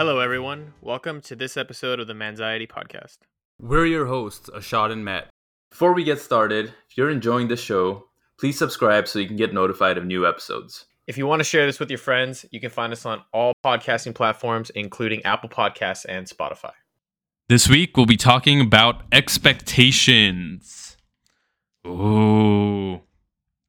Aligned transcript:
Hello, 0.00 0.18
everyone. 0.18 0.72
Welcome 0.80 1.20
to 1.20 1.36
this 1.36 1.58
episode 1.58 2.00
of 2.00 2.06
the 2.06 2.14
Manxiety 2.14 2.66
Podcast. 2.66 3.18
We're 3.60 3.84
your 3.84 4.06
hosts, 4.06 4.48
Ashad 4.48 4.90
and 4.90 5.04
Matt. 5.04 5.28
Before 5.70 5.92
we 5.92 6.04
get 6.04 6.18
started, 6.18 6.72
if 6.88 6.96
you're 6.96 7.10
enjoying 7.10 7.48
the 7.48 7.56
show, 7.58 8.06
please 8.38 8.56
subscribe 8.56 9.06
so 9.06 9.18
you 9.18 9.26
can 9.26 9.36
get 9.36 9.52
notified 9.52 9.98
of 9.98 10.06
new 10.06 10.26
episodes. 10.26 10.86
If 11.06 11.18
you 11.18 11.26
want 11.26 11.40
to 11.40 11.44
share 11.44 11.66
this 11.66 11.78
with 11.78 11.90
your 11.90 11.98
friends, 11.98 12.46
you 12.50 12.60
can 12.60 12.70
find 12.70 12.94
us 12.94 13.04
on 13.04 13.22
all 13.34 13.52
podcasting 13.62 14.14
platforms, 14.14 14.70
including 14.70 15.22
Apple 15.26 15.50
Podcasts 15.50 16.06
and 16.08 16.26
Spotify. 16.26 16.72
This 17.50 17.68
week, 17.68 17.94
we'll 17.94 18.06
be 18.06 18.16
talking 18.16 18.58
about 18.62 19.02
expectations. 19.12 20.96
Ooh, 21.86 23.02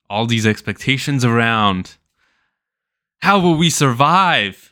all 0.10 0.28
these 0.28 0.48
expectations 0.48 1.26
around. 1.26 1.98
How 3.22 3.38
will 3.38 3.58
we 3.58 3.70
survive? 3.70 4.71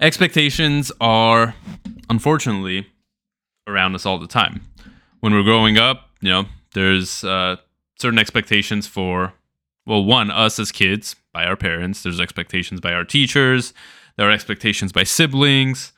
Expectations 0.00 0.90
are, 1.00 1.54
unfortunately, 2.08 2.86
around 3.66 3.94
us 3.94 4.06
all 4.06 4.18
the 4.18 4.26
time. 4.26 4.62
When 5.20 5.34
we're 5.34 5.42
growing 5.42 5.76
up, 5.76 6.08
you 6.20 6.30
know, 6.30 6.46
there's 6.74 7.24
uh, 7.24 7.56
certain 7.98 8.18
expectations 8.18 8.86
for, 8.86 9.34
well, 9.86 10.04
one, 10.04 10.30
us 10.30 10.58
as 10.58 10.72
kids 10.72 11.16
by 11.32 11.44
our 11.44 11.56
parents. 11.56 12.02
There's 12.02 12.20
expectations 12.20 12.80
by 12.80 12.92
our 12.92 13.04
teachers. 13.04 13.74
There 14.16 14.28
are 14.28 14.32
expectations 14.32 14.92
by 14.92 15.04
siblings, 15.04 15.92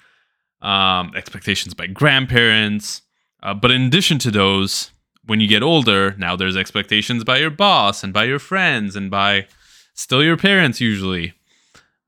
um, 0.61 1.13
expectations 1.17 1.75
by 1.75 1.87
grandparents. 1.87 3.03
Uh, 3.43 3.55
but 3.55 3.71
in 3.71 3.83
addition 3.83 4.19
to 4.21 4.31
those, 4.31 4.91
when 5.25 5.41
you 5.41 5.49
get 5.49 5.63
older, 5.63 6.15
now 6.19 6.37
there's 6.37 6.57
expectations 6.57 7.25
by 7.25 7.39
your 7.39 7.51
boss 7.51 8.03
and 8.03 8.13
by 8.13 8.25
your 8.25 8.39
friends 8.39 8.97
and 8.97 9.11
by 9.11 9.47
still 9.95 10.23
your 10.23 10.37
parents 10.37 10.81
usually. 10.81 11.35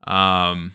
Um, 0.05 0.73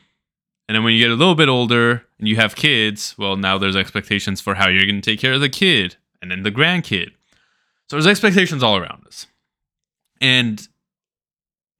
and 0.70 0.76
then 0.76 0.84
when 0.84 0.94
you 0.94 1.00
get 1.00 1.10
a 1.10 1.16
little 1.16 1.34
bit 1.34 1.48
older 1.48 2.06
and 2.20 2.28
you 2.28 2.36
have 2.36 2.54
kids, 2.54 3.16
well, 3.18 3.34
now 3.34 3.58
there's 3.58 3.74
expectations 3.74 4.40
for 4.40 4.54
how 4.54 4.68
you're 4.68 4.86
going 4.86 5.00
to 5.00 5.10
take 5.10 5.18
care 5.18 5.32
of 5.32 5.40
the 5.40 5.48
kid 5.48 5.96
and 6.22 6.30
then 6.30 6.44
the 6.44 6.52
grandkid. 6.52 7.08
So 7.88 7.96
there's 7.96 8.06
expectations 8.06 8.62
all 8.62 8.76
around 8.76 9.04
us. 9.04 9.26
And 10.20 10.68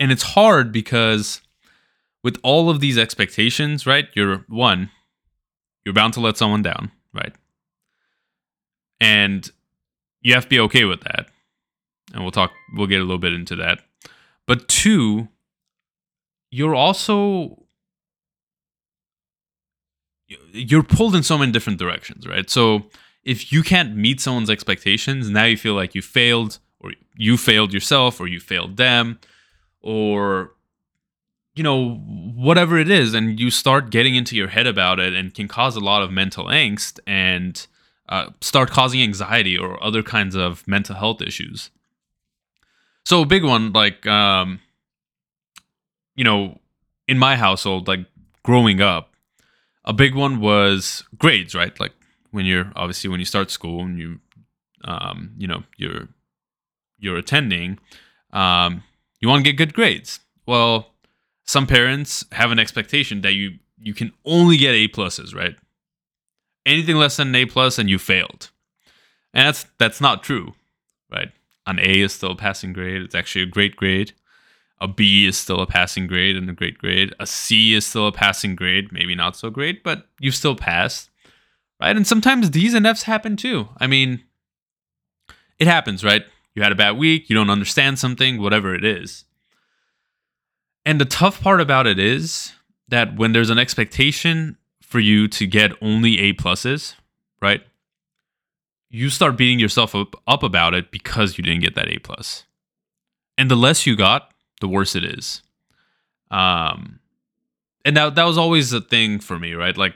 and 0.01 0.11
it's 0.11 0.25
hard 0.25 0.73
because 0.73 1.41
with 2.25 2.41
all 2.43 2.69
of 2.69 2.81
these 2.81 2.99
expectations, 2.99 3.87
right? 3.87 4.09
You're 4.15 4.39
one, 4.49 4.91
you're 5.85 5.95
bound 5.95 6.15
to 6.15 6.21
let 6.21 6.37
someone 6.37 6.63
down, 6.63 6.91
right? 7.15 7.33
And 9.01 9.49
you 10.21 10.35
have 10.35 10.47
to 10.47 10.51
be 10.51 10.59
okay 10.59 10.83
with 10.83 11.03
that. 11.03 11.29
And 12.13 12.25
we'll 12.25 12.33
talk 12.33 12.51
we'll 12.75 12.89
get 12.89 12.99
a 12.99 13.05
little 13.05 13.19
bit 13.19 13.35
into 13.35 13.55
that. 13.55 13.83
But 14.49 14.67
two, 14.67 15.29
you're 16.51 16.75
also 16.75 17.60
you're 20.53 20.83
pulled 20.83 21.15
in 21.15 21.23
so 21.23 21.39
many 21.39 21.53
different 21.53 21.79
directions, 21.79 22.27
right? 22.27 22.49
So 22.49 22.85
if 23.25 23.53
you 23.53 23.63
can't 23.63 23.97
meet 23.97 24.21
someone's 24.21 24.51
expectations, 24.51 25.29
now 25.29 25.45
you 25.45 25.57
feel 25.57 25.75
like 25.75 25.95
you 25.95 26.03
failed, 26.03 26.59
or 26.81 26.93
you 27.17 27.37
failed 27.37 27.73
yourself, 27.73 28.21
or 28.21 28.27
you 28.27 28.41
failed 28.41 28.77
them, 28.77 29.19
or 29.81 30.53
you 31.55 31.63
know 31.63 31.95
whatever 31.95 32.79
it 32.79 32.91
is, 32.91 33.15
and 33.15 33.39
you 33.39 33.51
start 33.51 33.91
getting 33.91 34.15
into 34.15 34.37
your 34.37 34.49
head 34.49 34.67
about 34.67 35.01
it, 35.01 35.15
and 35.15 35.35
can 35.35 35.49
cause 35.49 35.77
a 35.77 35.81
lot 35.81 36.03
of 36.03 36.11
mental 36.11 36.47
angst 36.47 37.01
and 37.07 37.67
uh, 38.09 38.31
start 38.41 38.71
causing 38.71 39.03
anxiety 39.03 39.57
or 39.57 39.83
other 39.83 40.03
kinds 40.03 40.35
of 40.35 40.67
mental 40.67 40.97
health 40.97 41.21
issues. 41.21 41.71
So 43.05 43.23
a 43.23 43.27
big 43.27 43.45
one, 43.45 43.73
like 43.73 44.07
um, 44.07 44.61
you 46.15 46.25
know, 46.25 46.59
in 47.09 47.19
my 47.19 47.37
household, 47.37 47.89
like 47.89 48.07
growing 48.43 48.81
up 48.81 49.10
a 49.85 49.93
big 49.93 50.15
one 50.15 50.41
was 50.41 51.05
grades, 51.19 51.55
right? 51.55 51.79
Like 51.81 51.93
when 52.31 52.47
you're 52.47 52.73
obviously 52.77 53.11
when 53.11 53.21
you 53.21 53.27
start 53.27 53.51
school 53.51 53.83
and 53.83 53.99
you, 53.99 54.21
um, 54.85 55.33
you 55.39 55.47
know, 55.47 55.65
you're 55.77 56.09
you're 56.99 57.17
attending, 57.17 57.79
um, 58.33 58.83
you 59.21 59.29
want 59.29 59.45
to 59.45 59.51
get 59.51 59.57
good 59.57 59.75
grades. 59.75 60.21
Well, 60.47 60.93
some 61.45 61.67
parents 61.67 62.25
have 62.33 62.53
an 62.53 62.59
expectation 62.59 63.23
that 63.23 63.33
you 63.33 63.59
you 63.79 63.95
can 63.95 64.13
only 64.25 64.57
get 64.57 64.75
A 64.75 64.89
pluses, 64.89 65.35
right? 65.35 65.57
Anything 66.67 66.97
less 66.97 67.17
than 67.17 67.29
an 67.29 67.35
A 67.35 67.47
plus 67.47 67.79
and 67.79 67.89
you 67.89 67.99
failed, 67.99 68.51
and 69.33 69.47
that's 69.47 69.67
that's 69.79 70.01
not 70.01 70.23
true, 70.23 70.55
right? 71.11 71.33
An 71.67 71.79
A 71.79 72.01
is 72.01 72.13
still 72.13 72.33
a 72.33 72.37
passing 72.37 72.73
grade. 72.73 73.03
It's 73.03 73.15
actually 73.15 73.43
a 73.43 73.47
great 73.47 73.77
grade. 73.77 74.13
A 74.81 74.89
B 74.89 75.27
is 75.27 75.37
still 75.37 75.61
a 75.61 75.67
passing 75.67 76.07
grade 76.07 76.37
and 76.37 76.49
a 76.49 76.55
great 76.55 76.79
grade. 76.79 77.15
A 77.21 77.27
C 77.27 77.75
is 77.75 77.87
still 77.87 78.07
a 78.07 78.13
passing 78.13 78.57
grade, 78.57 78.91
maybe 78.93 79.15
not 79.15 79.37
so 79.37 79.51
great, 79.51 79.85
but 79.85 80.09
you've 80.19 80.35
still 80.35 80.57
passed. 80.57 81.11
Right? 81.81 81.97
And 81.97 82.07
sometimes 82.07 82.51
D's 82.51 82.75
and 82.75 82.87
F's 82.87 83.05
happen 83.05 83.37
too. 83.37 83.69
I 83.79 83.87
mean, 83.87 84.23
it 85.59 85.67
happens, 85.67 86.05
right? 86.05 86.25
You 86.55 86.63
had 86.63 86.73
a 86.73 86.77
bad 86.77 86.99
week, 86.99 87.31
you 87.31 87.37
don't 87.37 87.51
understand 87.51 87.99
something, 87.99 88.41
whatever 88.41 88.75
it 88.75 88.85
is. 88.85 89.25
And 90.85 91.01
the 91.01 91.05
tough 91.05 91.41
part 91.43 91.61
about 91.61 91.87
it 91.87 91.99
is 91.99 92.53
that 92.89 93.17
when 93.17 93.33
there's 93.33 93.51
an 93.51 93.59
expectation 93.59 94.57
for 94.83 94.99
you 94.99 95.29
to 95.29 95.47
get 95.47 95.73
only 95.81 96.19
A 96.19 96.33
pluses, 96.33 96.95
right? 97.41 97.63
You 98.89 99.09
start 99.09 99.37
beating 99.37 99.61
yourself 99.61 99.95
up, 99.95 100.17
up 100.27 100.43
about 100.43 100.75
it 100.75 100.91
because 100.91 101.39
you 101.39 101.45
didn't 101.45 101.61
get 101.61 101.77
that 101.77 101.89
A 101.89 101.99
plus. 101.99 102.45
And 103.39 103.51
the 103.51 103.57
less 103.57 103.87
you 103.87 103.95
got, 103.95 104.30
the 104.61 104.69
worse 104.69 104.95
it 104.95 105.05
is. 105.05 105.43
Um, 106.31 107.01
and 107.85 107.97
that 107.97 108.15
that 108.15 108.25
was 108.25 108.39
always 108.39 108.73
a 108.73 108.81
thing 108.81 109.19
for 109.19 109.39
me, 109.39 109.55
right? 109.55 109.77
Like, 109.77 109.95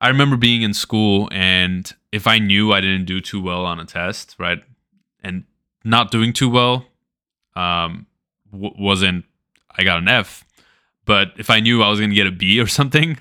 I 0.00 0.08
remember 0.08 0.36
being 0.36 0.62
in 0.62 0.74
school, 0.74 1.28
and 1.32 1.92
if 2.12 2.26
I 2.26 2.38
knew 2.38 2.72
I 2.72 2.80
didn't 2.80 3.04
do 3.04 3.20
too 3.20 3.42
well 3.42 3.64
on 3.64 3.78
a 3.78 3.84
test, 3.84 4.36
right, 4.38 4.62
and 5.22 5.44
not 5.84 6.10
doing 6.10 6.32
too 6.32 6.48
well, 6.48 6.86
um, 7.54 8.06
w- 8.52 8.74
wasn't 8.78 9.24
I 9.76 9.84
got 9.84 9.98
an 9.98 10.08
F, 10.08 10.44
but 11.04 11.32
if 11.36 11.50
I 11.50 11.60
knew 11.60 11.82
I 11.82 11.88
was 11.88 12.00
going 12.00 12.10
to 12.10 12.16
get 12.16 12.26
a 12.26 12.32
B 12.32 12.60
or 12.60 12.66
something 12.80 13.18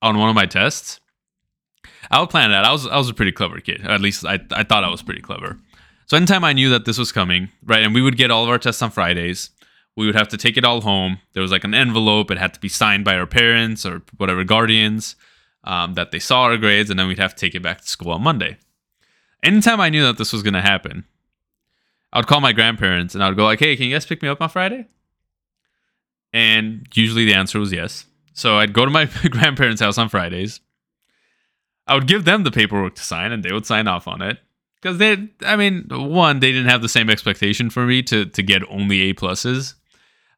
on 0.00 0.18
one 0.18 0.28
of 0.28 0.34
my 0.34 0.46
tests, 0.46 1.00
I 2.10 2.20
would 2.20 2.30
plan 2.30 2.50
that. 2.50 2.64
I 2.64 2.72
was 2.72 2.86
I 2.86 2.96
was 2.96 3.08
a 3.08 3.14
pretty 3.14 3.32
clever 3.32 3.60
kid. 3.60 3.84
At 3.86 4.00
least 4.00 4.24
I 4.24 4.38
I 4.52 4.64
thought 4.64 4.84
I 4.84 4.90
was 4.90 5.02
pretty 5.02 5.22
clever. 5.22 5.58
So 6.06 6.16
anytime 6.16 6.42
I 6.42 6.54
knew 6.54 6.70
that 6.70 6.86
this 6.86 6.96
was 6.96 7.12
coming, 7.12 7.50
right, 7.64 7.82
and 7.82 7.94
we 7.94 8.00
would 8.00 8.16
get 8.16 8.30
all 8.30 8.42
of 8.42 8.48
our 8.48 8.58
tests 8.58 8.80
on 8.80 8.90
Fridays, 8.90 9.50
we 9.98 10.06
would 10.06 10.14
have 10.14 10.28
to 10.28 10.36
take 10.36 10.56
it 10.56 10.64
all 10.64 10.80
home. 10.80 11.18
There 11.32 11.42
was 11.42 11.50
like 11.50 11.64
an 11.64 11.74
envelope. 11.74 12.30
It 12.30 12.38
had 12.38 12.54
to 12.54 12.60
be 12.60 12.68
signed 12.68 13.04
by 13.04 13.16
our 13.16 13.26
parents 13.26 13.84
or 13.84 14.02
whatever 14.16 14.44
guardians 14.44 15.16
um, 15.64 15.94
that 15.94 16.12
they 16.12 16.20
saw 16.20 16.42
our 16.42 16.56
grades, 16.56 16.88
and 16.88 16.96
then 16.96 17.08
we'd 17.08 17.18
have 17.18 17.34
to 17.34 17.40
take 17.40 17.56
it 17.56 17.62
back 17.62 17.80
to 17.80 17.88
school 17.88 18.12
on 18.12 18.22
Monday. 18.22 18.58
Anytime 19.42 19.80
I 19.80 19.88
knew 19.88 20.04
that 20.04 20.16
this 20.16 20.32
was 20.32 20.44
going 20.44 20.54
to 20.54 20.60
happen, 20.60 21.04
I 22.12 22.18
would 22.20 22.28
call 22.28 22.40
my 22.40 22.52
grandparents 22.52 23.16
and 23.16 23.24
I 23.24 23.28
would 23.28 23.36
go 23.36 23.44
like, 23.44 23.58
"Hey, 23.58 23.74
can 23.74 23.86
you 23.86 23.94
guys 23.96 24.06
pick 24.06 24.22
me 24.22 24.28
up 24.28 24.40
on 24.40 24.48
Friday?" 24.48 24.86
And 26.32 26.86
usually 26.94 27.24
the 27.24 27.34
answer 27.34 27.58
was 27.58 27.72
yes. 27.72 28.06
So 28.34 28.56
I'd 28.56 28.72
go 28.72 28.84
to 28.84 28.92
my 28.92 29.06
grandparents' 29.30 29.80
house 29.80 29.98
on 29.98 30.08
Fridays. 30.08 30.60
I 31.88 31.96
would 31.96 32.06
give 32.06 32.24
them 32.24 32.44
the 32.44 32.52
paperwork 32.52 32.94
to 32.94 33.02
sign, 33.02 33.32
and 33.32 33.42
they 33.42 33.52
would 33.52 33.66
sign 33.66 33.88
off 33.88 34.06
on 34.06 34.22
it 34.22 34.38
because 34.80 34.98
they, 34.98 35.28
I 35.44 35.56
mean, 35.56 35.88
one, 35.90 36.38
they 36.38 36.52
didn't 36.52 36.70
have 36.70 36.82
the 36.82 36.88
same 36.88 37.10
expectation 37.10 37.68
for 37.68 37.84
me 37.84 38.00
to 38.04 38.26
to 38.26 38.42
get 38.44 38.62
only 38.70 39.10
A 39.10 39.14
pluses. 39.14 39.74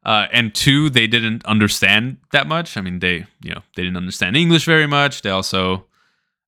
Uh, 0.05 0.27
and 0.33 0.55
two, 0.55 0.89
they 0.89 1.07
didn't 1.07 1.45
understand 1.45 2.17
that 2.33 2.47
much. 2.47 2.77
I 2.77 2.81
mean, 2.81 3.01
they, 3.01 3.27
you 3.43 3.55
know, 3.55 3.63
they 3.77 3.83
didn't 3.83 3.99
understand 3.99 4.37
English 4.37 4.65
very 4.65 4.87
much. 4.87 5.23
They 5.23 5.31
also, 5.31 5.87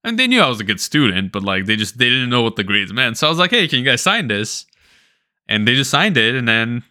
and 0.03 0.19
they 0.19 0.27
knew 0.27 0.41
I 0.41 0.49
was 0.49 0.61
a 0.61 0.65
good 0.65 0.81
student, 0.81 1.33
but 1.33 1.43
like 1.43 1.67
they 1.67 1.77
just 1.77 1.99
they 1.99 2.09
didn't 2.09 2.31
know 2.31 2.43
what 2.43 2.57
the 2.57 2.65
grades 2.65 2.93
meant. 2.93 3.19
So 3.19 3.27
I 3.27 3.31
was 3.31 3.39
like, 3.39 3.51
hey, 3.51 3.69
can 3.69 3.79
you 3.79 3.85
guys 3.85 4.01
sign 4.01 4.29
this? 4.29 4.65
And 5.49 5.69
they 5.69 5.75
just 5.75 5.91
signed 5.91 6.17
it, 6.17 6.35
and 6.35 6.49
then, 6.49 6.83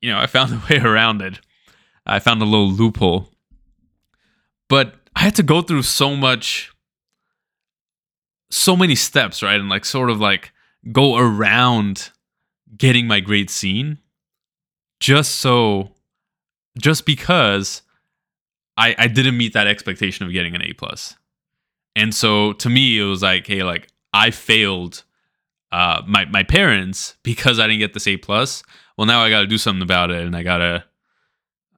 you 0.00 0.10
know, 0.10 0.18
I 0.18 0.26
found 0.26 0.52
a 0.54 0.62
way 0.68 0.80
around 0.80 1.22
it. 1.22 1.38
I 2.04 2.18
found 2.18 2.42
a 2.42 2.46
little 2.46 2.70
loophole. 2.70 3.28
But 4.68 4.94
I 5.14 5.20
had 5.20 5.36
to 5.36 5.42
go 5.42 5.62
through 5.62 5.82
so 5.82 6.16
much, 6.16 6.72
so 8.50 8.76
many 8.76 8.94
steps, 8.94 9.42
right? 9.42 9.58
And 9.58 9.68
like 9.68 9.84
sort 9.84 10.10
of 10.10 10.20
like 10.20 10.52
go 10.90 11.16
around 11.16 12.10
getting 12.76 13.06
my 13.06 13.20
grade 13.20 13.50
seen 13.50 13.98
just 15.00 15.36
so 15.36 15.92
just 16.78 17.06
because 17.06 17.82
I 18.76 18.94
I 18.98 19.08
didn't 19.08 19.36
meet 19.36 19.52
that 19.52 19.66
expectation 19.66 20.26
of 20.26 20.32
getting 20.32 20.54
an 20.54 20.62
A 20.62 20.72
plus. 20.72 21.16
And 21.96 22.14
so 22.14 22.52
to 22.54 22.68
me 22.68 22.98
it 22.98 23.04
was 23.04 23.22
like, 23.22 23.46
hey, 23.46 23.62
like 23.62 23.88
I 24.12 24.30
failed 24.30 25.04
uh 25.70 26.02
my 26.06 26.24
my 26.26 26.42
parents 26.42 27.16
because 27.22 27.58
I 27.58 27.66
didn't 27.66 27.80
get 27.80 27.94
this 27.94 28.06
A 28.06 28.16
plus. 28.16 28.62
Well 28.96 29.06
now 29.06 29.20
I 29.20 29.30
gotta 29.30 29.46
do 29.46 29.58
something 29.58 29.82
about 29.82 30.10
it 30.10 30.24
and 30.24 30.36
I 30.36 30.42
gotta 30.42 30.84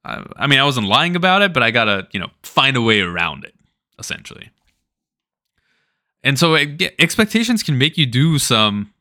I, 0.05 0.25
I 0.37 0.47
mean 0.47 0.58
I 0.58 0.64
wasn't 0.64 0.87
lying 0.87 1.17
about 1.17 1.43
it, 1.43 1.52
but 1.52 1.62
I 1.62 1.70
gotta, 1.70 2.08
you 2.12 2.20
know, 2.20 2.29
find 2.43 2.76
a 2.76 2.82
way 2.82 3.00
around 3.00 3.44
it, 3.44 3.55
essentially. 3.99 4.50
And 6.23 6.38
so 6.38 6.55
expectations 6.55 7.62
can 7.62 7.79
make 7.79 7.97
you 7.97 8.06
do 8.06 8.38
some 8.38 8.93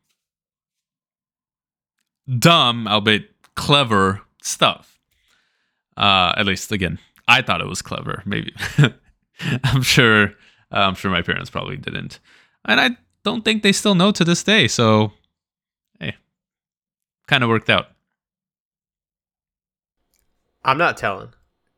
dumb, 2.37 2.87
albeit 2.87 3.29
clever 3.55 4.21
stuff. 4.41 4.98
Uh, 5.99 6.33
at 6.37 6.45
least 6.45 6.71
again, 6.71 6.97
I 7.27 7.41
thought 7.41 7.59
it 7.61 7.67
was 7.67 7.81
clever. 7.81 8.23
Maybe, 8.25 8.53
I'm 9.63 9.81
sure. 9.81 10.33
Uh, 10.71 10.77
I'm 10.85 10.95
sure 10.95 11.11
my 11.11 11.21
parents 11.21 11.49
probably 11.49 11.77
didn't, 11.77 12.19
and 12.63 12.79
I 12.79 12.91
don't 13.23 13.43
think 13.43 13.63
they 13.63 13.71
still 13.71 13.95
know 13.95 14.11
to 14.11 14.23
this 14.23 14.43
day. 14.43 14.67
So, 14.67 15.11
hey, 15.99 16.15
kind 17.27 17.43
of 17.43 17.49
worked 17.49 17.69
out. 17.69 17.87
I'm 20.63 20.77
not 20.77 20.95
telling, 20.95 21.33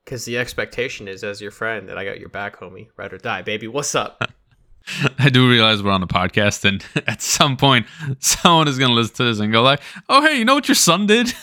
because 0.05 0.25
the 0.25 0.37
expectation 0.37 1.07
is, 1.07 1.23
as 1.23 1.41
your 1.41 1.51
friend, 1.51 1.89
that 1.89 1.97
I 1.97 2.05
got 2.05 2.19
your 2.19 2.29
back, 2.29 2.59
homie. 2.59 2.89
Ride 2.97 3.13
or 3.13 3.17
die, 3.17 3.41
baby. 3.41 3.67
What's 3.67 3.95
up? 3.95 4.21
I 5.19 5.29
do 5.29 5.49
realize 5.49 5.81
we're 5.81 5.91
on 5.91 6.03
a 6.03 6.07
podcast, 6.07 6.65
and 6.65 6.85
at 7.07 7.21
some 7.21 7.57
point, 7.57 7.87
someone 8.19 8.67
is 8.67 8.77
going 8.77 8.89
to 8.89 8.95
listen 8.95 9.15
to 9.15 9.23
this 9.23 9.39
and 9.39 9.51
go 9.51 9.63
like, 9.63 9.81
"Oh, 10.09 10.21
hey, 10.21 10.37
you 10.37 10.45
know 10.45 10.55
what 10.55 10.67
your 10.67 10.75
son 10.75 11.07
did?" 11.07 11.33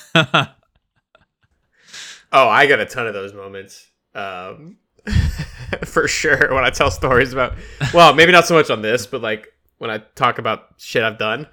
Oh, 2.33 2.49
I 2.49 2.67
got 2.67 2.81
a 2.81 2.87
ton 2.87 3.07
of 3.07 3.15
those 3.15 3.35
moments. 3.35 3.87
Um, 4.15 4.79
for 5.85 6.09
sure 6.09 6.55
when 6.55 6.65
I 6.65 6.71
tell 6.71 6.91
stories 6.91 7.33
about 7.33 7.55
well, 7.95 8.15
maybe 8.15 8.33
not 8.33 8.47
so 8.47 8.55
much 8.55 8.71
on 8.71 8.83
this, 8.83 9.07
but 9.07 9.21
like 9.21 9.49
when 9.79 9.91
I 9.91 9.99
talk 10.15 10.39
about 10.39 10.75
shit 10.79 11.03
I've 11.03 11.19
done. 11.19 11.47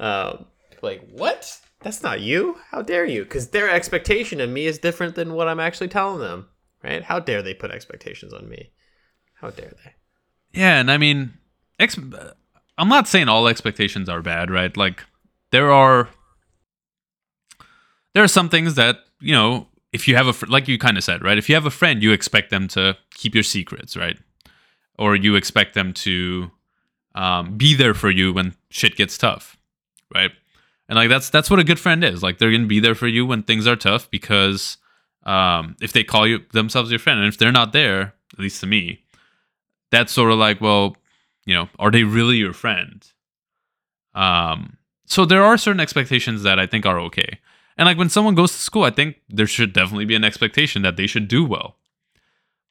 Um, 0.00 0.46
like 0.82 1.06
what? 1.10 1.60
That's 1.80 2.02
not 2.02 2.20
you. 2.20 2.56
How 2.70 2.82
dare 2.82 3.04
you? 3.04 3.22
Because 3.22 3.48
their 3.48 3.70
expectation 3.70 4.40
of 4.40 4.50
me 4.50 4.66
is 4.66 4.78
different 4.78 5.14
than 5.14 5.34
what 5.34 5.48
I'm 5.48 5.60
actually 5.60 5.88
telling 5.88 6.20
them. 6.20 6.48
Right? 6.82 7.02
How 7.02 7.20
dare 7.20 7.42
they 7.42 7.54
put 7.54 7.70
expectations 7.70 8.32
on 8.32 8.48
me? 8.48 8.70
How 9.34 9.50
dare 9.50 9.72
they? 9.84 9.92
Yeah, 10.52 10.78
and 10.80 10.90
I 10.90 10.96
mean, 10.98 11.34
ex- 11.78 11.98
I'm 12.78 12.88
not 12.88 13.08
saying 13.08 13.28
all 13.28 13.48
expectations 13.48 14.08
are 14.08 14.22
bad, 14.22 14.50
right? 14.50 14.74
Like 14.76 15.04
there 15.50 15.70
are 15.70 16.08
there 18.14 18.24
are 18.24 18.28
some 18.28 18.48
things 18.48 18.74
that 18.74 18.98
you 19.20 19.32
know 19.32 19.68
if 19.96 20.06
you 20.06 20.14
have 20.16 20.28
a 20.28 20.32
fr- 20.32 20.46
like 20.46 20.68
you 20.68 20.78
kind 20.78 20.96
of 20.96 21.04
said 21.04 21.22
right? 21.22 21.38
If 21.38 21.48
you 21.48 21.54
have 21.54 21.66
a 21.66 21.70
friend 21.80 22.02
you 22.02 22.12
expect 22.12 22.50
them 22.50 22.68
to 22.68 22.96
keep 23.20 23.34
your 23.34 23.42
secrets 23.54 23.96
right? 23.96 24.18
Or 24.98 25.16
you 25.16 25.34
expect 25.36 25.74
them 25.74 25.92
to 26.06 26.50
um, 27.14 27.56
be 27.56 27.74
there 27.74 27.94
for 27.94 28.10
you 28.10 28.32
when 28.32 28.54
shit 28.70 28.96
gets 28.96 29.18
tough 29.18 29.56
right? 30.14 30.30
And 30.88 30.96
like 30.96 31.08
that's 31.08 31.30
that's 31.30 31.50
what 31.50 31.58
a 31.58 31.64
good 31.64 31.80
friend 31.80 32.04
is. 32.04 32.22
Like 32.22 32.38
they're 32.38 32.52
gonna 32.52 32.66
be 32.66 32.80
there 32.80 32.94
for 32.94 33.08
you 33.08 33.26
when 33.26 33.42
things 33.42 33.66
are 33.66 33.76
tough 33.76 34.10
because 34.10 34.78
um, 35.24 35.74
if 35.80 35.92
they 35.92 36.04
call 36.04 36.26
you 36.26 36.40
themselves 36.52 36.90
your 36.90 37.00
friend 37.00 37.18
and 37.18 37.28
if 37.28 37.38
they're 37.38 37.50
not 37.50 37.72
there 37.72 38.14
at 38.32 38.38
least 38.38 38.60
to 38.60 38.66
me 38.66 39.02
that's 39.90 40.12
sort 40.12 40.30
of 40.32 40.38
like 40.38 40.60
well 40.60 40.96
you 41.46 41.54
know 41.54 41.68
are 41.78 41.90
they 41.90 42.04
really 42.04 42.36
your 42.36 42.52
friend? 42.52 42.98
Um 44.14 44.76
so 45.08 45.24
there 45.24 45.44
are 45.44 45.56
certain 45.56 45.80
expectations 45.80 46.42
that 46.42 46.58
i 46.58 46.66
think 46.66 46.84
are 46.84 46.98
okay 46.98 47.38
and 47.76 47.86
like 47.86 47.98
when 47.98 48.08
someone 48.08 48.34
goes 48.34 48.52
to 48.52 48.58
school, 48.58 48.84
I 48.84 48.90
think 48.90 49.16
there 49.28 49.46
should 49.46 49.72
definitely 49.72 50.06
be 50.06 50.14
an 50.14 50.24
expectation 50.24 50.82
that 50.82 50.96
they 50.96 51.06
should 51.06 51.28
do 51.28 51.44
well. 51.44 51.76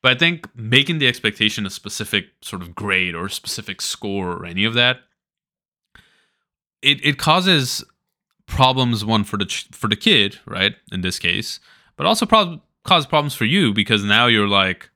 But 0.01 0.15
I 0.15 0.19
think 0.19 0.47
making 0.55 0.99
the 0.99 1.07
expectation 1.07 1.65
a 1.65 1.69
specific 1.69 2.27
sort 2.41 2.61
of 2.61 2.75
grade 2.75 3.15
or 3.15 3.27
specific 3.29 3.81
score 3.81 4.33
or 4.33 4.45
any 4.45 4.65
of 4.65 4.73
that, 4.75 4.97
it, 6.81 7.03
it 7.03 7.17
causes 7.17 7.83
problems 8.45 9.03
one 9.03 9.23
for 9.23 9.37
the 9.37 9.45
ch- 9.45 9.67
for 9.71 9.87
the 9.87 9.95
kid, 9.95 10.39
right? 10.45 10.75
In 10.91 11.01
this 11.01 11.17
case, 11.17 11.59
but 11.97 12.05
also 12.05 12.25
prob- 12.25 12.61
cause 12.83 13.05
problems 13.07 13.33
for 13.33 13.45
you 13.45 13.73
because 13.73 14.03
now 14.03 14.27
you're 14.27 14.47
like, 14.47 14.89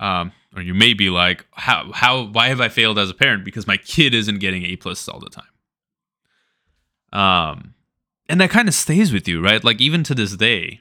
um, 0.00 0.32
or 0.56 0.62
you 0.62 0.74
may 0.74 0.94
be 0.94 1.08
like, 1.08 1.46
how 1.52 1.92
how 1.92 2.24
why 2.24 2.48
have 2.48 2.60
I 2.60 2.68
failed 2.68 2.98
as 2.98 3.10
a 3.10 3.14
parent 3.14 3.44
because 3.44 3.66
my 3.66 3.76
kid 3.76 4.14
isn't 4.14 4.40
getting 4.40 4.64
A 4.64 4.76
plus 4.76 5.08
all 5.08 5.20
the 5.20 5.30
time. 5.30 5.44
Um, 7.12 7.74
and 8.32 8.40
that 8.40 8.48
kind 8.48 8.66
of 8.66 8.72
stays 8.72 9.12
with 9.12 9.28
you, 9.28 9.44
right? 9.44 9.62
Like 9.62 9.78
even 9.82 10.02
to 10.04 10.14
this 10.14 10.34
day, 10.38 10.80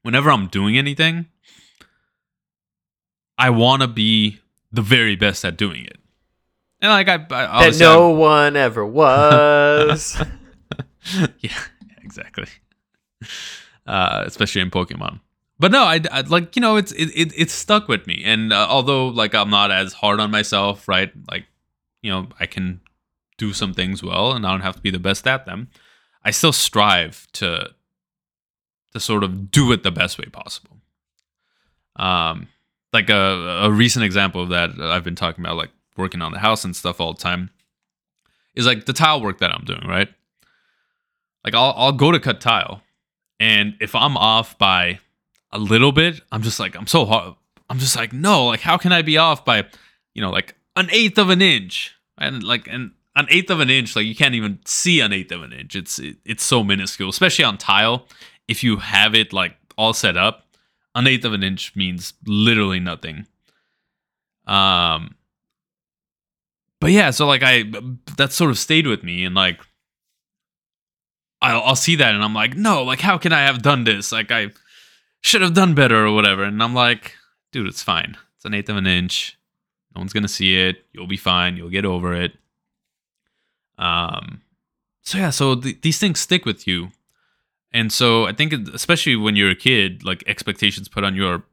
whenever 0.00 0.30
I'm 0.30 0.46
doing 0.46 0.78
anything, 0.78 1.26
I 3.36 3.50
want 3.50 3.82
to 3.82 3.86
be 3.86 4.40
the 4.72 4.80
very 4.80 5.14
best 5.14 5.44
at 5.44 5.58
doing 5.58 5.84
it. 5.84 5.98
And 6.80 6.90
like 6.90 7.06
I, 7.06 7.16
I 7.16 7.68
that 7.68 7.78
no 7.78 8.12
I'm, 8.12 8.18
one 8.18 8.56
ever 8.56 8.86
was. 9.00 10.16
yeah, 11.40 11.60
exactly. 12.02 12.48
Uh, 13.86 14.22
especially 14.26 14.60
in 14.60 14.70
Pokemon. 14.70 15.18
But 15.58 15.72
no, 15.72 15.82
I, 15.82 16.02
I 16.12 16.20
like 16.20 16.54
you 16.56 16.60
know 16.60 16.76
it's 16.76 16.92
it, 16.92 17.06
it 17.06 17.32
it's 17.34 17.54
stuck 17.54 17.88
with 17.88 18.06
me. 18.06 18.22
And 18.22 18.52
uh, 18.52 18.66
although 18.68 19.08
like 19.08 19.34
I'm 19.34 19.48
not 19.48 19.70
as 19.70 19.94
hard 19.94 20.20
on 20.20 20.30
myself, 20.30 20.86
right? 20.88 21.10
Like 21.30 21.46
you 22.02 22.10
know 22.10 22.28
I 22.38 22.44
can 22.44 22.82
do 23.38 23.54
some 23.54 23.72
things 23.72 24.02
well, 24.02 24.32
and 24.32 24.46
I 24.46 24.50
don't 24.50 24.60
have 24.60 24.76
to 24.76 24.82
be 24.82 24.90
the 24.90 24.98
best 24.98 25.26
at 25.26 25.46
them. 25.46 25.70
I 26.24 26.30
still 26.30 26.52
strive 26.52 27.26
to 27.34 27.70
to 28.92 29.00
sort 29.00 29.24
of 29.24 29.50
do 29.50 29.72
it 29.72 29.82
the 29.82 29.90
best 29.90 30.18
way 30.18 30.26
possible. 30.26 30.76
Um, 31.96 32.48
like 32.92 33.10
a 33.10 33.64
a 33.64 33.70
recent 33.70 34.04
example 34.04 34.42
of 34.42 34.48
that 34.50 34.70
I've 34.80 35.04
been 35.04 35.16
talking 35.16 35.44
about, 35.44 35.56
like 35.56 35.70
working 35.96 36.22
on 36.22 36.32
the 36.32 36.38
house 36.38 36.64
and 36.64 36.74
stuff 36.74 37.00
all 37.00 37.12
the 37.12 37.20
time, 37.20 37.50
is 38.54 38.66
like 38.66 38.86
the 38.86 38.92
tile 38.92 39.20
work 39.20 39.38
that 39.38 39.52
I'm 39.52 39.64
doing. 39.64 39.86
Right, 39.86 40.08
like 41.44 41.54
I'll 41.54 41.74
I'll 41.76 41.92
go 41.92 42.12
to 42.12 42.20
cut 42.20 42.40
tile, 42.40 42.82
and 43.38 43.74
if 43.80 43.94
I'm 43.94 44.16
off 44.16 44.56
by 44.58 45.00
a 45.50 45.58
little 45.58 45.92
bit, 45.92 46.20
I'm 46.30 46.42
just 46.42 46.60
like 46.60 46.76
I'm 46.76 46.86
so 46.86 47.04
hard. 47.04 47.34
I'm 47.70 47.78
just 47.78 47.96
like 47.96 48.12
no, 48.12 48.46
like 48.46 48.60
how 48.60 48.76
can 48.76 48.92
I 48.92 49.02
be 49.02 49.18
off 49.18 49.44
by, 49.44 49.66
you 50.14 50.22
know, 50.22 50.30
like 50.30 50.54
an 50.76 50.88
eighth 50.90 51.18
of 51.18 51.30
an 51.30 51.42
inch, 51.42 51.94
and 52.16 52.42
like 52.42 52.66
and 52.68 52.92
an 53.18 53.26
eighth 53.30 53.50
of 53.50 53.58
an 53.58 53.68
inch, 53.68 53.96
like 53.96 54.06
you 54.06 54.14
can't 54.14 54.36
even 54.36 54.60
see 54.64 55.00
an 55.00 55.12
eighth 55.12 55.32
of 55.32 55.42
an 55.42 55.52
inch. 55.52 55.74
It's 55.74 55.98
it, 55.98 56.18
it's 56.24 56.44
so 56.44 56.62
minuscule, 56.62 57.10
especially 57.10 57.44
on 57.44 57.58
tile. 57.58 58.06
If 58.46 58.62
you 58.62 58.76
have 58.76 59.14
it 59.14 59.32
like 59.32 59.56
all 59.76 59.92
set 59.92 60.16
up, 60.16 60.46
an 60.94 61.08
eighth 61.08 61.24
of 61.24 61.32
an 61.32 61.42
inch 61.42 61.74
means 61.74 62.14
literally 62.24 62.78
nothing. 62.78 63.26
Um, 64.46 65.16
but 66.80 66.92
yeah, 66.92 67.10
so 67.10 67.26
like 67.26 67.42
I 67.42 67.64
that 68.16 68.32
sort 68.32 68.52
of 68.52 68.58
stayed 68.58 68.86
with 68.86 69.02
me, 69.02 69.24
and 69.24 69.34
like 69.34 69.60
I'll, 71.42 71.62
I'll 71.62 71.76
see 71.76 71.96
that, 71.96 72.14
and 72.14 72.22
I'm 72.22 72.34
like, 72.34 72.56
no, 72.56 72.84
like 72.84 73.00
how 73.00 73.18
can 73.18 73.32
I 73.32 73.40
have 73.40 73.62
done 73.62 73.82
this? 73.82 74.12
Like 74.12 74.30
I 74.30 74.52
should 75.22 75.42
have 75.42 75.54
done 75.54 75.74
better 75.74 76.06
or 76.06 76.14
whatever. 76.14 76.44
And 76.44 76.62
I'm 76.62 76.74
like, 76.74 77.14
dude, 77.50 77.66
it's 77.66 77.82
fine. 77.82 78.16
It's 78.36 78.44
an 78.44 78.54
eighth 78.54 78.68
of 78.68 78.76
an 78.76 78.86
inch. 78.86 79.36
No 79.96 80.00
one's 80.00 80.12
gonna 80.12 80.28
see 80.28 80.56
it. 80.56 80.84
You'll 80.92 81.08
be 81.08 81.16
fine. 81.16 81.56
You'll 81.56 81.68
get 81.68 81.84
over 81.84 82.14
it. 82.14 82.34
Um, 83.78 84.42
so 85.02 85.18
yeah, 85.18 85.30
so 85.30 85.54
th- 85.54 85.80
these 85.82 85.98
things 85.98 86.20
stick 86.20 86.44
with 86.44 86.66
you, 86.66 86.90
and 87.72 87.92
so 87.92 88.26
I 88.26 88.32
think 88.32 88.52
especially 88.74 89.16
when 89.16 89.36
you're 89.36 89.50
a 89.50 89.56
kid, 89.56 90.04
like 90.04 90.24
expectations 90.26 90.88
put 90.88 91.04
on 91.04 91.14
your 91.14 91.44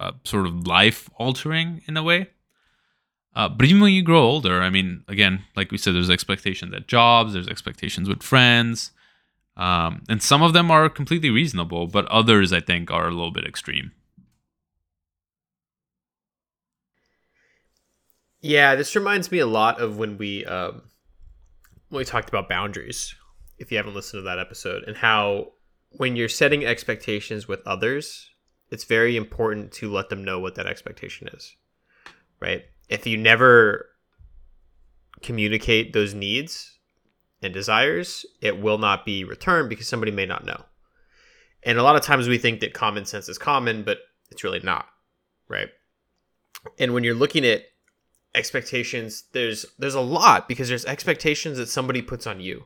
uh, 0.00 0.12
sort 0.24 0.46
of 0.46 0.66
life 0.66 1.08
altering 1.16 1.82
in 1.86 1.96
a 1.96 2.02
way. 2.02 2.28
Uh, 3.34 3.48
but 3.48 3.66
even 3.66 3.82
when 3.82 3.92
you 3.92 4.02
grow 4.02 4.22
older, 4.22 4.62
I 4.62 4.70
mean, 4.70 5.04
again, 5.08 5.44
like 5.54 5.70
we 5.70 5.76
said, 5.76 5.94
there's 5.94 6.08
expectations 6.08 6.74
at 6.74 6.88
jobs, 6.88 7.34
there's 7.34 7.48
expectations 7.48 8.08
with 8.08 8.22
friends, 8.22 8.92
um, 9.58 10.02
and 10.08 10.22
some 10.22 10.42
of 10.42 10.54
them 10.54 10.70
are 10.70 10.88
completely 10.88 11.28
reasonable, 11.28 11.86
but 11.86 12.06
others 12.06 12.52
I 12.52 12.60
think 12.60 12.90
are 12.90 13.08
a 13.08 13.10
little 13.10 13.30
bit 13.30 13.46
extreme. 13.46 13.92
Yeah, 18.40 18.74
this 18.74 18.94
reminds 18.94 19.30
me 19.30 19.38
a 19.38 19.46
lot 19.46 19.80
of 19.80 19.98
when 19.98 20.16
we 20.18 20.44
um, 20.46 20.82
we 21.90 22.04
talked 22.04 22.28
about 22.28 22.48
boundaries, 22.48 23.14
if 23.58 23.70
you 23.70 23.76
haven't 23.76 23.94
listened 23.94 24.20
to 24.20 24.24
that 24.24 24.38
episode, 24.38 24.84
and 24.84 24.96
how 24.96 25.52
when 25.90 26.16
you're 26.16 26.28
setting 26.28 26.64
expectations 26.64 27.48
with 27.48 27.60
others, 27.66 28.30
it's 28.70 28.84
very 28.84 29.16
important 29.16 29.72
to 29.72 29.90
let 29.90 30.08
them 30.08 30.24
know 30.24 30.38
what 30.38 30.56
that 30.56 30.66
expectation 30.66 31.28
is. 31.28 31.54
Right? 32.40 32.64
If 32.88 33.06
you 33.06 33.16
never 33.16 33.86
communicate 35.22 35.92
those 35.92 36.14
needs 36.14 36.78
and 37.42 37.54
desires, 37.54 38.26
it 38.40 38.60
will 38.60 38.78
not 38.78 39.04
be 39.04 39.24
returned 39.24 39.68
because 39.68 39.88
somebody 39.88 40.12
may 40.12 40.26
not 40.26 40.44
know. 40.44 40.64
And 41.62 41.78
a 41.78 41.82
lot 41.82 41.96
of 41.96 42.02
times 42.02 42.28
we 42.28 42.38
think 42.38 42.60
that 42.60 42.74
common 42.74 43.06
sense 43.06 43.28
is 43.28 43.38
common, 43.38 43.82
but 43.82 43.98
it's 44.30 44.44
really 44.44 44.60
not. 44.60 44.86
Right? 45.48 45.68
And 46.78 46.92
when 46.92 47.04
you're 47.04 47.14
looking 47.14 47.44
at 47.44 47.62
expectations 48.36 49.24
there's 49.32 49.66
there's 49.78 49.94
a 49.94 50.00
lot 50.00 50.48
because 50.48 50.68
there's 50.68 50.84
expectations 50.84 51.58
that 51.58 51.68
somebody 51.68 52.02
puts 52.02 52.26
on 52.26 52.40
you. 52.40 52.64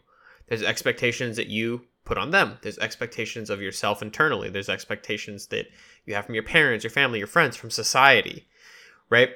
There's 0.48 0.62
expectations 0.62 1.36
that 1.36 1.46
you 1.46 1.82
put 2.04 2.18
on 2.18 2.30
them. 2.30 2.58
There's 2.62 2.78
expectations 2.78 3.50
of 3.50 3.62
yourself 3.62 4.02
internally. 4.02 4.50
There's 4.50 4.68
expectations 4.68 5.46
that 5.46 5.66
you 6.04 6.14
have 6.14 6.26
from 6.26 6.34
your 6.34 6.44
parents 6.44 6.84
your 6.84 6.90
family 6.90 7.18
your 7.18 7.28
friends 7.28 7.56
from 7.56 7.70
society 7.70 8.46
right? 9.08 9.30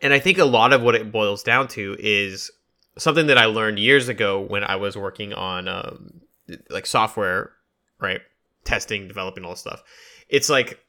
And 0.00 0.12
i 0.12 0.18
think 0.18 0.38
a 0.38 0.44
lot 0.44 0.72
of 0.72 0.82
what 0.82 0.94
it 0.94 1.12
boils 1.12 1.42
down 1.42 1.68
to 1.68 1.96
is 1.98 2.50
something 2.96 3.26
that 3.26 3.38
i 3.38 3.44
learned 3.44 3.78
years 3.78 4.08
ago 4.08 4.40
when 4.40 4.64
i 4.64 4.76
was 4.76 4.96
working 4.96 5.32
on 5.34 5.68
um, 5.68 6.20
like 6.70 6.86
software 6.86 7.52
right? 8.00 8.20
Testing 8.64 9.08
developing 9.08 9.44
all 9.44 9.50
this 9.50 9.60
stuff. 9.60 9.82
It's 10.28 10.48
like 10.48 10.80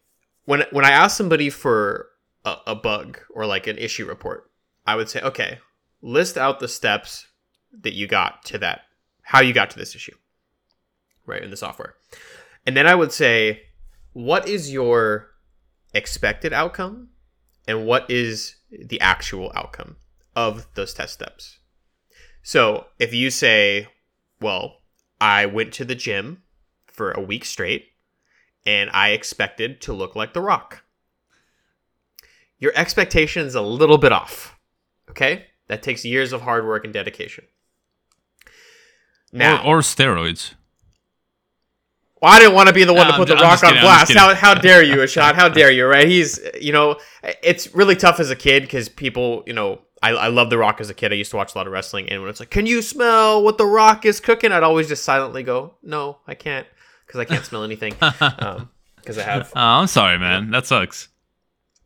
when 0.46 0.64
when 0.72 0.86
i 0.86 0.92
ask 0.92 1.18
somebody 1.18 1.50
for 1.50 2.08
a, 2.46 2.58
a 2.68 2.75
bug 2.75 3.20
or 3.34 3.46
like 3.46 3.68
an 3.68 3.78
issue 3.78 4.06
report, 4.06 4.50
I 4.86 4.96
would 4.96 5.10
say, 5.10 5.20
okay, 5.22 5.60
list 6.02 6.38
out 6.38 6.60
the 6.60 6.68
steps 6.68 7.28
that 7.82 7.94
you 7.94 8.08
got 8.08 8.46
to 8.46 8.58
that, 8.60 8.82
how 9.22 9.42
you 9.42 9.52
got 9.52 9.70
to 9.72 9.78
this 9.78 9.96
issue, 9.96 10.16
right, 11.25 11.44
in 11.44 11.50
the 11.50 11.58
software. 11.58 11.96
And 12.66 12.78
then 12.78 12.88
I 12.88 12.96
would 12.96 13.12
say, 13.12 13.64
what 14.14 14.48
is 14.48 14.72
your 14.72 15.32
expected 15.94 16.54
outcome? 16.54 17.10
and 17.68 17.86
what 17.86 18.10
is 18.10 18.56
the 18.72 19.00
actual 19.02 19.52
outcome 19.56 19.98
of 20.36 20.68
those 20.75 20.94
test 20.94 21.14
steps. 21.14 21.60
So 22.44 22.88
if 23.00 23.14
you 23.14 23.30
say, 23.30 23.88
well, 24.40 24.82
I 25.20 25.46
went 25.46 25.74
to 25.74 25.86
the 25.86 25.96
gym 25.96 26.44
for 26.86 27.12
a 27.12 27.22
week 27.22 27.46
straight 27.46 27.88
and 28.66 28.90
I 28.92 29.10
expected 29.10 29.82
to 29.82 29.94
look 29.94 30.16
like 30.16 30.34
The 30.34 30.42
Rock. 30.42 30.84
Your 32.59 32.71
expectation 32.75 33.45
is 33.45 33.55
a 33.55 33.62
little 33.62 33.97
bit 33.97 34.12
off. 34.12 34.57
Okay? 35.09 35.45
That 35.67 35.83
takes 35.83 36.05
years 36.05 36.31
of 36.33 36.41
hard 36.41 36.65
work 36.65 36.83
and 36.85 36.93
dedication. 36.93 37.45
Now, 39.31 39.62
or, 39.63 39.77
or 39.77 39.81
steroids. 39.81 40.53
well, 42.21 42.31
I 42.31 42.39
didn't 42.39 42.55
want 42.55 42.67
to 42.69 42.74
be 42.74 42.83
the 42.85 42.93
one 42.93 43.07
No, 43.07 43.12
to 43.12 43.17
put 43.17 43.29
I'm 43.31 43.38
the 43.38 43.43
I'm 43.43 43.50
rock 43.50 43.63
on 43.63 43.69
kidding, 43.69 43.83
blast. 43.83 44.13
How, 44.13 44.33
how 44.35 44.53
dare 44.53 44.81
you, 44.83 44.95
Ashad? 45.03 45.33
How 45.33 45.50
dare 45.50 45.71
you, 45.71 45.85
right? 45.85 46.07
He's, 46.07 46.39
you 46.59 46.71
know, 46.71 46.97
it's 47.43 47.74
really 47.75 47.95
tough 47.95 48.19
as 48.19 48.29
a 48.29 48.35
kid 48.35 48.63
because 48.63 48.88
people, 48.88 49.43
you 49.45 49.53
know, 49.53 49.81
I, 50.01 50.12
I 50.12 50.27
love 50.27 50.50
The 50.50 50.57
Rock 50.57 50.79
as 50.79 50.89
a 50.89 50.93
kid. 50.93 51.12
I 51.12 51.15
used 51.15 51.31
to 51.31 51.38
watch 51.38 51.55
a 51.55 51.57
lot 51.57 51.67
of 51.67 51.74
wrestling. 51.74 52.09
And 52.09 52.21
when 52.21 52.29
it's 52.29 52.39
like, 52.39 52.51
can 52.51 52.65
you 52.65 52.81
smell 52.81 53.43
what 53.43 53.57
The 53.57 53.65
Rock 53.65 54.05
is 54.05 54.19
cooking? 54.19 54.51
I'd 54.51 54.63
always 54.63 54.88
just 54.88 55.03
silently 55.03 55.43
go, 55.43 55.74
no, 55.83 56.19
I 56.27 56.35
can't 56.35 56.67
because 57.05 57.19
I 57.19 57.25
can't 57.25 57.43
smell 57.43 57.63
anything. 57.63 57.93
Um, 58.21 58.69
because 58.97 59.17
I 59.19 59.24
have 59.24 59.51
Oh, 59.55 59.59
I'm 59.59 59.88
sorry, 59.88 60.17
man. 60.17 60.50
That 60.50 60.65
sucks. 60.65 61.09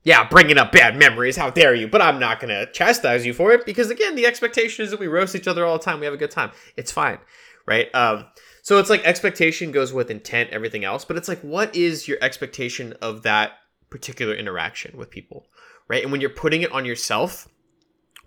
Yeah, 0.04 0.28
bringing 0.28 0.58
up 0.58 0.72
bad 0.72 0.98
memories. 0.98 1.36
How 1.36 1.50
dare 1.50 1.76
you? 1.76 1.88
But 1.88 2.02
I'm 2.02 2.20
not 2.20 2.40
going 2.40 2.50
to 2.50 2.72
chastise 2.72 3.26
you 3.26 3.34
for 3.34 3.52
it 3.52 3.66
because, 3.66 3.90
again, 3.90 4.16
the 4.16 4.26
expectation 4.26 4.84
is 4.84 4.92
that 4.92 5.00
we 5.00 5.08
roast 5.08 5.36
each 5.36 5.48
other 5.48 5.66
all 5.66 5.78
the 5.78 5.84
time. 5.84 6.00
We 6.00 6.06
have 6.06 6.14
a 6.14 6.18
good 6.18 6.32
time. 6.32 6.52
It's 6.78 6.92
fine, 6.92 7.20
right? 7.66 7.94
Um, 7.94 8.26
so 8.62 8.78
it's 8.80 8.90
like 8.90 9.04
expectation 9.06 9.72
goes 9.72 9.92
with 9.92 10.10
intent, 10.10 10.52
everything 10.52 10.86
else. 10.86 11.04
But 11.04 11.18
it's 11.18 11.28
like, 11.28 11.42
what 11.42 11.76
is 11.76 12.08
your 12.08 12.18
expectation 12.22 12.94
of 13.02 13.24
that 13.24 13.54
particular 13.90 14.34
interaction 14.34 14.98
with 14.98 15.10
people, 15.10 15.48
right? 15.88 16.04
And 16.04 16.12
when 16.12 16.22
you're 16.22 16.30
putting 16.30 16.62
it 16.62 16.72
on 16.72 16.86
yourself, 16.86 17.48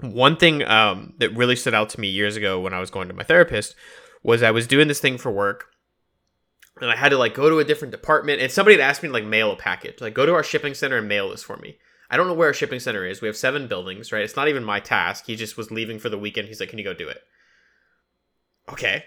one 0.00 0.36
thing 0.36 0.62
um, 0.64 1.14
that 1.18 1.34
really 1.36 1.56
stood 1.56 1.74
out 1.74 1.88
to 1.90 2.00
me 2.00 2.08
years 2.08 2.36
ago 2.36 2.60
when 2.60 2.74
I 2.74 2.80
was 2.80 2.90
going 2.90 3.08
to 3.08 3.14
my 3.14 3.22
therapist 3.22 3.74
was 4.22 4.42
I 4.42 4.50
was 4.50 4.66
doing 4.66 4.88
this 4.88 5.00
thing 5.00 5.18
for 5.18 5.30
work 5.30 5.66
and 6.82 6.90
I 6.90 6.96
had 6.96 7.10
to 7.10 7.16
like 7.16 7.32
go 7.34 7.48
to 7.48 7.60
a 7.60 7.64
different 7.64 7.92
department 7.92 8.42
and 8.42 8.50
somebody 8.50 8.76
had 8.76 8.82
asked 8.82 9.02
me 9.02 9.08
to 9.08 9.12
like 9.12 9.24
mail 9.24 9.52
a 9.52 9.56
package. 9.56 10.00
Like 10.00 10.14
go 10.14 10.26
to 10.26 10.34
our 10.34 10.42
shipping 10.42 10.74
center 10.74 10.98
and 10.98 11.08
mail 11.08 11.30
this 11.30 11.42
for 11.42 11.56
me. 11.56 11.78
I 12.10 12.16
don't 12.16 12.26
know 12.26 12.34
where 12.34 12.48
our 12.48 12.54
shipping 12.54 12.80
center 12.80 13.06
is. 13.06 13.22
We 13.22 13.28
have 13.28 13.36
seven 13.36 13.68
buildings, 13.68 14.12
right? 14.12 14.22
It's 14.22 14.36
not 14.36 14.48
even 14.48 14.64
my 14.64 14.80
task. 14.80 15.26
He 15.26 15.36
just 15.36 15.56
was 15.56 15.70
leaving 15.70 15.98
for 15.98 16.08
the 16.08 16.18
weekend. 16.18 16.48
He's 16.48 16.60
like, 16.60 16.68
"Can 16.68 16.78
you 16.78 16.84
go 16.84 16.92
do 16.92 17.08
it?" 17.08 17.22
Okay. 18.68 19.04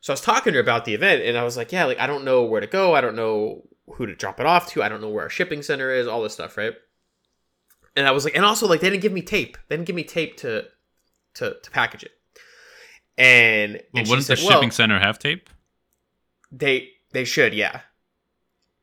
So 0.00 0.12
I 0.12 0.14
was 0.14 0.20
talking 0.20 0.52
to 0.52 0.56
her 0.58 0.62
about 0.62 0.84
the 0.84 0.94
event 0.94 1.22
and 1.22 1.38
I 1.38 1.44
was 1.44 1.56
like, 1.56 1.72
"Yeah, 1.72 1.84
like 1.84 1.98
I 2.00 2.06
don't 2.06 2.24
know 2.24 2.42
where 2.42 2.60
to 2.60 2.66
go. 2.66 2.94
I 2.94 3.00
don't 3.00 3.16
know 3.16 3.62
who 3.94 4.04
to 4.06 4.14
drop 4.14 4.40
it 4.40 4.46
off 4.46 4.66
to. 4.72 4.82
I 4.82 4.88
don't 4.88 5.00
know 5.00 5.08
where 5.08 5.24
our 5.24 5.30
shipping 5.30 5.62
center 5.62 5.90
is, 5.92 6.06
all 6.06 6.22
this 6.22 6.34
stuff, 6.34 6.56
right?" 6.56 6.74
And 7.94 8.06
I 8.06 8.10
was 8.10 8.24
like, 8.24 8.36
and 8.36 8.44
also 8.44 8.66
like 8.66 8.80
they 8.80 8.90
didn't 8.90 9.02
give 9.02 9.12
me 9.12 9.22
tape. 9.22 9.56
They 9.68 9.76
didn't 9.76 9.86
give 9.86 9.96
me 9.96 10.04
tape 10.04 10.36
to 10.38 10.64
to 11.34 11.56
to 11.62 11.70
package 11.70 12.02
it. 12.02 12.12
And, 13.16 13.80
Well, 13.94 14.00
and 14.00 14.08
wouldn't 14.08 14.26
the 14.26 14.36
said, 14.36 14.46
well, 14.46 14.58
shipping 14.58 14.70
center 14.70 14.98
have 14.98 15.18
tape? 15.18 15.48
they 16.52 16.90
they 17.16 17.24
should, 17.24 17.54
yeah. 17.54 17.80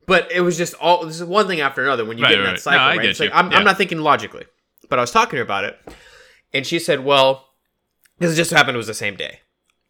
But 0.06 0.30
it 0.32 0.40
was 0.42 0.58
just 0.58 0.74
all 0.74 1.06
this 1.06 1.16
is 1.20 1.24
one 1.24 1.46
thing 1.46 1.60
after 1.60 1.82
another 1.82 2.04
when 2.04 2.18
you 2.18 2.24
Right, 2.24 2.30
get 2.30 2.40
in 2.40 2.44
right. 2.44 2.50
that 2.56 2.60
cycle, 2.60 2.78
No, 2.80 2.84
I 2.84 2.96
right? 2.96 3.08
It's 3.08 3.20
like. 3.20 3.30
I'm, 3.32 3.50
Yeah. 3.50 3.58
I'm 3.58 3.64
not 3.64 3.78
thinking 3.78 3.98
logically. 3.98 4.44
But 4.90 4.98
I 4.98 5.02
was 5.02 5.10
talking 5.12 5.30
to 5.30 5.36
her 5.38 5.42
about 5.42 5.64
it, 5.64 5.78
and 6.52 6.66
she 6.66 6.78
said, 6.78 7.04
"Well, 7.04 7.48
this 8.18 8.36
just 8.36 8.50
happened 8.50 8.74
it 8.74 8.78
was 8.78 8.86
the 8.86 8.92
same 8.92 9.16
day 9.16 9.40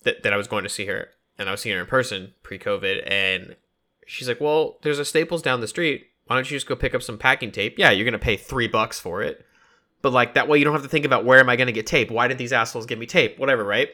that, 0.05 0.23
that 0.23 0.33
I 0.33 0.37
was 0.37 0.47
going 0.47 0.63
to 0.63 0.69
see 0.69 0.87
her, 0.87 1.09
and 1.37 1.49
I 1.49 1.53
was 1.53 1.63
seeing 1.63 1.75
her 1.75 1.81
in 1.81 1.89
person 1.89 2.33
pre-COVID, 2.45 3.03
and 3.11 3.57
she's 4.07 4.29
like, 4.29 4.41
"Well, 4.41 4.79
there's 4.83 5.01
a 5.01 5.05
Staples 5.05 5.43
down 5.43 5.61
the 5.61 5.67
street. 5.67 6.07
Why 6.27 6.37
don't 6.37 6.49
you 6.49 6.57
just 6.57 6.69
go 6.69 6.77
pick 6.77 6.95
up 6.95 7.03
some 7.03 7.19
packing 7.19 7.51
tape? 7.51 7.77
Yeah, 7.79 7.91
you're 7.91 8.05
gonna 8.05 8.19
pay 8.21 8.37
three 8.37 8.69
bucks 8.69 9.01
for 9.01 9.21
it, 9.23 9.45
but 10.01 10.13
like 10.13 10.35
that 10.35 10.47
way 10.49 10.59
you 10.59 10.65
don't 10.65 10.75
have 10.75 10.83
to 10.85 10.89
think 10.89 11.05
about 11.07 11.25
where 11.25 11.41
am 11.41 11.49
I 11.49 11.57
gonna 11.57 11.73
get 11.73 11.87
tape? 11.89 12.11
Why 12.11 12.29
did 12.29 12.39
these 12.39 12.53
assholes 12.53 12.87
give 12.87 12.99
me 13.01 13.07
tape? 13.07 13.37
Whatever, 13.39 13.65
right?" 13.65 13.89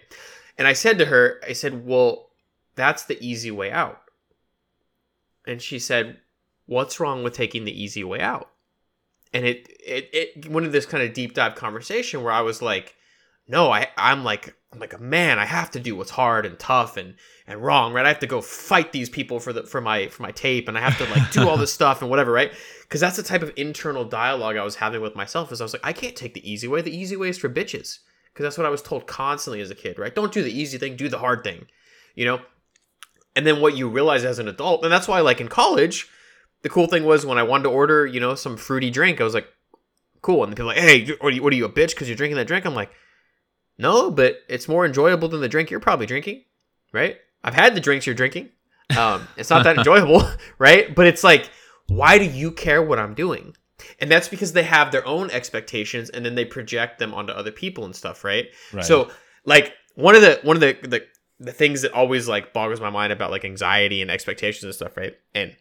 And 0.59 0.69
I 0.69 0.75
said 0.75 0.99
to 0.99 1.07
her, 1.07 1.41
I 1.49 1.55
said, 1.55 1.87
"Well, 1.87 2.29
that's 2.75 3.05
the 3.05 3.17
easy 3.27 3.51
way 3.51 3.71
out." 3.73 4.03
And 5.47 5.61
she 5.61 5.79
said, 5.79 6.19
"What's 6.67 7.01
wrong 7.01 7.23
with 7.23 7.35
taking 7.35 7.65
the 7.65 7.83
easy 7.83 8.05
way 8.05 8.21
out?" 8.21 8.51
And 9.33 9.47
it 9.47 9.69
it 9.85 10.11
it 10.13 10.51
went 10.51 10.67
into 10.67 10.73
this 10.73 10.87
kind 10.87 11.03
of 11.03 11.15
deep 11.15 11.35
dive 11.35 11.55
conversation 11.55 12.23
where 12.23 12.33
I 12.33 12.41
was 12.41 12.63
like, 12.63 12.97
"No, 13.49 13.71
I 13.71 13.89
I'm 13.97 14.25
like 14.25 14.55
I'm 14.73 14.79
like 14.79 14.93
a 14.93 14.99
man. 14.99 15.39
I 15.39 15.47
have 15.47 15.71
to 15.73 15.81
do 15.81 15.97
what's 15.97 16.11
hard 16.11 16.47
and 16.47 16.59
tough 16.59 16.97
and 16.97 17.15
and 17.47 17.61
wrong, 17.61 17.93
right? 17.93 18.05
I 18.05 18.09
have 18.09 18.21
to 18.21 18.27
go 18.27 18.41
fight 18.41 18.93
these 18.93 19.09
people 19.09 19.41
for 19.41 19.53
the 19.53 19.65
for 19.65 19.81
my 19.81 20.09
for 20.09 20.23
my 20.23 20.31
tape, 20.31 20.69
and 20.69 20.79
I 20.79 20.81
have 20.81 20.97
to 20.99 21.05
like 21.13 21.33
do 21.33 21.49
all 21.49 21.57
this 21.57 21.73
stuff 21.81 22.03
and 22.03 22.11
whatever, 22.11 22.31
right? 22.31 22.53
Because 22.83 23.01
that's 23.01 23.17
the 23.17 23.23
type 23.25 23.43
of 23.43 23.53
internal 23.57 24.05
dialogue 24.05 24.57
I 24.57 24.65
was 24.65 24.77
having 24.77 25.01
with 25.01 25.17
myself. 25.17 25.51
Is 25.51 25.61
I 25.61 25.65
was 25.65 25.73
like, 25.73 25.85
I 25.87 25.93
can't 25.93 26.15
take 26.15 26.35
the 26.35 26.51
easy 26.51 26.69
way. 26.69 26.83
The 26.83 26.97
easy 26.97 27.17
way 27.17 27.29
is 27.29 27.39
for 27.39 27.49
bitches. 27.49 27.99
Because 28.33 28.45
that's 28.45 28.59
what 28.59 28.67
I 28.67 28.71
was 28.71 28.83
told 28.83 29.07
constantly 29.09 29.61
as 29.61 29.71
a 29.71 29.75
kid, 29.75 29.99
right? 29.99 30.15
Don't 30.15 30.33
do 30.33 30.43
the 30.43 30.57
easy 30.57 30.79
thing, 30.79 30.95
do 30.97 31.09
the 31.09 31.19
hard 31.19 31.43
thing, 31.43 31.67
you 32.15 32.25
know. 32.25 32.41
And 33.37 33.47
then 33.47 33.61
what 33.61 33.77
you 33.77 33.89
realize 33.89 34.25
as 34.25 34.39
an 34.39 34.49
adult, 34.49 34.83
and 34.83 34.93
that's 34.93 35.07
why, 35.07 35.21
like 35.21 35.41
in 35.41 35.49
college, 35.49 36.09
the 36.63 36.69
cool 36.69 36.87
thing 36.87 37.05
was 37.05 37.25
when 37.25 37.39
I 37.39 37.43
wanted 37.43 37.65
to 37.65 37.71
order, 37.71 38.07
you 38.07 38.21
know, 38.21 38.35
some 38.35 38.57
fruity 38.57 38.91
drink, 38.91 39.21
I 39.21 39.25
was 39.25 39.35
like, 39.35 39.49
cool. 40.23 40.43
And 40.45 40.53
people 40.53 40.67
were 40.67 40.75
like, 40.75 40.83
hey, 40.83 41.07
what 41.21 41.29
are 41.29 41.31
you, 41.31 41.43
what 41.43 41.53
are 41.53 41.57
you 41.57 41.65
a 41.65 41.71
bitch 41.71 41.91
because 41.91 42.09
you're 42.09 42.17
drinking 42.17 42.37
that 42.37 42.47
drink? 42.47 42.67
I'm 42.67 42.75
like, 42.75 42.91
no, 43.79 44.11
but 44.11 44.41
it's 44.49 44.69
more 44.69 44.85
enjoyable 44.85 45.29
than 45.29 45.41
the 45.41 45.49
drink 45.49 45.71
you're 45.71 45.81
probably 45.81 46.07
drinking, 46.07 46.45
right? 46.93 47.17
I've 47.43 47.55
had 47.55 47.75
the 47.75 47.81
drinks 47.81 48.05
you're 48.05 48.15
drinking. 48.15 48.51
Um, 48.97 49.27
it's 49.37 49.49
not 49.49 49.65
that 49.65 49.79
enjoyable, 49.79 50.29
right? 50.59 50.95
But 50.95 51.07
it's 51.07 51.25
like, 51.25 51.49
why 51.87 52.19
do 52.19 52.25
you 52.25 52.51
care 52.53 52.83
what 52.83 52.99
I'm 52.99 53.15
doing? 53.15 53.57
And 53.99 54.11
that's 54.11 54.29
because 54.29 54.53
they 54.53 54.65
have 54.65 54.93
their 54.93 55.07
own 55.07 55.31
expectations 55.31 56.11
and 56.11 56.25
then 56.25 56.35
they 56.35 56.45
project 56.45 56.99
them 56.99 57.15
onto 57.15 57.33
other 57.33 57.51
people 57.51 57.85
and 57.85 57.97
stuff, 57.97 58.25
right? 58.25 58.49
Right. 58.73 58.85
So 58.85 59.11
like 59.45 59.73
one 59.95 60.15
of 60.15 60.21
the 60.21 60.39
one 60.43 60.57
of 60.57 60.61
the, 60.61 60.77
the 60.83 61.07
the 61.41 61.53
things 61.53 61.83
that 61.83 61.93
always 61.93 62.29
like 62.29 62.53
boggles 62.53 62.81
my 62.81 62.91
mind 62.91 63.13
about 63.13 63.31
like 63.31 63.45
anxiety 63.45 64.03
and 64.03 64.11
expectations 64.11 64.63
and 64.65 64.75
stuff, 64.75 64.97
right? 64.97 65.17
And 65.35 65.57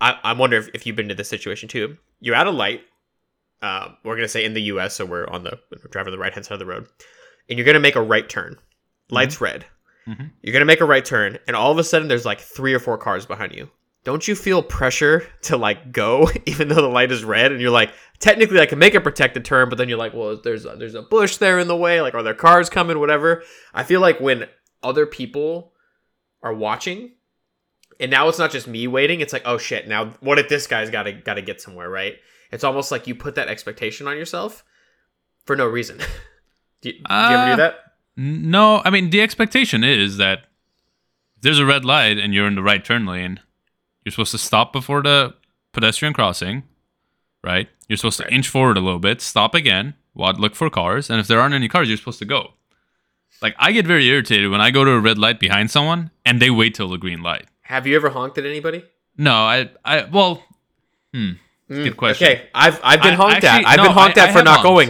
I, 0.00 0.18
I 0.24 0.32
wonder 0.32 0.56
if, 0.56 0.68
if 0.74 0.86
you've 0.86 0.96
been 0.96 1.08
to 1.08 1.14
this 1.14 1.28
situation 1.28 1.68
too. 1.68 1.98
You're 2.20 2.34
at 2.34 2.46
a 2.46 2.50
light. 2.50 2.80
Uh, 3.60 3.90
we're 4.04 4.16
gonna 4.16 4.28
say 4.28 4.44
in 4.44 4.54
the 4.54 4.62
U.S., 4.62 4.94
so 4.94 5.04
we're 5.04 5.26
on 5.28 5.44
the 5.44 5.58
we're 5.70 5.90
driving 5.90 6.12
the 6.12 6.18
right 6.18 6.32
hand 6.32 6.46
side 6.46 6.54
of 6.54 6.58
the 6.58 6.66
road, 6.66 6.86
and 7.48 7.58
you're 7.58 7.66
gonna 7.66 7.80
make 7.80 7.96
a 7.96 8.02
right 8.02 8.28
turn. 8.28 8.56
Lights 9.10 9.40
red. 9.40 9.66
Mhm. 10.06 10.30
You're 10.42 10.52
gonna 10.52 10.64
make 10.64 10.80
a 10.80 10.84
right 10.84 11.04
turn, 11.04 11.38
and 11.46 11.54
all 11.54 11.70
of 11.70 11.78
a 11.78 11.84
sudden 11.84 12.08
there's 12.08 12.24
like 12.24 12.40
three 12.40 12.72
or 12.72 12.78
four 12.78 12.96
cars 12.98 13.26
behind 13.26 13.54
you. 13.54 13.68
Don't 14.04 14.26
you 14.26 14.34
feel 14.36 14.62
pressure 14.62 15.26
to 15.42 15.56
like 15.56 15.92
go 15.92 16.30
even 16.46 16.68
though 16.68 16.76
the 16.76 16.88
light 16.88 17.10
is 17.12 17.24
red 17.24 17.52
and 17.52 17.60
you're 17.60 17.70
like 17.70 17.90
technically 18.20 18.60
I 18.60 18.66
can 18.66 18.78
make 18.78 18.94
a 18.94 19.00
protected 19.00 19.44
turn, 19.44 19.68
but 19.68 19.76
then 19.76 19.88
you're 19.88 19.98
like, 19.98 20.14
well, 20.14 20.40
there's 20.42 20.64
a, 20.64 20.76
there's 20.76 20.94
a 20.94 21.02
bush 21.02 21.36
there 21.36 21.58
in 21.58 21.68
the 21.68 21.76
way, 21.76 22.00
like 22.00 22.14
are 22.14 22.22
there 22.22 22.34
cars 22.34 22.70
coming, 22.70 22.98
whatever. 23.00 23.42
I 23.74 23.82
feel 23.82 24.00
like 24.00 24.20
when 24.20 24.46
other 24.82 25.06
people 25.06 25.72
are 26.42 26.54
watching, 26.54 27.12
and 28.00 28.10
now 28.10 28.28
it's 28.28 28.38
not 28.38 28.50
just 28.50 28.66
me 28.68 28.86
waiting, 28.86 29.20
it's 29.20 29.32
like, 29.32 29.42
oh 29.44 29.58
shit, 29.58 29.88
now 29.88 30.12
what 30.20 30.38
if 30.38 30.48
this 30.48 30.66
guy's 30.66 30.90
got 30.90 31.04
to 31.04 31.12
got 31.12 31.34
to 31.34 31.42
get 31.42 31.60
somewhere, 31.60 31.88
right? 31.90 32.14
It's 32.50 32.64
almost 32.64 32.90
like 32.90 33.06
you 33.06 33.14
put 33.14 33.34
that 33.34 33.48
expectation 33.48 34.06
on 34.06 34.16
yourself 34.16 34.64
for 35.44 35.56
no 35.56 35.66
reason. 35.66 35.98
do, 36.80 36.90
you, 36.90 36.92
do 36.92 36.98
you 36.98 37.04
ever 37.08 37.36
Uh, 37.42 37.50
do 37.50 37.56
that? 37.56 37.74
No, 38.16 38.82
I 38.84 38.90
mean 38.90 39.10
the 39.10 39.20
expectation 39.20 39.84
is 39.84 40.16
that 40.16 40.40
there's 41.40 41.58
a 41.58 41.66
red 41.66 41.84
light 41.84 42.18
and 42.18 42.34
you're 42.34 42.46
in 42.46 42.54
the 42.54 42.62
right 42.62 42.84
turn 42.84 43.06
lane, 43.06 43.40
you're 44.04 44.12
supposed 44.12 44.32
to 44.32 44.38
stop 44.38 44.72
before 44.72 45.02
the 45.02 45.34
pedestrian 45.72 46.14
crossing, 46.14 46.64
right? 47.44 47.68
You're 47.88 47.96
supposed 47.96 48.18
to 48.18 48.32
inch 48.32 48.48
forward 48.48 48.76
a 48.76 48.80
little 48.80 48.98
bit, 48.98 49.20
stop 49.20 49.54
again, 49.54 49.94
look 50.14 50.54
for 50.54 50.68
cars, 50.70 51.10
and 51.10 51.20
if 51.20 51.26
there 51.28 51.40
aren't 51.40 51.54
any 51.54 51.68
cars, 51.68 51.88
you're 51.88 51.96
supposed 51.96 52.18
to 52.18 52.24
go. 52.24 52.54
Like 53.42 53.54
I 53.58 53.72
get 53.72 53.86
very 53.86 54.06
irritated 54.08 54.50
when 54.50 54.60
I 54.60 54.70
go 54.70 54.84
to 54.84 54.90
a 54.92 55.00
red 55.00 55.18
light 55.18 55.38
behind 55.40 55.70
someone 55.70 56.10
and 56.26 56.40
they 56.42 56.50
wait 56.50 56.74
till 56.74 56.88
the 56.88 56.98
green 56.98 57.22
light. 57.22 57.46
Have 57.62 57.86
you 57.86 57.94
ever 57.96 58.10
honked 58.10 58.38
at 58.38 58.44
anybody? 58.46 58.82
No, 59.16 59.32
I, 59.34 59.70
I, 59.84 60.04
well, 60.04 60.42
hmm, 61.12 61.32
good 61.68 61.96
question. 61.96 62.26
Okay, 62.28 62.48
I've 62.54 62.80
I've 62.82 63.02
been 63.02 63.14
I- 63.14 63.16
honked 63.16 63.44
actually, 63.44 63.64
at. 63.64 63.70
I've 63.70 63.76
no, 63.78 63.82
been 63.84 63.92
honked 63.92 64.18
I- 64.18 64.22
at 64.24 64.28
I 64.30 64.32
for 64.32 64.42
not 64.42 64.60
honked. 64.60 64.62
going. 64.64 64.88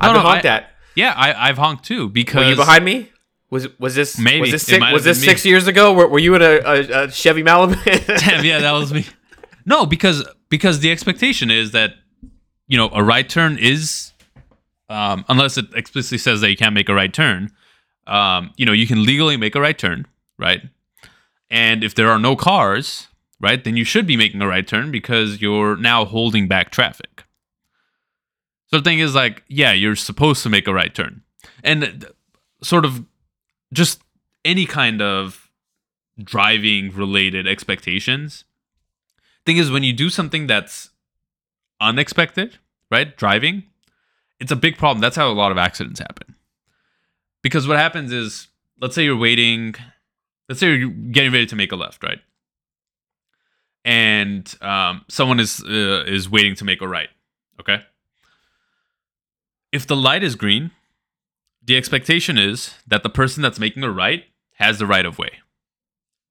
I've 0.00 0.08
No, 0.08 0.12
been 0.14 0.22
no, 0.22 0.28
honked 0.28 0.44
at. 0.46 0.70
Yeah, 0.94 1.14
I, 1.16 1.48
I've 1.48 1.56
honked 1.58 1.84
too 1.84 2.08
because 2.08 2.44
Were 2.44 2.50
you 2.50 2.56
behind 2.56 2.84
me? 2.84 3.10
Was 3.50 3.66
was 3.80 3.94
this 3.96 4.16
Maybe. 4.18 4.40
was 4.42 4.50
this 4.52 4.62
six, 4.64 4.92
was 4.92 5.04
this 5.04 5.22
six 5.22 5.44
years 5.44 5.66
ago? 5.66 5.92
Were, 5.92 6.06
were 6.06 6.18
you 6.20 6.34
in 6.36 6.42
a, 6.42 6.60
a, 6.64 7.02
a 7.04 7.10
Chevy 7.10 7.42
Malibu? 7.42 7.74
Damn, 8.20 8.44
yeah, 8.44 8.60
that 8.60 8.72
was 8.72 8.92
me. 8.94 9.06
No, 9.66 9.86
because 9.86 10.24
because 10.48 10.80
the 10.80 10.90
expectation 10.92 11.50
is 11.50 11.72
that 11.72 11.94
you 12.68 12.76
know 12.78 12.90
a 12.92 13.02
right 13.02 13.28
turn 13.28 13.58
is, 13.58 14.12
um, 14.88 15.24
unless 15.28 15.58
it 15.58 15.66
explicitly 15.74 16.18
says 16.18 16.40
that 16.42 16.50
you 16.50 16.56
can't 16.56 16.74
make 16.74 16.88
a 16.88 16.94
right 16.94 17.12
turn, 17.12 17.50
um, 18.10 18.52
you 18.56 18.66
know 18.66 18.72
you 18.72 18.86
can 18.86 19.04
legally 19.04 19.36
make 19.36 19.54
a 19.54 19.60
right 19.60 19.78
turn, 19.78 20.06
right? 20.38 20.62
And 21.50 21.82
if 21.82 21.94
there 21.94 22.10
are 22.10 22.18
no 22.18 22.36
cars, 22.36 23.08
right, 23.40 23.62
then 23.62 23.76
you 23.76 23.84
should 23.84 24.06
be 24.06 24.16
making 24.16 24.42
a 24.42 24.46
right 24.46 24.66
turn 24.66 24.90
because 24.90 25.40
you're 25.40 25.76
now 25.76 26.04
holding 26.04 26.46
back 26.46 26.70
traffic. 26.70 27.24
So 28.66 28.76
the 28.78 28.84
thing 28.84 29.00
is, 29.00 29.14
like, 29.14 29.42
yeah, 29.48 29.72
you're 29.72 29.96
supposed 29.96 30.42
to 30.44 30.48
make 30.48 30.68
a 30.68 30.74
right 30.74 30.94
turn, 30.94 31.22
and 31.64 32.06
sort 32.62 32.84
of 32.84 33.04
just 33.72 34.02
any 34.44 34.66
kind 34.66 35.00
of 35.00 35.50
driving 36.22 36.92
related 36.92 37.48
expectations 37.48 38.44
thing 39.46 39.56
is 39.56 39.70
when 39.70 39.82
you 39.82 39.92
do 39.92 40.10
something 40.10 40.46
that's 40.46 40.90
unexpected 41.80 42.58
right? 42.90 43.16
Driving, 43.16 43.64
it's 44.38 44.52
a 44.52 44.56
big 44.56 44.76
problem. 44.76 45.00
That's 45.00 45.16
how 45.16 45.30
a 45.30 45.32
lot 45.32 45.52
of 45.52 45.58
accidents 45.58 46.00
happen. 46.00 46.34
Because 47.42 47.66
what 47.66 47.78
happens 47.78 48.12
is, 48.12 48.48
let's 48.80 48.94
say 48.94 49.04
you're 49.04 49.16
waiting, 49.16 49.74
let's 50.48 50.60
say 50.60 50.74
you're 50.74 50.88
getting 50.88 51.32
ready 51.32 51.46
to 51.46 51.56
make 51.56 51.72
a 51.72 51.76
left, 51.76 52.02
right? 52.02 52.20
And 53.84 54.52
um, 54.60 55.04
someone 55.08 55.40
is 55.40 55.62
uh, 55.64 56.04
is 56.06 56.28
waiting 56.28 56.54
to 56.56 56.64
make 56.64 56.82
a 56.82 56.88
right. 56.88 57.08
Okay. 57.58 57.82
If 59.72 59.86
the 59.86 59.96
light 59.96 60.22
is 60.22 60.34
green, 60.34 60.70
the 61.62 61.76
expectation 61.76 62.36
is 62.36 62.74
that 62.86 63.02
the 63.02 63.08
person 63.08 63.42
that's 63.42 63.58
making 63.58 63.82
a 63.84 63.90
right 63.90 64.24
has 64.54 64.78
the 64.78 64.86
right 64.86 65.06
of 65.06 65.18
way, 65.18 65.30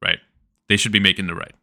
right? 0.01 0.20
They 0.68 0.78
should 0.78 0.92
be 0.92 1.00
making 1.00 1.28
the 1.28 1.36
right. 1.36 1.54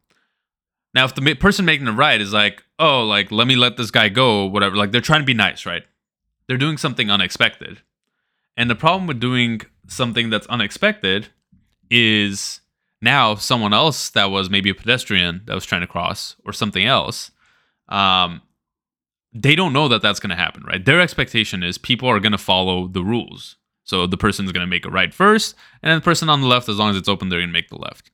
Now, 0.95 1.05
if 1.05 1.15
the 1.15 1.21
ma- 1.21 1.35
person 1.39 1.65
making 1.65 1.85
the 1.85 1.93
right 1.93 2.21
is 2.21 2.33
like, 2.33 2.65
oh, 2.79 3.05
like, 3.05 3.31
let 3.31 3.47
me 3.47 3.55
let 3.55 3.77
this 3.77 3.91
guy 3.91 4.09
go, 4.09 4.47
whatever, 4.47 4.77
like, 4.77 4.93
they're 4.93 5.01
trying 5.03 5.21
to 5.21 5.27
be 5.27 5.35
nice, 5.35 5.67
right? 5.67 5.85
They're 6.49 6.57
doing 6.57 6.79
something 6.79 7.11
unexpected. 7.11 7.83
And 8.57 8.71
the 8.71 8.75
problem 8.75 9.07
with 9.07 9.21
doing 9.21 9.61
something 9.87 10.31
that's 10.31 10.47
unexpected 10.47 11.29
is 11.91 12.61
now 13.03 13.35
someone 13.35 13.75
else 13.75 14.11
that 14.11 14.27
was 14.31 14.49
maybe 14.51 14.71
a 14.71 14.75
pedestrian 14.75 15.43
that 15.47 15.55
was 15.55 15.67
trying 15.67 15.83
to 15.83 15.87
cross 15.87 16.37
or 16.45 16.53
something 16.53 16.85
else, 16.85 17.31
um, 17.89 18.43
they 19.33 19.55
don't 19.55 19.73
know 19.73 19.89
that 19.89 20.03
that's 20.03 20.21
going 20.21 20.31
to 20.31 20.37
happen, 20.37 20.63
right? 20.65 20.85
Their 20.85 21.01
expectation 21.01 21.63
is 21.63 21.79
people 21.79 22.09
are 22.09 22.21
going 22.21 22.33
to 22.33 22.39
follow 22.39 22.89
the 22.89 23.05
rules. 23.05 23.57
So 23.85 24.07
the 24.07 24.17
person's 24.17 24.51
going 24.51 24.67
to 24.67 24.71
make 24.71 24.85
a 24.85 24.91
right 24.91 25.15
first, 25.15 25.55
and 25.83 25.91
then 25.91 25.99
the 25.99 26.05
person 26.05 26.29
on 26.29 26.41
the 26.41 26.49
left, 26.49 26.69
as 26.69 26.77
long 26.77 26.91
as 26.91 26.97
it's 26.97 27.09
open, 27.09 27.29
they're 27.29 27.39
going 27.39 27.51
to 27.51 27.53
make 27.53 27.69
the 27.69 27.79
left. 27.79 28.11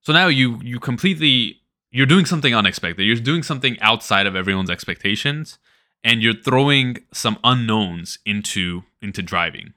So 0.00 0.12
now 0.12 0.26
you 0.26 0.58
you 0.60 0.80
completely 0.80 1.60
you're 1.92 2.06
doing 2.06 2.24
something 2.26 2.52
unexpected. 2.52 3.04
You're 3.04 3.16
doing 3.16 3.44
something 3.44 3.78
outside 3.80 4.26
of 4.26 4.34
everyone's 4.34 4.70
expectations, 4.70 5.58
and 6.02 6.20
you're 6.20 6.34
throwing 6.34 6.96
some 7.12 7.38
unknowns 7.44 8.18
into 8.26 8.82
into 9.02 9.22
driving. 9.22 9.74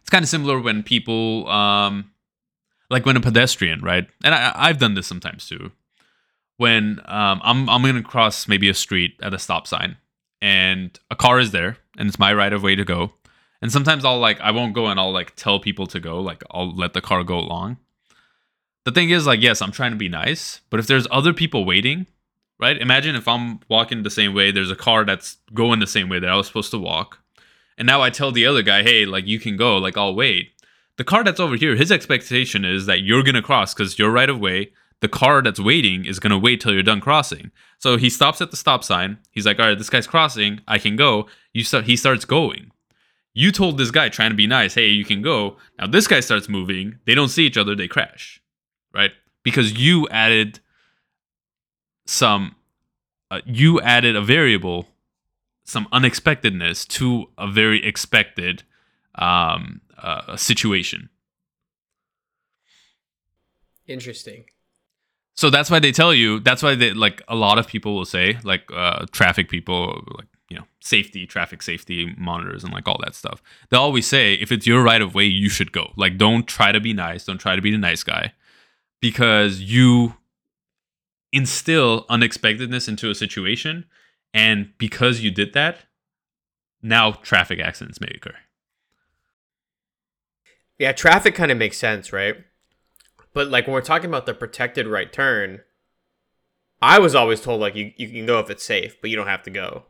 It's 0.00 0.10
kind 0.10 0.22
of 0.22 0.28
similar 0.28 0.60
when 0.60 0.82
people, 0.82 1.48
um, 1.48 2.10
like 2.90 3.06
when 3.06 3.16
a 3.16 3.20
pedestrian, 3.20 3.80
right? 3.80 4.06
And 4.24 4.34
I, 4.34 4.52
I've 4.54 4.78
done 4.78 4.94
this 4.94 5.06
sometimes 5.06 5.48
too. 5.48 5.72
When 6.56 7.00
um, 7.06 7.40
I'm 7.42 7.68
I'm 7.68 7.82
gonna 7.82 8.02
cross 8.02 8.46
maybe 8.46 8.68
a 8.68 8.74
street 8.74 9.18
at 9.22 9.34
a 9.34 9.38
stop 9.38 9.66
sign, 9.66 9.96
and 10.40 10.96
a 11.10 11.16
car 11.16 11.40
is 11.40 11.50
there, 11.50 11.78
and 11.96 12.08
it's 12.08 12.18
my 12.18 12.32
right 12.32 12.52
of 12.52 12.62
way 12.62 12.76
to 12.76 12.84
go. 12.84 13.14
And 13.60 13.72
sometimes 13.72 14.04
I'll 14.04 14.18
like 14.18 14.40
I 14.40 14.50
won't 14.50 14.74
go 14.74 14.86
and 14.86 15.00
I'll 15.00 15.12
like 15.12 15.34
tell 15.34 15.58
people 15.58 15.86
to 15.88 15.98
go, 15.98 16.20
like 16.20 16.44
I'll 16.50 16.74
let 16.74 16.92
the 16.92 17.00
car 17.00 17.24
go 17.24 17.38
along 17.38 17.78
the 18.84 18.92
thing 18.92 19.10
is 19.10 19.26
like 19.26 19.42
yes 19.42 19.62
i'm 19.62 19.72
trying 19.72 19.92
to 19.92 19.96
be 19.96 20.08
nice 20.08 20.60
but 20.70 20.80
if 20.80 20.86
there's 20.86 21.06
other 21.10 21.32
people 21.32 21.64
waiting 21.64 22.06
right 22.58 22.78
imagine 22.78 23.14
if 23.14 23.28
i'm 23.28 23.60
walking 23.68 24.02
the 24.02 24.10
same 24.10 24.34
way 24.34 24.50
there's 24.50 24.70
a 24.70 24.76
car 24.76 25.04
that's 25.04 25.38
going 25.54 25.80
the 25.80 25.86
same 25.86 26.08
way 26.08 26.18
that 26.18 26.30
i 26.30 26.36
was 26.36 26.46
supposed 26.46 26.70
to 26.70 26.78
walk 26.78 27.18
and 27.78 27.86
now 27.86 28.00
i 28.00 28.10
tell 28.10 28.32
the 28.32 28.46
other 28.46 28.62
guy 28.62 28.82
hey 28.82 29.04
like 29.04 29.26
you 29.26 29.38
can 29.38 29.56
go 29.56 29.76
like 29.76 29.96
i'll 29.96 30.14
wait. 30.14 30.50
The 30.98 31.04
car 31.04 31.24
that's 31.24 31.40
over 31.40 31.56
here 31.56 31.76
his 31.76 31.92
expectation 31.92 32.64
is 32.64 32.86
that 32.86 33.02
you're 33.02 33.22
gonna 33.22 33.42
cross 33.42 33.74
because 33.74 33.98
you're 33.98 34.10
right 34.10 34.28
of 34.28 34.38
way. 34.38 34.72
The 35.00 35.08
car 35.08 35.42
that's 35.42 35.58
waiting 35.58 36.04
is 36.04 36.20
gonna 36.20 36.38
wait 36.38 36.60
till 36.60 36.72
you're 36.72 36.82
done 36.82 37.00
crossing. 37.00 37.50
So 37.78 37.96
he 37.96 38.08
stops 38.10 38.40
at 38.40 38.50
the 38.50 38.56
stop 38.56 38.84
sign. 38.84 39.18
He's 39.30 39.46
like 39.46 39.58
all 39.58 39.66
right 39.66 39.78
this 39.78 39.90
guy's 39.90 40.06
crossing. 40.06 40.60
I 40.68 40.78
can 40.78 40.96
go. 40.96 41.26
You 41.52 41.64
start 41.64 41.84
he 41.84 41.96
starts 41.96 42.24
going. 42.24 42.70
You 43.34 43.50
told 43.50 43.78
this 43.78 43.90
guy 43.90 44.10
trying 44.10 44.30
to 44.30 44.36
be 44.36 44.46
nice 44.46 44.74
hey 44.74 44.88
you 44.88 45.04
can 45.04 45.22
go. 45.22 45.56
Now 45.78 45.86
this 45.86 46.06
guy 46.06 46.20
starts 46.20 46.48
moving. 46.48 46.98
They 47.06 47.14
don't 47.14 47.28
see 47.28 47.46
each 47.46 47.56
other. 47.56 47.74
They 47.74 47.88
crash. 47.88 48.40
Right? 48.94 49.12
Because 49.42 49.72
you 49.72 50.06
added 50.10 50.60
some, 52.06 52.54
uh, 53.30 53.40
you 53.46 53.80
added 53.80 54.16
a 54.16 54.20
variable, 54.20 54.86
some 55.64 55.88
unexpectedness 55.92 56.84
to 56.84 57.26
a 57.38 57.50
very 57.50 57.84
expected 57.84 58.62
um, 59.14 59.80
uh, 59.98 60.36
situation. 60.36 61.08
Interesting. 63.86 64.44
So 65.34 65.50
that's 65.50 65.70
why 65.70 65.78
they 65.78 65.92
tell 65.92 66.12
you. 66.12 66.40
That's 66.40 66.62
why 66.62 66.74
they 66.74 66.92
like 66.92 67.22
a 67.28 67.34
lot 67.34 67.58
of 67.58 67.66
people 67.66 67.94
will 67.94 68.04
say, 68.04 68.38
like 68.44 68.64
uh, 68.72 69.06
traffic 69.12 69.48
people, 69.48 70.04
like 70.16 70.26
you 70.50 70.58
know, 70.58 70.64
safety, 70.80 71.26
traffic 71.26 71.62
safety 71.62 72.14
monitors, 72.18 72.64
and 72.64 72.72
like 72.72 72.86
all 72.86 73.00
that 73.02 73.14
stuff. 73.14 73.42
They 73.70 73.76
always 73.76 74.06
say, 74.06 74.34
if 74.34 74.52
it's 74.52 74.66
your 74.66 74.82
right 74.82 75.00
of 75.00 75.14
way, 75.14 75.24
you 75.24 75.48
should 75.48 75.72
go. 75.72 75.92
Like, 75.96 76.18
don't 76.18 76.46
try 76.46 76.72
to 76.72 76.80
be 76.80 76.92
nice. 76.92 77.24
Don't 77.24 77.38
try 77.38 77.56
to 77.56 77.62
be 77.62 77.70
the 77.70 77.78
nice 77.78 78.02
guy 78.02 78.34
because 79.00 79.60
you 79.60 80.16
instill 81.32 82.04
unexpectedness 82.10 82.86
into 82.86 83.10
a 83.10 83.14
situation 83.14 83.86
and 84.34 84.72
because 84.78 85.20
you 85.20 85.30
did 85.30 85.52
that 85.52 85.78
now 86.82 87.12
traffic 87.12 87.60
accidents 87.60 88.00
may 88.00 88.12
occur 88.14 88.34
Yeah, 90.78 90.90
traffic 90.90 91.36
kind 91.36 91.52
of 91.52 91.58
makes 91.58 91.78
sense, 91.78 92.12
right? 92.12 92.36
But 93.34 93.48
like 93.48 93.66
when 93.66 93.74
we're 93.74 93.82
talking 93.82 94.10
about 94.10 94.26
the 94.26 94.34
protected 94.34 94.86
right 94.88 95.12
turn, 95.12 95.60
I 96.80 96.98
was 96.98 97.14
always 97.14 97.40
told 97.40 97.60
like 97.60 97.76
you, 97.76 97.92
you 97.96 98.08
can 98.08 98.26
go 98.26 98.40
if 98.40 98.50
it's 98.50 98.64
safe, 98.64 99.00
but 99.00 99.08
you 99.08 99.16
don't 99.16 99.28
have 99.28 99.44
to 99.44 99.50
go. 99.50 99.84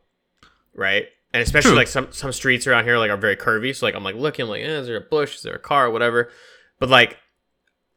Right? 0.75 1.07
And 1.33 1.41
especially 1.41 1.71
True. 1.71 1.77
like 1.77 1.87
some 1.87 2.11
some 2.11 2.31
streets 2.31 2.67
around 2.67 2.83
here 2.83 2.99
like 2.99 3.09
are 3.09 3.17
very 3.17 3.35
curvy. 3.35 3.75
So 3.75 3.85
like 3.85 3.95
I'm 3.95 4.03
like 4.03 4.15
looking 4.15 4.45
like, 4.45 4.61
eh, 4.61 4.67
is 4.67 4.87
there 4.87 4.97
a 4.97 5.01
bush? 5.01 5.37
Is 5.37 5.41
there 5.41 5.55
a 5.55 5.59
car? 5.59 5.89
Whatever. 5.89 6.29
But 6.79 6.89
like 6.89 7.17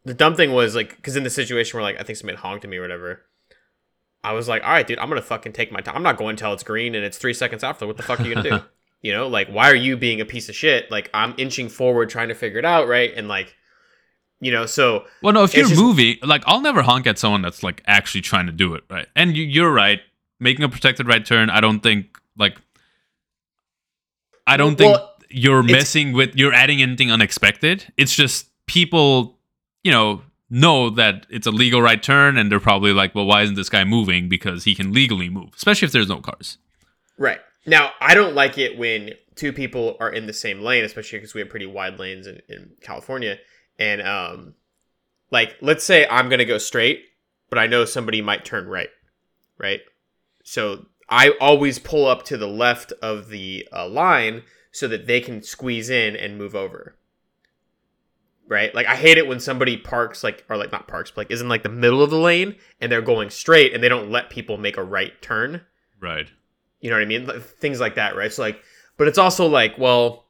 the 0.04 0.14
dumb 0.14 0.34
thing 0.34 0.52
was 0.52 0.74
like 0.74 0.96
because 0.96 1.16
in 1.16 1.22
the 1.22 1.30
situation 1.30 1.76
where 1.76 1.84
like 1.84 2.00
I 2.00 2.02
think 2.02 2.16
somebody 2.16 2.38
honked 2.38 2.64
at 2.64 2.70
me 2.70 2.78
or 2.78 2.82
whatever, 2.82 3.22
I 4.26 4.32
was 4.32 4.48
like, 4.48 4.64
all 4.64 4.70
right, 4.70 4.84
dude, 4.86 4.98
I'm 4.98 5.08
gonna 5.08 5.22
fucking 5.22 5.52
take 5.52 5.70
my 5.70 5.80
time. 5.80 5.94
I'm 5.94 6.02
not 6.02 6.16
going 6.16 6.30
until 6.30 6.52
it's 6.52 6.64
green 6.64 6.96
and 6.96 7.04
it's 7.04 7.16
three 7.16 7.32
seconds 7.32 7.62
after. 7.62 7.86
What 7.86 7.96
the 7.96 8.02
fuck 8.02 8.18
are 8.20 8.24
you 8.24 8.34
gonna 8.34 8.50
do? 8.50 8.64
you 9.02 9.12
know, 9.12 9.28
like 9.28 9.48
why 9.48 9.70
are 9.70 9.74
you 9.76 9.96
being 9.96 10.20
a 10.20 10.24
piece 10.24 10.48
of 10.48 10.56
shit? 10.56 10.90
Like 10.90 11.08
I'm 11.14 11.32
inching 11.38 11.68
forward 11.68 12.10
trying 12.10 12.28
to 12.28 12.34
figure 12.34 12.58
it 12.58 12.64
out, 12.64 12.88
right? 12.88 13.12
And 13.14 13.28
like, 13.28 13.54
you 14.40 14.50
know, 14.50 14.66
so 14.66 15.04
well 15.22 15.32
no 15.32 15.44
if 15.44 15.54
you're 15.54 15.66
just- 15.68 15.80
moving 15.80 16.16
like 16.22 16.42
i'll 16.46 16.60
never 16.60 16.82
honk 16.82 17.06
at 17.06 17.18
someone 17.18 17.40
that's 17.40 17.62
like 17.62 17.82
actually 17.86 18.20
trying 18.20 18.46
to 18.46 18.52
do 18.52 18.74
it 18.74 18.84
right 18.90 19.06
and 19.16 19.34
you, 19.36 19.44
you're 19.44 19.72
right 19.72 20.00
making 20.40 20.62
a 20.62 20.68
protected 20.68 21.06
right 21.08 21.24
turn 21.24 21.48
i 21.48 21.58
don't 21.58 21.80
think 21.80 22.18
like 22.36 22.60
i 24.46 24.58
don't 24.58 24.76
think 24.76 24.94
you're 25.30 25.62
messing 25.62 26.12
with 26.12 26.36
you're 26.36 26.52
adding 26.52 26.82
anything 26.82 27.10
unexpected 27.10 27.90
it's 27.96 28.14
just 28.14 28.48
people 28.66 29.38
you 29.82 29.90
know 29.90 30.20
know 30.48 30.90
that 30.90 31.26
it's 31.28 31.46
a 31.46 31.50
legal 31.50 31.82
right 31.82 32.02
turn 32.02 32.38
and 32.38 32.50
they're 32.52 32.60
probably 32.60 32.92
like 32.92 33.14
well 33.14 33.26
why 33.26 33.42
isn't 33.42 33.56
this 33.56 33.68
guy 33.68 33.82
moving 33.84 34.28
because 34.28 34.64
he 34.64 34.74
can 34.74 34.92
legally 34.92 35.28
move 35.28 35.50
especially 35.56 35.86
if 35.86 35.92
there's 35.92 36.08
no 36.08 36.20
cars 36.20 36.58
Right. 37.18 37.40
Now, 37.66 37.92
I 38.00 38.14
don't 38.14 38.34
like 38.34 38.58
it 38.58 38.78
when 38.78 39.14
two 39.34 39.52
people 39.52 39.96
are 40.00 40.10
in 40.10 40.26
the 40.26 40.32
same 40.32 40.60
lane, 40.60 40.84
especially 40.84 41.18
because 41.18 41.34
we 41.34 41.40
have 41.40 41.50
pretty 41.50 41.66
wide 41.66 41.98
lanes 41.98 42.26
in, 42.26 42.40
in 42.48 42.72
California. 42.80 43.38
And, 43.78 44.02
um, 44.02 44.54
like, 45.30 45.56
let's 45.60 45.84
say 45.84 46.06
I'm 46.06 46.28
going 46.28 46.38
to 46.38 46.44
go 46.44 46.58
straight, 46.58 47.04
but 47.50 47.58
I 47.58 47.66
know 47.66 47.84
somebody 47.84 48.22
might 48.22 48.44
turn 48.44 48.66
right. 48.66 48.90
Right. 49.58 49.80
So 50.44 50.86
I 51.08 51.30
always 51.40 51.78
pull 51.78 52.06
up 52.06 52.24
to 52.24 52.36
the 52.36 52.46
left 52.46 52.92
of 53.02 53.28
the 53.28 53.66
uh, 53.72 53.88
line 53.88 54.42
so 54.70 54.86
that 54.88 55.06
they 55.06 55.20
can 55.20 55.42
squeeze 55.42 55.90
in 55.90 56.14
and 56.14 56.38
move 56.38 56.54
over. 56.54 56.95
Right? 58.48 58.72
Like, 58.74 58.86
I 58.86 58.94
hate 58.94 59.18
it 59.18 59.26
when 59.26 59.40
somebody 59.40 59.76
parks, 59.76 60.22
like, 60.22 60.44
or 60.48 60.56
like, 60.56 60.70
not 60.70 60.86
parks, 60.86 61.10
but 61.10 61.22
like, 61.22 61.30
is 61.32 61.40
in 61.40 61.48
like 61.48 61.64
the 61.64 61.68
middle 61.68 62.00
of 62.02 62.10
the 62.10 62.18
lane 62.18 62.54
and 62.80 62.92
they're 62.92 63.02
going 63.02 63.28
straight 63.30 63.74
and 63.74 63.82
they 63.82 63.88
don't 63.88 64.10
let 64.10 64.30
people 64.30 64.56
make 64.56 64.76
a 64.76 64.84
right 64.84 65.20
turn. 65.20 65.62
right 66.00 66.28
You 66.80 66.90
know 66.90 66.96
what 66.96 67.02
I 67.02 67.06
mean? 67.06 67.26
Like, 67.26 67.42
Things 67.42 67.80
like 67.80 67.96
that, 67.96 68.14
right? 68.14 68.32
So 68.32 68.42
like, 68.42 68.60
but 68.96 69.08
it's 69.08 69.18
also 69.18 69.46
like, 69.46 69.76
well, 69.78 70.26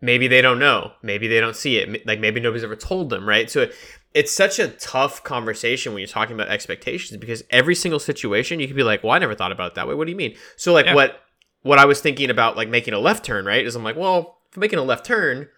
maybe 0.00 0.28
they 0.28 0.40
don't 0.42 0.58
know, 0.58 0.92
maybe 1.02 1.28
they 1.28 1.40
don't 1.40 1.56
see 1.56 1.76
it, 1.78 2.06
like 2.06 2.20
maybe 2.20 2.40
nobody's 2.40 2.64
ever 2.64 2.76
told 2.76 3.10
them, 3.10 3.28
right? 3.28 3.50
So 3.50 3.68
it's 4.14 4.32
such 4.32 4.58
a 4.58 4.68
tough 4.68 5.22
conversation 5.24 5.92
when 5.92 6.00
you're 6.00 6.08
talking 6.08 6.34
about 6.34 6.48
expectations 6.48 7.18
because 7.18 7.42
every 7.50 7.74
single 7.74 7.98
situation 8.00 8.60
you 8.60 8.66
could 8.66 8.76
be 8.76 8.82
like, 8.82 9.02
well, 9.02 9.12
I 9.12 9.18
never 9.18 9.34
thought 9.34 9.52
about 9.52 9.72
it 9.72 9.74
that 9.76 9.86
way. 9.88 9.94
What 9.94 10.04
do 10.06 10.10
you 10.10 10.16
mean? 10.16 10.36
So 10.56 10.72
like, 10.72 10.86
Yeah. 10.86 10.94
what 10.94 11.20
what 11.62 11.78
I 11.78 11.84
was 11.84 12.00
thinking 12.00 12.30
about 12.30 12.56
like 12.56 12.68
making 12.68 12.94
a 12.94 12.98
left 12.98 13.24
turn, 13.24 13.44
right? 13.44 13.64
Is 13.64 13.76
I'm 13.76 13.84
like, 13.84 13.96
well, 13.96 14.38
if 14.50 14.56
I'm 14.56 14.60
making 14.60 14.78
a 14.78 14.82
left 14.82 15.04
turn, 15.06 15.48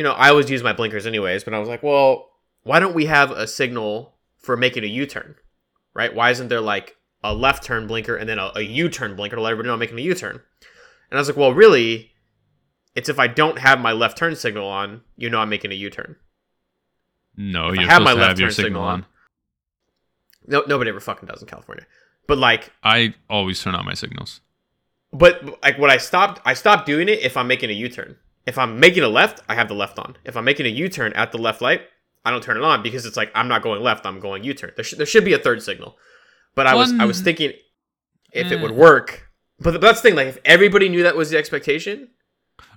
you 0.00 0.04
know, 0.04 0.12
I 0.12 0.30
always 0.30 0.48
use 0.48 0.62
my 0.62 0.72
blinkers 0.72 1.06
anyways, 1.06 1.44
but 1.44 1.52
I 1.52 1.58
was 1.58 1.68
like, 1.68 1.82
well, 1.82 2.30
why 2.62 2.80
don't 2.80 2.94
we 2.94 3.04
have 3.04 3.30
a 3.32 3.46
signal 3.46 4.14
for 4.38 4.56
making 4.56 4.82
a 4.82 4.86
U-turn, 4.86 5.34
right? 5.92 6.14
Why 6.14 6.30
isn't 6.30 6.48
there 6.48 6.62
like 6.62 6.96
a 7.22 7.34
left 7.34 7.62
turn 7.62 7.86
blinker 7.86 8.16
and 8.16 8.26
then 8.26 8.38
a, 8.38 8.50
a 8.56 8.62
U-turn 8.62 9.14
blinker 9.14 9.36
to 9.36 9.42
let 9.42 9.50
everybody 9.50 9.66
know 9.66 9.74
I'm 9.74 9.78
making 9.78 9.98
a 9.98 10.02
U-turn? 10.02 10.40
And 11.10 11.18
I 11.18 11.20
was 11.20 11.28
like, 11.28 11.36
well, 11.36 11.52
really, 11.52 12.12
it's 12.94 13.10
if 13.10 13.18
I 13.18 13.26
don't 13.26 13.58
have 13.58 13.78
my 13.78 13.92
left 13.92 14.16
turn 14.16 14.36
signal 14.36 14.66
on, 14.66 15.02
you 15.18 15.28
know 15.28 15.38
I'm 15.38 15.50
making 15.50 15.70
a 15.70 15.74
U-turn. 15.74 16.16
no 17.36 17.70
you're 17.70 17.86
have 17.86 18.00
my 18.00 18.14
to 18.14 18.16
left 18.20 18.28
have 18.30 18.40
your 18.40 18.48
turn 18.48 18.64
signal 18.64 18.82
on 18.82 18.92
on. 18.92 19.06
No, 20.46 20.64
nobody 20.66 20.88
ever 20.88 21.00
fucking 21.00 21.28
does 21.28 21.42
in 21.42 21.46
California. 21.46 21.84
But 22.26 22.38
like, 22.38 22.72
i 22.82 23.12
always 23.28 23.62
turn 23.62 23.74
on 23.74 23.84
my 23.84 23.92
signals 23.92 24.40
but 25.12 25.60
like 25.62 25.78
what 25.78 25.90
I 25.90 25.96
stopped, 25.96 26.40
I 26.44 26.54
stopped 26.54 26.86
doing 26.86 27.08
it 27.08 27.20
if 27.20 27.36
I'm 27.36 27.48
making 27.48 27.70
a 27.70 27.74
U-turn. 27.74 28.16
If 28.46 28.58
I'm 28.58 28.80
making 28.80 29.02
a 29.02 29.08
left, 29.08 29.40
I 29.48 29.54
have 29.54 29.68
the 29.68 29.74
left 29.74 29.98
on. 29.98 30.16
If 30.24 30.36
I'm 30.36 30.44
making 30.44 30.66
a 30.66 30.70
U-turn 30.70 31.12
at 31.12 31.30
the 31.32 31.38
left 31.38 31.60
light, 31.60 31.82
I 32.24 32.30
don't 32.30 32.42
turn 32.42 32.56
it 32.56 32.62
on 32.64 32.82
because 32.82 33.06
it's 33.06 33.16
like 33.16 33.30
I'm 33.34 33.48
not 33.48 33.62
going 33.62 33.82
left, 33.82 34.06
I'm 34.06 34.20
going 34.20 34.44
U-turn. 34.44 34.72
There, 34.76 34.84
sh- 34.84 34.94
there 34.96 35.06
should 35.06 35.24
be 35.24 35.32
a 35.34 35.38
third 35.38 35.62
signal. 35.62 35.96
But 36.54 36.66
I 36.66 36.74
was 36.74 36.92
I 36.98 37.04
was 37.04 37.20
thinking 37.20 37.52
if 38.32 38.50
it 38.50 38.56
Eh. 38.58 38.62
would 38.62 38.72
work. 38.72 39.28
But 39.60 39.80
that's 39.80 40.00
the 40.00 40.08
thing, 40.08 40.16
like 40.16 40.26
if 40.28 40.38
everybody 40.44 40.88
knew 40.88 41.02
that 41.02 41.16
was 41.16 41.30
the 41.30 41.38
expectation, 41.38 42.08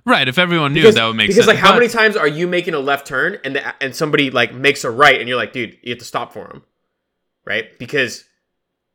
Right. 0.06 0.28
If 0.28 0.38
everyone 0.38 0.72
knew, 0.74 0.80
because, 0.82 0.94
that 0.96 1.06
would 1.06 1.16
make 1.16 1.28
because 1.28 1.44
sense. 1.46 1.48
like 1.48 1.56
how 1.58 1.72
But- 1.72 1.78
many 1.80 1.88
times 1.88 2.16
are 2.16 2.28
you 2.28 2.46
making 2.46 2.74
a 2.74 2.78
left 2.78 3.06
turn 3.06 3.38
and 3.44 3.56
the, 3.56 3.82
and 3.82 3.94
somebody 3.96 4.30
like 4.30 4.54
makes 4.54 4.84
a 4.84 4.90
right 4.90 5.18
and 5.18 5.28
you're 5.28 5.36
like, 5.38 5.52
dude, 5.52 5.76
you 5.82 5.90
have 5.92 5.98
to 5.98 6.04
stop 6.04 6.32
for 6.32 6.46
him, 6.50 6.62
right? 7.46 7.78
Because 7.78 8.24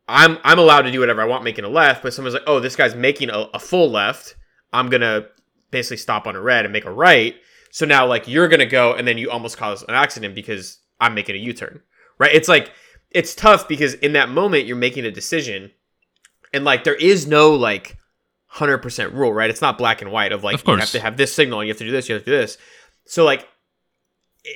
I'm 0.07 0.37
I'm 0.43 0.57
allowed 0.59 0.83
to 0.83 0.91
do 0.91 0.99
whatever 0.99 1.21
I 1.21 1.25
want 1.25 1.43
making 1.43 1.65
a 1.65 1.69
left, 1.69 2.01
but 2.03 2.13
someone's 2.13 2.33
like, 2.35 2.43
oh, 2.47 2.59
this 2.59 2.75
guy's 2.75 2.95
making 2.95 3.29
a, 3.29 3.47
a 3.53 3.59
full 3.59 3.89
left, 3.91 4.35
I'm 4.73 4.89
gonna 4.89 5.25
basically 5.71 5.97
stop 5.97 6.27
on 6.27 6.35
a 6.35 6.41
red 6.41 6.65
and 6.65 6.73
make 6.73 6.85
a 6.85 6.91
right. 6.91 7.35
So 7.71 7.85
now 7.85 8.05
like 8.05 8.27
you're 8.27 8.47
gonna 8.47 8.65
go 8.65 8.93
and 8.93 9.07
then 9.07 9.17
you 9.17 9.29
almost 9.29 9.57
cause 9.57 9.83
an 9.83 9.95
accident 9.95 10.35
because 10.35 10.79
I'm 10.99 11.13
making 11.13 11.35
a 11.35 11.39
U-turn, 11.39 11.81
right? 12.17 12.33
It's 12.33 12.47
like 12.47 12.71
it's 13.11 13.33
tough 13.33 13.67
because 13.67 13.93
in 13.95 14.13
that 14.13 14.29
moment 14.29 14.65
you're 14.65 14.75
making 14.77 15.05
a 15.05 15.11
decision, 15.11 15.71
and 16.53 16.65
like 16.65 16.83
there 16.83 16.95
is 16.95 17.27
no 17.27 17.53
like 17.53 17.97
hundred 18.47 18.79
percent 18.79 19.13
rule, 19.13 19.31
right? 19.31 19.49
It's 19.49 19.61
not 19.61 19.77
black 19.77 20.01
and 20.01 20.11
white 20.11 20.31
of 20.31 20.43
like 20.43 20.55
Of 20.55 20.67
you 20.67 20.75
have 20.75 20.91
to 20.91 20.99
have 20.99 21.17
this 21.17 21.33
signal, 21.33 21.59
and 21.59 21.67
you 21.67 21.71
have 21.71 21.77
to 21.79 21.85
do 21.85 21.91
this, 21.91 22.09
you 22.09 22.15
have 22.15 22.23
to 22.23 22.31
do 22.31 22.37
this. 22.37 22.57
So 23.05 23.23
like, 23.23 23.47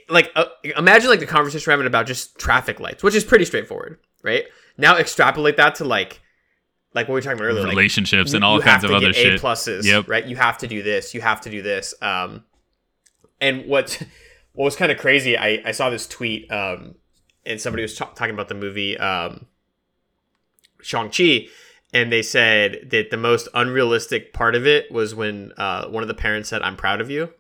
like 0.10 0.32
uh, 0.36 0.46
imagine 0.76 1.10
like 1.10 1.20
the 1.20 1.28
conversation 1.28 1.70
we're 1.70 1.74
having 1.74 1.88
about 1.88 2.08
just 2.08 2.38
traffic 2.40 2.80
lights, 2.80 3.04
which 3.04 3.16
is 3.16 3.24
pretty 3.24 3.46
straightforward, 3.46 4.00
right? 4.24 4.46
Now 4.78 4.98
extrapolate 4.98 5.58
that 5.58 5.76
to 5.76 5.86
like, 5.86 6.22
like 6.94 7.08
what 7.08 7.14
we 7.14 7.18
were 7.18 7.22
talking 7.22 7.40
about 7.40 7.46
earlier, 7.48 7.68
relationships 7.68 8.32
you- 8.32 8.38
and 8.38 8.46
all 8.46 8.62
kinds 8.62 8.84
of 8.84 8.92
other 8.92 9.08
get 9.08 9.16
shit. 9.16 9.40
A 9.40 9.44
pluses, 9.44 9.84
Yep. 9.84 10.08
right? 10.08 10.26
You 10.26 10.36
have 10.36 10.58
to 10.60 10.68
do 10.68 10.84
this. 10.84 11.14
You 11.14 11.22
have 11.22 11.42
to 11.42 11.50
do 11.50 11.62
this. 11.62 11.94
Um, 12.02 12.44
and 13.42 13.66
what 13.66 14.02
what 14.54 14.66
was 14.66 14.76
kind 14.76 14.92
of 14.92 14.98
crazy, 14.98 15.38
I 15.38 15.62
I 15.66 15.72
saw 15.72 15.90
this 15.90 16.08
tweet, 16.08 16.52
um, 16.52 16.96
and 17.46 17.60
somebody 17.60 17.82
was 17.84 17.96
ta- 17.96 18.12
talking 18.14 18.34
about 18.34 18.48
the 18.48 18.56
movie, 18.56 18.98
um, 18.98 19.48
Shang 20.82 21.10
Chi, 21.10 21.48
and 21.94 22.12
they 22.12 22.22
said 22.22 22.90
that 22.92 23.10
the 23.10 23.18
most 23.18 23.48
unrealistic 23.54 24.34
part 24.34 24.54
of 24.56 24.68
it 24.68 24.92
was 24.92 25.16
when 25.16 25.52
uh, 25.58 25.88
one 25.88 26.04
of 26.04 26.08
the 26.08 26.14
parents 26.14 26.50
said, 26.50 26.62
"I'm 26.62 26.76
proud 26.76 27.02
of 27.02 27.10
you," 27.10 27.34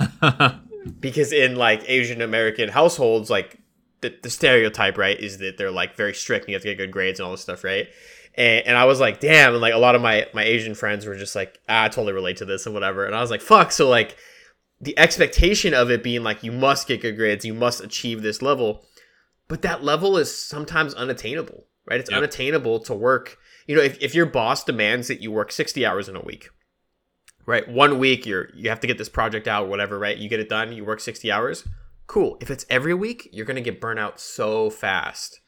because 1.00 1.32
in 1.32 1.56
like 1.56 1.82
Asian 1.88 2.22
American 2.22 2.68
households, 2.68 3.28
like 3.30 3.58
the, 4.00 4.14
the 4.22 4.30
stereotype, 4.30 4.96
right, 4.98 5.18
is 5.18 5.38
that 5.38 5.58
they're 5.58 5.70
like 5.70 5.96
very 5.96 6.14
strict 6.14 6.44
and 6.44 6.50
you 6.50 6.54
have 6.56 6.62
to 6.62 6.68
get 6.68 6.78
good 6.78 6.90
grades 6.92 7.18
and 7.20 7.24
all 7.26 7.32
this 7.32 7.40
stuff, 7.42 7.64
right? 7.64 7.88
And, 8.36 8.66
and 8.66 8.76
I 8.76 8.84
was 8.84 9.00
like, 9.00 9.20
damn, 9.20 9.52
and 9.52 9.60
like 9.60 9.74
a 9.74 9.78
lot 9.78 9.94
of 9.94 10.02
my 10.02 10.26
my 10.34 10.42
Asian 10.44 10.74
friends 10.74 11.06
were 11.06 11.16
just 11.16 11.34
like, 11.34 11.58
ah, 11.68 11.84
I 11.84 11.88
totally 11.88 12.12
relate 12.12 12.36
to 12.38 12.44
this 12.44 12.66
and 12.66 12.74
whatever. 12.74 13.04
And 13.06 13.14
I 13.14 13.20
was 13.20 13.30
like, 13.30 13.40
fuck. 13.40 13.72
So 13.72 13.88
like 13.88 14.16
the 14.80 14.98
expectation 14.98 15.72
of 15.72 15.90
it 15.90 16.02
being 16.02 16.22
like 16.22 16.42
you 16.42 16.52
must 16.52 16.86
get 16.86 17.00
good 17.00 17.16
grades, 17.16 17.44
you 17.44 17.54
must 17.54 17.82
achieve 17.82 18.22
this 18.22 18.42
level, 18.42 18.84
but 19.48 19.62
that 19.62 19.82
level 19.82 20.18
is 20.18 20.36
sometimes 20.36 20.92
unattainable, 20.94 21.64
right? 21.88 21.98
It's 22.00 22.10
Yep. 22.10 22.18
unattainable 22.18 22.80
to 22.80 22.94
work. 22.94 23.38
You 23.66 23.76
know, 23.76 23.82
if, 23.82 24.00
if 24.02 24.14
your 24.14 24.26
boss 24.26 24.62
demands 24.64 25.08
that 25.08 25.22
you 25.22 25.32
work 25.32 25.50
60 25.50 25.84
hours 25.86 26.08
in 26.08 26.14
a 26.16 26.20
week, 26.20 26.50
right? 27.46 27.66
One 27.66 27.98
week 27.98 28.26
you're 28.26 28.50
you 28.54 28.68
have 28.68 28.80
to 28.80 28.86
get 28.86 28.98
this 28.98 29.08
project 29.08 29.48
out, 29.48 29.68
whatever, 29.68 29.98
right? 29.98 30.16
You 30.18 30.28
get 30.28 30.40
it 30.40 30.48
done, 30.50 30.72
you 30.72 30.84
work 30.84 31.00
60 31.00 31.32
hours. 31.32 31.66
Cool. 32.06 32.36
If 32.40 32.50
it's 32.50 32.66
every 32.68 32.94
week, 32.94 33.28
you're 33.32 33.46
gonna 33.46 33.60
get 33.62 33.80
burnt 33.80 33.98
out 33.98 34.20
so 34.20 34.68
fast. 34.70 35.40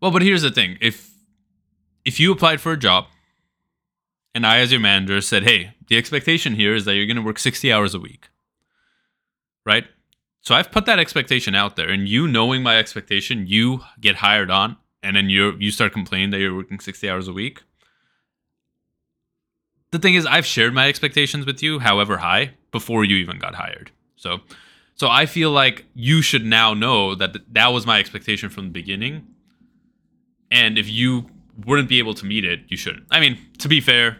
Well, 0.00 0.10
but 0.10 0.22
here's 0.22 0.42
the 0.42 0.50
thing: 0.50 0.76
if 0.82 1.13
if 2.04 2.20
you 2.20 2.32
applied 2.32 2.60
for 2.60 2.72
a 2.72 2.76
job, 2.76 3.06
and 4.34 4.46
I, 4.46 4.58
as 4.58 4.72
your 4.72 4.80
manager, 4.80 5.20
said, 5.20 5.44
"Hey, 5.44 5.74
the 5.88 5.96
expectation 5.96 6.54
here 6.54 6.74
is 6.74 6.84
that 6.84 6.94
you're 6.94 7.06
going 7.06 7.16
to 7.16 7.22
work 7.22 7.38
60 7.38 7.72
hours 7.72 7.94
a 7.94 8.00
week," 8.00 8.28
right? 9.64 9.86
So 10.40 10.54
I've 10.54 10.70
put 10.70 10.84
that 10.86 10.98
expectation 10.98 11.54
out 11.54 11.76
there, 11.76 11.88
and 11.88 12.06
you 12.06 12.28
knowing 12.28 12.62
my 12.62 12.78
expectation, 12.78 13.46
you 13.46 13.80
get 14.00 14.16
hired 14.16 14.50
on, 14.50 14.76
and 15.02 15.16
then 15.16 15.30
you 15.30 15.56
you 15.58 15.70
start 15.70 15.92
complaining 15.92 16.30
that 16.30 16.38
you're 16.38 16.54
working 16.54 16.80
60 16.80 17.08
hours 17.08 17.28
a 17.28 17.32
week. 17.32 17.62
The 19.90 19.98
thing 19.98 20.14
is, 20.14 20.26
I've 20.26 20.44
shared 20.44 20.74
my 20.74 20.88
expectations 20.88 21.46
with 21.46 21.62
you, 21.62 21.78
however 21.78 22.18
high, 22.18 22.54
before 22.72 23.04
you 23.04 23.16
even 23.16 23.38
got 23.38 23.54
hired. 23.54 23.92
So, 24.16 24.40
so 24.96 25.08
I 25.08 25.26
feel 25.26 25.52
like 25.52 25.86
you 25.94 26.20
should 26.20 26.44
now 26.44 26.74
know 26.74 27.14
that 27.14 27.32
th- 27.32 27.44
that 27.52 27.68
was 27.68 27.86
my 27.86 28.00
expectation 28.00 28.50
from 28.50 28.64
the 28.64 28.70
beginning, 28.70 29.26
and 30.50 30.76
if 30.76 30.90
you 30.90 31.30
wouldn't 31.66 31.88
be 31.88 31.98
able 31.98 32.14
to 32.14 32.26
meet 32.26 32.44
it, 32.44 32.60
you 32.68 32.76
shouldn't. 32.76 33.04
I 33.10 33.20
mean, 33.20 33.38
to 33.58 33.68
be 33.68 33.80
fair, 33.80 34.18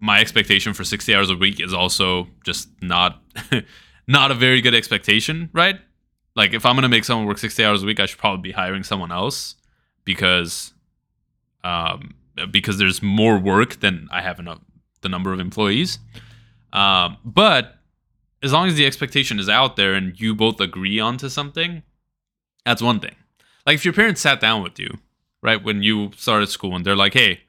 my 0.00 0.20
expectation 0.20 0.74
for 0.74 0.84
60 0.84 1.14
hours 1.14 1.30
a 1.30 1.36
week 1.36 1.60
is 1.60 1.72
also 1.72 2.28
just 2.44 2.68
not 2.82 3.22
not 4.08 4.30
a 4.30 4.34
very 4.34 4.60
good 4.60 4.74
expectation, 4.74 5.50
right? 5.52 5.76
Like 6.34 6.52
if 6.52 6.66
I'm 6.66 6.74
going 6.74 6.82
to 6.82 6.88
make 6.88 7.04
someone 7.04 7.26
work 7.26 7.38
60 7.38 7.64
hours 7.64 7.82
a 7.82 7.86
week, 7.86 7.98
I 7.98 8.06
should 8.06 8.18
probably 8.18 8.42
be 8.42 8.52
hiring 8.52 8.82
someone 8.82 9.12
else 9.12 9.56
because 10.04 10.72
um 11.64 12.14
because 12.50 12.78
there's 12.78 13.02
more 13.02 13.38
work 13.38 13.80
than 13.80 14.08
I 14.12 14.20
have 14.20 14.38
enough 14.38 14.60
the 15.00 15.08
number 15.08 15.32
of 15.32 15.40
employees. 15.40 15.98
Um 16.72 17.16
but 17.24 17.74
as 18.42 18.52
long 18.52 18.68
as 18.68 18.74
the 18.74 18.86
expectation 18.86 19.38
is 19.38 19.48
out 19.48 19.76
there 19.76 19.94
and 19.94 20.18
you 20.20 20.34
both 20.34 20.60
agree 20.60 21.00
onto 21.00 21.28
something, 21.28 21.82
that's 22.64 22.82
one 22.82 23.00
thing. 23.00 23.16
Like 23.64 23.76
if 23.76 23.84
your 23.84 23.94
parents 23.94 24.20
sat 24.20 24.40
down 24.40 24.62
with 24.62 24.78
you 24.78 24.98
right? 25.46 25.62
When 25.62 25.82
you 25.82 26.10
started 26.16 26.48
school 26.48 26.74
and 26.74 26.84
they're 26.84 26.96
like, 26.96 27.14
hey, 27.14 27.40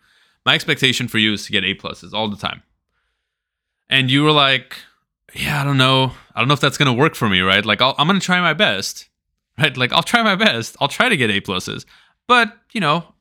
my 0.45 0.55
expectation 0.55 1.07
for 1.07 1.17
you 1.17 1.33
is 1.33 1.45
to 1.47 1.51
get 1.51 1.65
A 1.65 1.75
pluses 1.75 2.13
all 2.13 2.29
the 2.29 2.38
time. 2.38 2.63
And 3.89 4.10
you 4.10 4.23
were 4.23 4.31
like, 4.31 4.77
yeah, 5.33 5.62
I 5.62 5.65
don't 5.65 5.77
know. 5.77 6.13
I 6.33 6.39
don't 6.39 6.47
know 6.47 6.53
if 6.53 6.62
that's 6.62 6.77
going 6.77 6.93
to 6.93 6.97
work 6.97 7.15
for 7.15 7.27
me, 7.27 7.41
right? 7.41 7.65
Like, 7.65 7.81
I'll, 7.81 7.95
I'm 7.97 8.07
going 8.07 8.19
to 8.19 8.25
try 8.25 8.39
my 8.39 8.53
best, 8.53 9.10
right? 9.57 9.75
Like, 9.75 9.91
I'll 9.91 10.03
try 10.03 10.21
my 10.23 10.36
best. 10.36 10.77
I'll 10.79 10.88
try 10.88 11.10
to 11.10 11.17
get 11.17 11.29
A 11.29 11.41
pluses. 11.41 11.86
But, 12.27 12.55
you 12.71 12.79
know, 12.79 13.13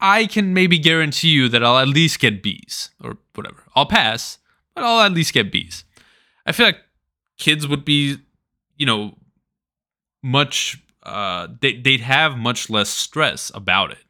I 0.00 0.26
can 0.26 0.54
maybe 0.54 0.78
guarantee 0.78 1.28
you 1.28 1.48
that 1.50 1.62
I'll 1.62 1.78
at 1.78 1.88
least 1.88 2.18
get 2.18 2.42
B's 2.42 2.90
or 3.02 3.18
whatever. 3.34 3.64
I'll 3.74 3.86
pass, 3.86 4.38
but 4.74 4.82
I'll 4.82 5.00
at 5.00 5.12
least 5.12 5.34
get 5.34 5.52
B's. 5.52 5.84
I 6.46 6.52
feel 6.52 6.66
like 6.66 6.80
kids 7.36 7.68
would 7.68 7.84
be, 7.84 8.18
you 8.76 8.86
know, 8.86 9.14
much 10.22 10.82
uh 11.04 11.46
they, 11.60 11.76
they'd 11.76 12.00
have 12.00 12.36
much 12.36 12.68
less 12.68 12.88
stress 12.88 13.52
about 13.54 13.92
it 13.92 14.05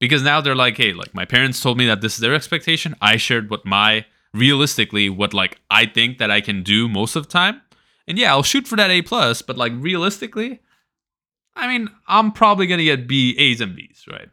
because 0.00 0.22
now 0.22 0.40
they're 0.40 0.56
like 0.56 0.76
hey 0.76 0.92
like 0.92 1.14
my 1.14 1.24
parents 1.24 1.60
told 1.60 1.78
me 1.78 1.86
that 1.86 2.00
this 2.00 2.14
is 2.14 2.20
their 2.20 2.34
expectation. 2.34 2.96
I 3.00 3.16
shared 3.16 3.50
what 3.50 3.64
my 3.64 4.06
realistically 4.32 5.08
what 5.08 5.34
like 5.34 5.58
i 5.70 5.84
think 5.84 6.18
that 6.18 6.30
i 6.30 6.40
can 6.40 6.62
do 6.62 6.88
most 6.88 7.16
of 7.16 7.26
the 7.26 7.32
time. 7.32 7.60
And 8.08 8.18
yeah 8.18 8.30
i'll 8.30 8.42
shoot 8.42 8.66
for 8.66 8.76
that 8.76 8.90
a 8.90 9.02
plus 9.02 9.42
but 9.42 9.56
like 9.56 9.72
realistically 9.76 10.60
i 11.54 11.66
mean 11.66 11.88
i'm 12.08 12.32
probably 12.32 12.66
gonna 12.66 12.84
get 12.84 13.06
b 13.06 13.36
a's 13.38 13.60
and 13.60 13.76
b's 13.76 14.04
right? 14.10 14.28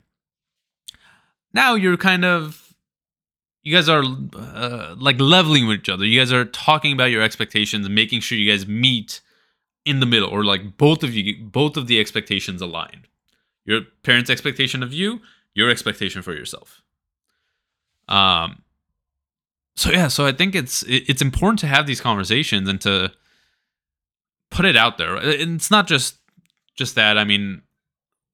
Now 1.54 1.74
you're 1.76 1.98
kind 1.98 2.26
of 2.26 2.68
you 3.64 3.76
guys 3.76 3.90
are 3.90 4.04
uh, 4.36 4.96
like 4.98 5.20
leveling 5.20 5.68
with 5.68 5.80
each 5.80 5.90
other. 5.90 6.06
You 6.06 6.20
guys 6.20 6.32
are 6.32 6.46
talking 6.46 6.94
about 6.94 7.12
your 7.12 7.22
expectations 7.22 7.90
making 7.90 8.22
sure 8.22 8.38
you 8.38 8.50
guys 8.50 8.66
meet 8.66 9.20
in 9.86 10.00
the 10.00 10.06
middle 10.06 10.30
or 10.30 10.46
like 10.46 10.78
both 10.78 11.04
of 11.04 11.14
you 11.14 11.44
both 11.44 11.76
of 11.76 11.88
the 11.88 12.00
expectations 12.00 12.62
aligned. 12.62 13.08
Your 13.66 13.82
parents 14.04 14.30
expectation 14.30 14.84
of 14.84 14.94
you 14.94 15.20
your 15.58 15.72
expectation 15.72 16.22
for 16.22 16.34
yourself. 16.34 16.84
Um 18.08 18.62
so 19.76 19.92
yeah 19.92 20.08
so 20.08 20.26
i 20.26 20.32
think 20.32 20.56
it's 20.56 20.84
it's 20.88 21.22
important 21.22 21.60
to 21.60 21.68
have 21.68 21.86
these 21.86 22.02
conversations 22.02 22.68
and 22.68 22.82
to 22.82 23.12
put 24.50 24.66
it 24.66 24.78
out 24.78 24.98
there. 24.98 25.16
And 25.16 25.56
it's 25.56 25.72
not 25.72 25.88
just 25.88 26.18
just 26.76 26.96
that 26.96 27.18
i 27.18 27.24
mean 27.24 27.64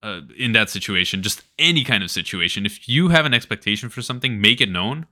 uh, 0.03 0.21
in 0.37 0.51
that 0.51 0.69
situation 0.69 1.21
just 1.23 1.43
any 1.57 1.83
kind 1.83 2.03
of 2.03 2.11
situation. 2.11 2.65
If 2.65 2.89
you 2.89 3.09
have 3.09 3.25
an 3.25 3.33
expectation 3.33 3.89
for 3.89 4.01
something 4.01 4.41
make 4.41 4.59
it 4.59 4.69
known. 4.69 5.07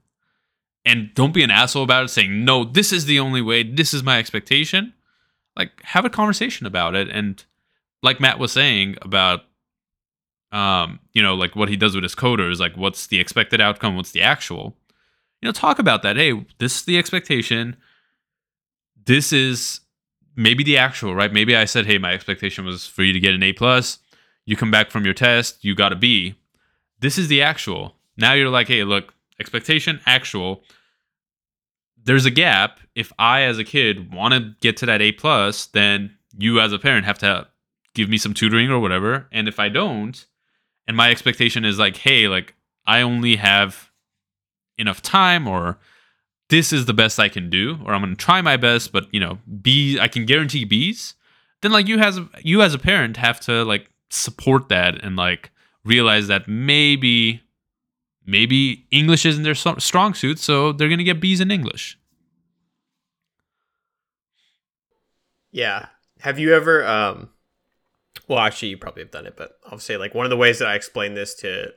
And 0.84 1.14
don't 1.14 1.32
be 1.32 1.44
an 1.44 1.50
asshole 1.50 1.84
about 1.84 2.04
it 2.04 2.08
saying 2.08 2.44
no 2.44 2.64
this 2.64 2.92
is 2.92 3.06
the 3.06 3.20
only 3.20 3.40
way. 3.40 3.62
This 3.62 3.94
is 3.94 4.02
my 4.02 4.18
expectation. 4.18 4.92
Like 5.56 5.82
have 5.82 6.04
a 6.04 6.10
conversation 6.10 6.66
about 6.66 6.94
it. 6.94 7.08
And 7.08 7.44
like 8.02 8.20
matt 8.20 8.38
was 8.38 8.52
saying 8.52 8.96
about 9.02 9.44
um 10.52 11.00
you 11.12 11.22
know 11.22 11.34
like 11.34 11.56
what 11.56 11.68
he 11.68 11.76
does 11.76 11.94
with 11.94 12.04
his 12.04 12.14
coders 12.14 12.58
like 12.58 12.76
what's 12.76 13.06
the 13.06 13.18
expected 13.18 13.60
outcome 13.60 13.96
what's 13.96 14.12
the 14.12 14.22
actual 14.22 14.76
you 15.42 15.48
know 15.48 15.52
talk 15.52 15.78
about 15.78 16.02
that. 16.02 16.16
Hey 16.16 16.46
this 16.58 16.76
is 16.76 16.84
the 16.84 16.96
expectation. 16.96 17.76
This 19.04 19.32
is 19.32 19.80
maybe 20.36 20.62
the 20.64 20.78
actual 20.78 21.14
right? 21.14 21.32
Maybe 21.32 21.54
i 21.56 21.64
said 21.64 21.84
hey 21.86 21.98
my 21.98 22.14
expectation 22.14 22.64
was 22.64 22.86
for 22.86 23.02
you 23.02 23.12
to 23.12 23.20
get 23.20 23.34
an 23.34 23.42
a 23.42 23.52
plus. 23.52 23.98
You 24.44 24.56
come 24.56 24.70
back 24.70 24.90
from 24.90 25.04
your 25.04 25.14
test 25.14 25.64
you 25.64 25.74
got 25.74 25.92
a 25.92 25.96
b. 25.96 26.36
This 27.00 27.18
is 27.18 27.28
the 27.28 27.42
actual. 27.42 27.96
Now 28.16 28.32
you're 28.34 28.48
like 28.48 28.68
hey 28.68 28.84
look 28.84 29.14
expectation 29.40 30.00
actual. 30.06 30.62
There's 32.04 32.24
a 32.24 32.30
gap. 32.30 32.78
If 32.94 33.12
i 33.18 33.42
as 33.42 33.58
a 33.58 33.64
kid 33.64 34.12
want 34.14 34.34
to 34.34 34.54
get 34.60 34.76
to 34.78 34.86
that 34.86 35.02
a 35.02 35.12
plus 35.12 35.66
then 35.66 36.16
you 36.38 36.60
as 36.60 36.72
a 36.72 36.78
parent 36.78 37.04
have 37.04 37.18
to 37.18 37.48
give 37.94 38.08
me 38.08 38.16
some 38.16 38.32
tutoring 38.32 38.70
or 38.70 38.78
whatever. 38.78 39.26
And 39.32 39.48
if 39.48 39.58
i 39.58 39.68
don't 39.68 40.24
and 40.86 40.96
my 40.96 41.10
expectation 41.10 41.64
is 41.64 41.78
like 41.78 41.96
hey 41.98 42.28
like 42.28 42.54
i 42.86 43.00
only 43.00 43.36
have 43.36 43.90
enough 44.78 45.02
time 45.02 45.46
or 45.46 45.78
this 46.48 46.72
is 46.72 46.86
the 46.86 46.94
best 46.94 47.18
i 47.18 47.28
can 47.28 47.48
do 47.50 47.78
or 47.84 47.94
i'm 47.94 48.02
going 48.02 48.14
to 48.14 48.24
try 48.24 48.40
my 48.40 48.56
best 48.56 48.92
but 48.92 49.06
you 49.12 49.20
know 49.20 49.38
b 49.60 49.98
i 50.00 50.08
can 50.08 50.26
guarantee 50.26 50.64
b's 50.64 51.14
then 51.60 51.72
like 51.72 51.86
you 51.86 51.98
as 51.98 52.20
you 52.42 52.62
as 52.62 52.74
a 52.74 52.78
parent 52.78 53.16
have 53.16 53.40
to 53.40 53.64
like 53.64 53.88
support 54.10 54.68
that 54.68 55.02
and 55.02 55.16
like 55.16 55.50
realize 55.84 56.28
that 56.28 56.46
maybe 56.48 57.42
maybe 58.24 58.86
English 58.90 59.26
isn't 59.26 59.42
their 59.42 59.54
strong 59.54 60.14
suit, 60.14 60.38
so 60.38 60.72
they're 60.72 60.88
gonna 60.88 61.04
get 61.04 61.20
B's 61.20 61.40
in 61.40 61.50
English. 61.50 61.98
Yeah. 65.50 65.86
Have 66.20 66.38
you 66.38 66.54
ever 66.54 66.84
um 66.86 67.30
well 68.28 68.38
actually 68.38 68.68
you 68.68 68.76
probably 68.76 69.02
have 69.02 69.10
done 69.10 69.26
it, 69.26 69.36
but 69.36 69.58
I'll 69.66 69.78
say 69.78 69.96
like 69.96 70.14
one 70.14 70.26
of 70.26 70.30
the 70.30 70.36
ways 70.36 70.58
that 70.58 70.68
I 70.68 70.74
explain 70.74 71.14
this 71.14 71.34
to 71.36 71.72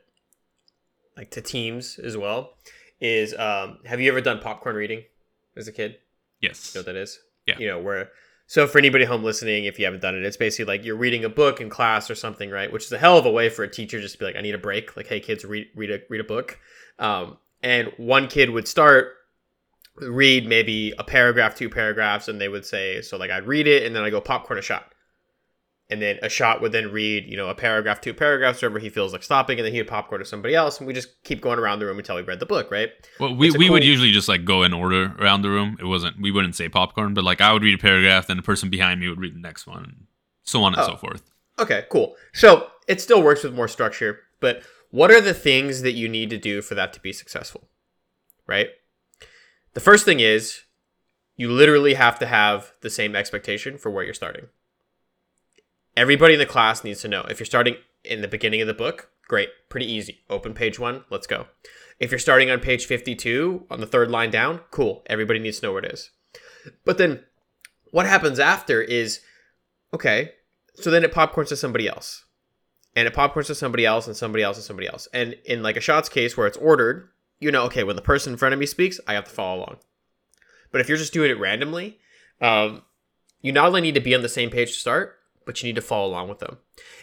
like 1.18 1.32
to 1.32 1.42
teams 1.42 2.00
as 2.00 2.18
well 2.18 2.54
is 3.00 3.34
um 3.38 3.80
have 3.86 4.00
you 4.00 4.10
ever 4.10 4.22
done 4.22 4.40
popcorn 4.40 4.76
reading 4.76 5.04
as 5.56 5.68
a 5.68 5.72
kid? 5.72 5.98
Yes. 6.42 6.74
You 6.74 6.80
know 6.80 6.82
what 6.82 6.94
that 6.94 7.00
is? 7.00 7.20
Yeah. 7.46 7.58
You 7.58 7.68
know, 7.68 7.80
where 7.80 8.10
so 8.48 8.68
for 8.68 8.78
anybody 8.78 9.06
home 9.06 9.24
listening, 9.24 9.66
if 9.66 9.80
you 9.80 9.86
haven't 9.86 10.02
done 10.02 10.16
it, 10.16 10.24
it's 10.24 10.38
basically 10.38 10.72
like 10.72 10.86
you're 10.86 10.96
reading 10.96 11.26
a 11.26 11.30
book 11.30 11.60
in 11.60 11.70
class 11.70 12.12
or 12.12 12.16
something, 12.16 12.52
right? 12.52 12.72
Which 12.72 12.86
is 12.86 12.92
a 12.92 12.98
hell 12.98 13.18
of 13.18 13.26
a 13.26 13.32
way 13.32 13.50
for 13.50 13.64
a 13.64 13.68
teacher 13.68 14.00
just 14.00 14.14
to 14.14 14.20
be 14.20 14.26
like, 14.26 14.36
I 14.36 14.42
need 14.42 14.54
a 14.54 14.60
break. 14.60 14.96
Like, 14.96 15.08
hey 15.08 15.20
kids, 15.20 15.44
read 15.44 15.68
read 15.76 15.92
a 15.92 16.00
read 16.10 16.22
a 16.22 16.26
book. 16.26 16.60
Um, 17.00 17.38
and 17.64 17.92
one 17.98 18.28
kid 18.28 18.52
would 18.52 18.68
start 18.68 19.14
read 19.98 20.48
maybe 20.48 20.94
a 21.00 21.04
paragraph, 21.04 21.56
two 21.56 21.70
paragraphs, 21.70 22.28
and 22.28 22.40
they 22.40 22.50
would 22.50 22.66
say, 22.66 23.02
so 23.02 23.18
like 23.18 23.32
I'd 23.32 23.48
read 23.48 23.68
it 23.68 23.84
and 23.84 23.96
then 23.96 24.04
I 24.04 24.10
go 24.10 24.22
popcorn 24.22 24.60
Ashad. 24.60 24.84
And 25.88 26.02
then 26.02 26.18
Ashad 26.24 26.62
would 26.62 26.72
then 26.72 26.92
read, 26.92 27.26
you 27.28 27.38
know, 27.38 27.48
a 27.48 27.54
paragraph, 27.54 28.02
two 28.02 28.14
paragraphs, 28.16 28.60
wherever 28.62 28.80
he 28.80 28.90
feels 28.90 29.14
like 29.14 29.22
stopping, 29.22 29.60
and 29.60 29.66
then 29.68 29.72
he'd 29.74 29.84
popcorn 29.84 30.18
to 30.18 30.26
somebody 30.26 30.56
else, 30.56 30.80
and 30.80 30.88
we 30.88 30.94
just 30.94 31.22
keep 31.24 31.42
going 31.42 31.60
around 31.60 31.78
the 31.78 31.86
room 31.86 32.00
until 32.00 32.16
we 32.16 32.24
read 32.24 32.40
the 32.40 32.46
book, 32.48 32.72
right? 32.72 32.90
Well, 33.20 33.36
we, 33.36 33.52
we 33.52 33.70
would 33.70 33.84
cool- 33.84 33.88
usually 33.90 34.12
just 34.12 34.28
like 34.28 34.46
go 34.46 34.64
in 34.64 34.74
order 34.74 35.16
around 35.20 35.44
the 35.44 35.50
room. 35.52 35.78
It 35.80 35.86
wasn't 35.86 36.20
we 36.20 36.32
wouldn't 36.32 36.56
say 36.56 36.70
popcorn, 36.70 37.14
but 37.14 37.24
like 37.24 37.40
I 37.40 37.54
would 37.54 37.62
read 37.62 37.76
a 37.78 37.82
paragraph, 37.82 38.26
then 38.26 38.38
the 38.38 38.44
person 38.44 38.70
behind 38.72 39.00
me 39.00 39.08
would 39.10 39.20
read 39.20 39.36
the 39.36 39.40
next 39.40 39.68
one, 39.68 39.84
and 39.84 39.96
so 40.44 40.64
on 40.64 40.74
and 40.74 40.82
Oh. 40.82 40.88
so 40.88 40.96
forth. 40.98 41.22
Okay, 41.60 41.86
cool. 41.92 42.16
So 42.34 42.68
it 42.88 43.00
still 43.00 43.22
works 43.22 43.44
with 43.44 43.54
more 43.54 43.68
structure, 43.68 44.22
but 44.40 44.64
what 44.90 45.12
are 45.12 45.22
the 45.22 45.34
things 45.36 45.84
that 45.84 45.92
you 45.94 46.10
need 46.10 46.32
to 46.32 46.38
do 46.40 46.64
for 46.64 46.74
that 46.74 46.94
to 46.94 47.00
be 47.00 47.14
successful? 47.14 47.68
Right? 48.48 48.70
The 49.76 49.80
first 49.82 50.04
thing 50.04 50.20
is 50.20 50.62
you 51.38 51.52
literally 51.52 51.94
have 51.94 52.18
to 52.20 52.26
have 52.26 52.72
the 52.82 52.90
same 52.90 53.16
expectation 53.16 53.78
for 53.78 53.92
where 53.92 54.04
you're 54.04 54.14
starting. 54.16 54.48
Everybody 55.98 56.34
in 56.34 56.40
the 56.40 56.46
class 56.46 56.84
needs 56.84 57.02
to 57.02 57.08
know. 57.08 57.22
If 57.30 57.40
you're 57.40 57.46
starting 57.46 57.76
in 58.04 58.22
the 58.22 58.28
beginning 58.28 58.62
of 58.62 58.68
the 58.68 58.74
book, 58.74 59.10
great, 59.28 59.50
pretty 59.70 59.92
easy. 59.92 60.20
Open 60.30 60.54
page 60.54 60.78
one, 60.78 61.06
let's 61.10 61.28
go. 61.28 61.48
If 62.00 62.12
you're 62.12 62.20
starting 62.20 62.52
on 62.52 62.60
page 62.60 62.86
52, 62.86 63.68
on 63.70 63.80
the 63.80 63.86
third 63.86 64.12
line 64.12 64.30
down, 64.30 64.60
cool. 64.72 65.04
Everybody 65.08 65.40
needs 65.40 65.60
to 65.60 65.68
know 65.68 65.74
where 65.74 65.84
it 65.84 65.94
is. 65.94 66.12
But 66.84 66.98
then 66.98 67.24
what 67.92 68.06
happens 68.06 68.40
after 68.40 68.82
is 68.82 69.22
okay, 69.94 70.34
so 70.76 70.92
then 70.92 71.06
it 71.06 71.14
popcorns 71.14 71.48
to 71.50 71.56
somebody 71.56 71.88
else. 71.88 72.26
And 72.96 73.08
it 73.08 73.14
popcorns 73.14 73.48
to 73.48 73.56
somebody 73.56 73.86
else 73.86 74.08
and 74.08 74.16
somebody 74.16 74.44
else 74.44 74.58
and 74.58 74.66
somebody 74.66 74.88
else. 74.88 75.08
And 75.14 75.36
in 75.46 75.64
like 75.64 75.78
Ashad's 75.78 76.10
case 76.10 76.36
where 76.36 76.48
it's 76.48 76.58
ordered, 76.58 77.10
you 77.40 77.52
know, 77.52 77.64
okay, 77.64 77.84
when 77.84 77.96
the 77.96 78.02
person 78.02 78.34
in 78.34 78.38
front 78.38 78.54
of 78.54 78.60
me 78.60 78.66
speaks, 78.66 79.00
I 79.08 79.14
have 79.14 79.26
to 79.26 79.32
follow 79.32 79.60
along. 79.60 79.78
But 80.72 80.82
if 80.82 80.90
you're 80.90 80.98
just 80.98 81.14
doing 81.14 81.32
it 81.32 81.40
randomly, 81.40 82.00
um, 82.42 82.82
you 83.42 83.52
not 83.52 83.68
only 83.68 83.82
need 83.82 83.96
to 83.96 84.02
be 84.02 84.16
on 84.16 84.22
the 84.22 84.30
same 84.30 84.50
page 84.50 84.74
to 84.74 84.80
start, 84.80 85.15
but 85.46 85.62
you 85.62 85.68
need 85.68 85.76
to 85.76 85.82
follow 85.82 86.08
along 86.10 86.28
with 86.28 86.40
them. 86.40 86.58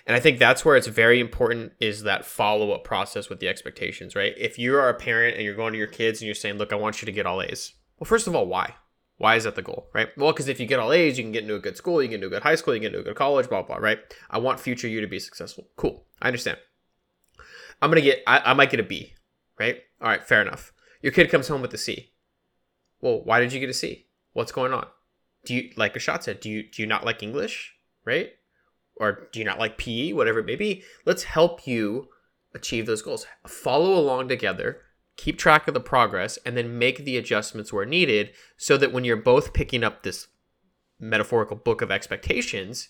And 0.07 0.17
I 0.17 0.21
think 0.21 0.39
that's 0.39 0.65
where 0.65 0.77
it's 0.77 0.89
very 0.89 1.21
important 1.21 1.73
is 1.81 2.03
that 2.03 2.25
follow 2.25 2.73
up 2.73 2.85
process 2.85 3.29
with 3.29 3.41
the 3.41 3.49
expectations, 3.49 4.15
right? 4.15 4.35
If 4.37 4.59
you 4.59 4.77
are 4.77 4.89
a 4.89 4.95
parent 4.95 5.37
and 5.37 5.45
you're 5.45 5.55
going 5.55 5.73
to 5.73 5.79
your 5.79 5.87
kids 5.87 6.21
and 6.21 6.27
you're 6.27 6.35
saying, 6.35 6.59
look, 6.59 6.73
I 6.73 6.77
want 6.77 7.01
you 7.01 7.07
to 7.07 7.13
get 7.13 7.27
all 7.27 7.41
A's. 7.41 7.73
Well, 7.99 8.07
first 8.07 8.27
of 8.27 8.35
all, 8.35 8.47
why? 8.47 8.75
Why 9.19 9.37
is 9.37 9.45
that 9.45 9.55
the 9.55 9.63
goal, 9.63 9.89
right? 9.95 10.09
Well, 10.17 10.33
because 10.33 10.49
if 10.49 10.59
you 10.59 10.67
get 10.67 10.81
all 10.81 10.93
A's, 10.93 11.17
you 11.17 11.23
can 11.23 11.33
get 11.33 11.45
into 11.45 11.55
a 11.55 11.61
good 11.61 11.77
school, 11.77 12.03
you 12.03 12.09
can 12.09 12.17
into 12.17 12.27
a 12.27 12.31
good 12.31 12.43
high 12.43 12.57
school, 12.57 12.75
you 12.75 12.81
can 12.81 12.89
into 12.89 12.99
a 12.99 13.05
good 13.05 13.15
college, 13.15 13.49
blah, 13.49 13.63
blah, 13.63 13.77
right? 13.77 14.01
I 14.29 14.39
want 14.39 14.59
future 14.59 14.89
you 14.89 15.01
to 15.01 15.07
be 15.07 15.21
successful. 15.21 15.69
Cool. 15.77 16.05
I 16.21 16.27
understand. 16.27 16.59
I'm 17.81 17.91
going 17.91 18.03
to 18.03 18.09
get, 18.09 18.23
I, 18.27 18.41
I 18.47 18.55
might 18.55 18.71
get 18.71 18.81
a 18.81 18.85
B, 18.85 19.13
right? 19.61 19.79
All 20.01 20.09
right, 20.09 20.27
fair 20.27 20.43
enough. 20.43 20.73
Your 21.03 21.13
kid 21.13 21.31
comes 21.31 21.49
home 21.49 21.63
with 21.63 21.75
a 21.75 21.79
C. 21.79 22.13
Well, 23.01 23.23
why 23.23 23.39
did 23.41 23.53
you 23.53 23.61
get 23.61 23.71
a 23.71 23.75
C? 23.75 24.07
What's 24.33 24.53
going 24.53 24.73
on? 24.73 24.87
Do 25.45 25.55
you, 25.55 25.71
like 25.77 25.95
Ashad 25.95 26.23
said, 26.23 26.41
do 26.41 26.49
you, 26.49 26.69
do 26.69 26.83
you 26.83 26.89
not 26.89 27.05
like 27.05 27.23
English, 27.23 27.72
right? 28.05 28.31
Or 28.97 29.29
do 29.33 29.39
you 29.39 29.45
not 29.45 29.59
like 29.59 29.79
PE, 29.79 30.13
whatever 30.13 30.41
it 30.41 30.47
may 30.47 30.57
be? 30.57 30.83
Let's 31.05 31.25
help 31.25 31.67
you 31.67 32.09
achieve 32.55 32.87
those 32.87 33.03
goals. 33.03 33.27
Follow 33.47 33.99
along 33.99 34.29
together, 34.29 34.81
keep 35.17 35.39
track 35.39 35.67
of 35.67 35.75
the 35.75 35.81
progress, 35.81 36.39
and 36.45 36.57
then 36.57 36.79
make 36.79 37.05
the 37.05 37.17
adjustments 37.17 37.73
where 37.73 37.87
needed 37.87 38.31
so 38.57 38.77
that 38.77 38.93
when 38.93 39.05
you're 39.05 39.17
both 39.17 39.53
picking 39.53 39.83
up 39.83 40.03
this 40.03 40.29
metaphorical 41.01 41.57
book 41.57 41.83
of 41.83 41.91
expectations, 41.91 42.89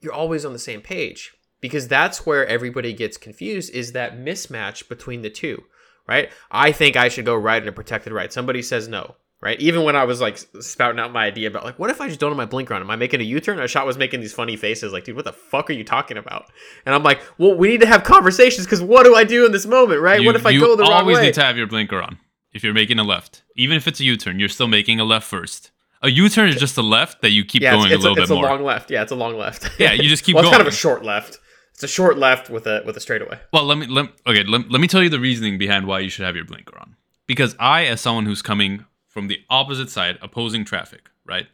you're 0.00 0.12
always 0.12 0.44
on 0.44 0.52
the 0.52 0.58
same 0.58 0.80
page. 0.80 1.32
Because 1.60 1.88
that's 1.88 2.24
where 2.24 2.46
everybody 2.46 2.92
gets 2.92 3.16
confused 3.16 3.72
is 3.74 3.92
that 3.92 4.16
mismatch 4.16 4.88
between 4.88 5.22
the 5.22 5.30
two, 5.30 5.64
right? 6.06 6.30
I 6.52 6.70
think 6.70 6.96
I 6.96 7.08
should 7.08 7.24
go 7.24 7.34
right 7.34 7.60
in 7.60 7.68
a 7.68 7.72
protected 7.72 8.12
right. 8.12 8.32
Somebody 8.32 8.62
says 8.62 8.86
no, 8.86 9.16
right? 9.40 9.60
Even 9.60 9.84
when 9.84 9.96
I 9.96 10.04
was 10.04 10.20
like 10.20 10.38
spouting 10.60 10.98
out 10.98 11.12
my 11.12 11.26
idea 11.26 11.48
about 11.48 11.64
like, 11.64 11.78
what 11.78 11.90
if 11.90 12.00
I 12.00 12.08
just 12.08 12.20
don't 12.20 12.30
have 12.30 12.36
my 12.36 12.44
blinker 12.44 12.74
on? 12.74 12.80
Am 12.80 12.90
I 12.90 12.96
making 12.96 13.20
a 13.20 13.24
U-turn? 13.24 13.58
Ashad 13.58 13.86
was 13.86 13.98
making 13.98 14.20
these 14.20 14.32
funny 14.32 14.56
faces 14.56 14.92
like, 14.92 15.04
dude, 15.04 15.16
what 15.16 15.24
the 15.24 15.32
fuck 15.32 15.70
are 15.70 15.74
you 15.74 15.84
talking 15.84 16.16
about? 16.16 16.46
And 16.86 16.94
I'm 16.94 17.02
like, 17.02 17.20
well, 17.38 17.54
we 17.54 17.68
need 17.68 17.80
to 17.80 17.86
have 17.86 18.04
conversations 18.04 18.66
because 18.66 18.82
what 18.82 19.04
do 19.04 19.14
I 19.14 19.24
do 19.24 19.46
in 19.46 19.52
this 19.52 19.66
moment, 19.66 20.00
right? 20.00 20.20
You- 20.20 20.26
what 20.26 20.36
if 20.36 20.46
I 20.46 20.56
go 20.56 20.76
the 20.76 20.82
wrong 20.82 20.90
way? 21.06 21.12
You 21.12 21.16
always 21.16 21.20
need 21.20 21.34
to 21.34 21.42
have 21.42 21.56
your 21.56 21.66
blinker 21.66 22.02
on 22.02 22.18
if 22.52 22.64
you're 22.64 22.74
making 22.74 22.98
a 22.98 23.04
left. 23.04 23.42
Even 23.56 23.76
if 23.76 23.86
it's 23.86 24.00
a 24.00 24.04
U-turn, 24.04 24.38
you're 24.38 24.48
still 24.48 24.68
making 24.68 25.00
a 25.00 25.04
left 25.04 25.26
first. 25.26 25.70
A 26.02 26.10
U-turn 26.10 26.48
is 26.48 26.56
just 26.56 26.78
a 26.78 26.82
left 26.82 27.22
that 27.22 27.30
you 27.30 27.44
keep 27.44 27.62
yeah, 27.62 27.72
going 27.72 27.86
it's, 27.86 27.94
it's 27.96 28.04
a 28.04 28.08
little 28.08 28.22
it's 28.22 28.28
bit 28.30 28.38
a 28.38 28.40
more. 28.40 28.50
long 28.50 28.62
left. 28.62 28.90
Yeah, 28.90 29.02
it's 29.02 29.10
a 29.10 29.16
long 29.16 29.36
left. 29.36 29.68
Yeah, 29.80 29.92
you 29.92 30.08
just 30.08 30.24
keep 30.24 30.36
well, 30.36 30.44
it's 30.44 30.50
kind 30.50 30.60
of 30.60 30.68
a 30.68 30.76
short 30.76 31.04
left. 31.04 31.38
It's 31.72 31.82
a 31.82 31.88
short 31.88 32.18
left 32.18 32.50
with 32.50 32.66
a 32.66 32.82
with 32.84 32.96
a 32.96 33.00
straightaway. 33.00 33.38
Well, 33.52 33.64
let 33.64 33.78
me 33.78 33.86
let 33.86 34.10
okay. 34.26 34.44
Let, 34.44 34.70
let 34.70 34.80
me 34.80 34.86
tell 34.88 35.02
you 35.02 35.08
the 35.08 35.20
reasoning 35.20 35.58
behind 35.58 35.86
why 35.86 36.00
you 36.00 36.08
should 36.08 36.24
have 36.24 36.36
your 36.36 36.44
blinker 36.44 36.76
on. 36.78 36.96
Because 37.26 37.54
I, 37.58 37.84
as 37.86 38.00
someone 38.00 38.26
who's 38.26 38.42
coming 38.42 38.84
from 39.18 39.26
the 39.26 39.40
opposite 39.50 39.90
side, 39.90 40.16
opposing 40.22 40.64
traffic, 40.64 41.10
right? 41.26 41.48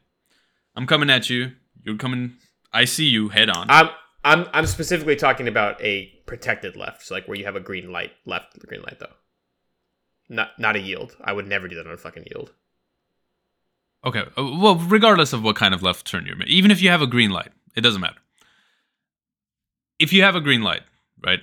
I'm 0.77 0.87
coming 0.87 1.09
at 1.09 1.31
you. 1.31 1.53
You're 1.83 1.97
coming. 1.97 2.35
I 2.75 2.85
see 2.85 3.07
you 3.07 3.31
head 3.31 3.49
on. 3.49 3.69
I'm 3.71 3.89
I'm 4.23 4.47
I'm 4.53 4.67
specifically 4.67 5.17
talking 5.17 5.49
about 5.49 5.83
a 5.83 6.13
protected 6.27 6.77
left, 6.77 7.07
so 7.07 7.15
like 7.15 7.27
where 7.27 7.39
you 7.39 7.47
have 7.47 7.57
a 7.57 7.61
green 7.61 7.91
light 7.91 8.13
left, 8.27 8.61
the 8.61 8.67
green 8.67 8.83
light 8.83 8.99
though. 9.01 9.15
Not 10.29 10.51
not 10.59 10.77
a 10.77 10.79
yield. 10.79 11.17
I 11.25 11.33
would 11.33 11.47
never 11.49 11.67
do 11.67 11.77
that 11.77 11.87
on 11.87 11.95
a 11.95 11.97
fucking 11.97 12.27
yield. 12.31 12.53
Okay. 14.05 14.25
uh, 14.37 14.45
Well, 14.61 14.77
regardless 14.77 15.33
of 15.33 15.43
what 15.43 15.57
kind 15.57 15.73
of 15.73 15.83
left 15.83 16.07
turn 16.07 16.27
you're 16.27 16.37
making, 16.37 16.55
even 16.55 16.71
if 16.71 16.83
you 16.83 16.91
have 16.91 17.01
a 17.01 17.07
green 17.07 17.31
light, 17.31 17.53
it 17.75 17.81
doesn't 17.81 18.03
matter. 18.03 18.21
If 19.99 20.13
you 20.13 20.23
have 20.23 20.37
a 20.37 20.41
green 20.43 20.61
light, 20.61 20.83
right? 21.25 21.41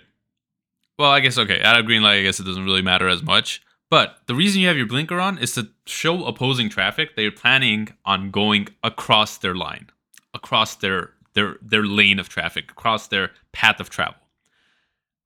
Well, 1.00 1.10
I 1.10 1.20
guess 1.20 1.40
okay. 1.40 1.62
At 1.62 1.80
a 1.80 1.82
green 1.82 2.04
light, 2.04 2.20
I 2.20 2.22
guess 2.22 2.40
it 2.40 2.44
doesn't 2.44 2.66
really 2.66 2.84
matter 2.84 3.08
as 3.08 3.24
much. 3.24 3.64
But 3.92 4.22
the 4.26 4.34
reason 4.34 4.62
you 4.62 4.68
have 4.70 4.78
your 4.78 4.88
blinker 4.88 5.20
on 5.20 5.38
is 5.38 5.54
to 5.54 5.70
show 5.86 6.26
opposing 6.26 6.70
traffic 6.70 7.16
that 7.16 7.22
you're 7.22 7.32
planning 7.32 7.90
on 8.06 8.32
going 8.32 8.70
across 8.84 9.38
their 9.38 9.54
line, 9.54 9.92
across 10.34 10.76
their 10.76 11.12
their 11.34 11.58
their 11.62 11.86
lane 11.86 12.18
of 12.18 12.28
traffic, 12.28 12.72
across 12.72 13.08
their 13.08 13.30
path 13.52 13.80
of 13.80 13.92
travel. 13.92 14.16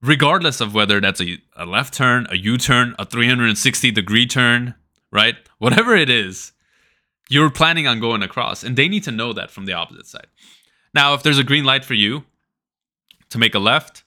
Regardless 0.02 0.60
of 0.60 0.74
whether 0.74 1.00
that's 1.00 1.22
a, 1.22 1.38
a 1.56 1.66
left 1.66 1.94
turn, 1.94 2.28
a 2.30 2.36
U-turn, 2.36 2.94
a 3.00 3.06
360 3.06 3.92
degree 3.92 4.28
turn, 4.28 4.76
right? 5.12 5.36
Whatever 5.58 5.96
it 5.96 6.10
is, 6.10 6.52
you're 7.30 7.50
planning 7.50 7.88
on 7.88 8.00
going 8.00 8.24
across 8.24 8.64
and 8.64 8.76
they 8.76 8.88
need 8.88 9.04
to 9.04 9.12
know 9.12 9.34
that 9.34 9.52
from 9.52 9.66
the 9.66 9.74
opposite 9.74 10.08
side 10.08 10.28
now 10.94 11.14
if 11.14 11.24
there's 11.24 11.40
a 11.40 11.44
green 11.44 11.64
light 11.64 11.86
for 11.86 11.94
you 11.94 12.24
to 13.30 13.38
make 13.38 13.56
a 13.56 13.60
left 13.60 14.04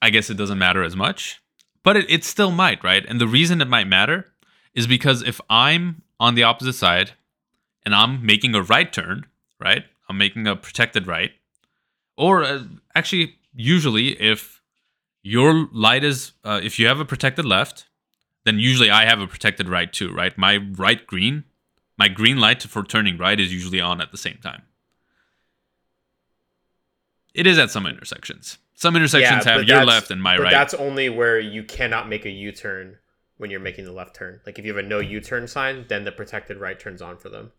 i 0.00 0.10
guess 0.10 0.30
it 0.30 0.36
doesn't 0.36 0.58
matter 0.58 0.82
as 0.82 0.94
much 0.94 1.40
but 1.88 1.96
it, 1.96 2.10
it 2.10 2.22
still 2.22 2.50
might 2.50 2.84
right 2.84 3.06
and 3.08 3.18
the 3.18 3.26
reason 3.26 3.62
it 3.62 3.68
might 3.68 3.86
matter 3.86 4.26
is 4.74 4.86
because 4.86 5.22
if 5.22 5.40
i'm 5.48 6.02
on 6.20 6.34
the 6.34 6.42
opposite 6.42 6.74
side 6.74 7.12
and 7.84 7.94
i'm 7.94 8.24
making 8.24 8.54
a 8.54 8.62
right 8.62 8.92
turn 8.92 9.24
right 9.58 9.84
i'm 10.08 10.18
making 10.18 10.46
a 10.46 10.54
protected 10.54 11.06
right 11.06 11.32
or 12.16 12.44
uh, 12.44 12.62
actually 12.94 13.36
usually 13.54 14.08
if 14.20 14.60
your 15.22 15.68
light 15.72 16.04
is 16.04 16.32
uh, 16.44 16.60
if 16.62 16.78
you 16.78 16.86
have 16.86 17.00
a 17.00 17.04
protected 17.04 17.46
left 17.46 17.86
then 18.44 18.58
usually 18.58 18.90
i 18.90 19.06
have 19.06 19.20
a 19.20 19.26
protected 19.26 19.68
right 19.68 19.92
too 19.92 20.12
right 20.12 20.36
my 20.36 20.58
right 20.76 21.06
green 21.06 21.44
my 21.98 22.08
green 22.08 22.38
light 22.38 22.62
for 22.62 22.84
turning 22.84 23.18
right 23.18 23.38
is 23.38 23.52
usually 23.52 23.80
on 23.80 24.00
at 24.00 24.12
the 24.12 24.16
same 24.16 24.38
time. 24.40 24.62
It 27.34 27.46
is 27.46 27.58
at 27.58 27.70
some 27.70 27.86
intersections. 27.86 28.58
Some 28.78 28.94
intersections 28.94 29.44
but 29.44 29.54
have 29.54 29.64
your 29.64 29.84
left 29.84 30.12
and 30.12 30.22
my 30.22 30.36
but 30.36 30.44
right. 30.44 30.52
That's 30.52 30.72
only 30.72 31.08
where 31.08 31.40
you 31.40 31.64
cannot 31.64 32.08
make 32.08 32.24
a 32.24 32.30
U-turn 32.30 32.98
when 33.36 33.50
you're 33.50 33.58
making 33.58 33.86
the 33.86 33.92
left 33.92 34.14
turn. 34.14 34.40
Like 34.46 34.56
if 34.60 34.64
you 34.64 34.72
have 34.72 34.84
a 34.84 34.86
no 34.86 35.00
U-turn 35.00 35.48
sign, 35.48 35.86
then 35.88 36.04
the 36.04 36.12
protected 36.12 36.58
right 36.58 36.78
turns 36.78 37.02
on 37.02 37.18
for 37.18 37.28
them. 37.28 37.50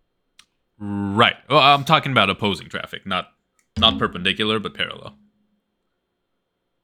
Right. 0.79 1.35
Well, 1.49 1.59
I'm 1.59 1.83
talking 1.83 2.13
about 2.13 2.29
opposing 2.29 2.69
traffic, 2.69 3.05
not 3.05 3.33
not 3.77 3.99
perpendicular 3.99 4.59
but 4.59 4.73
parallel. 4.73 5.17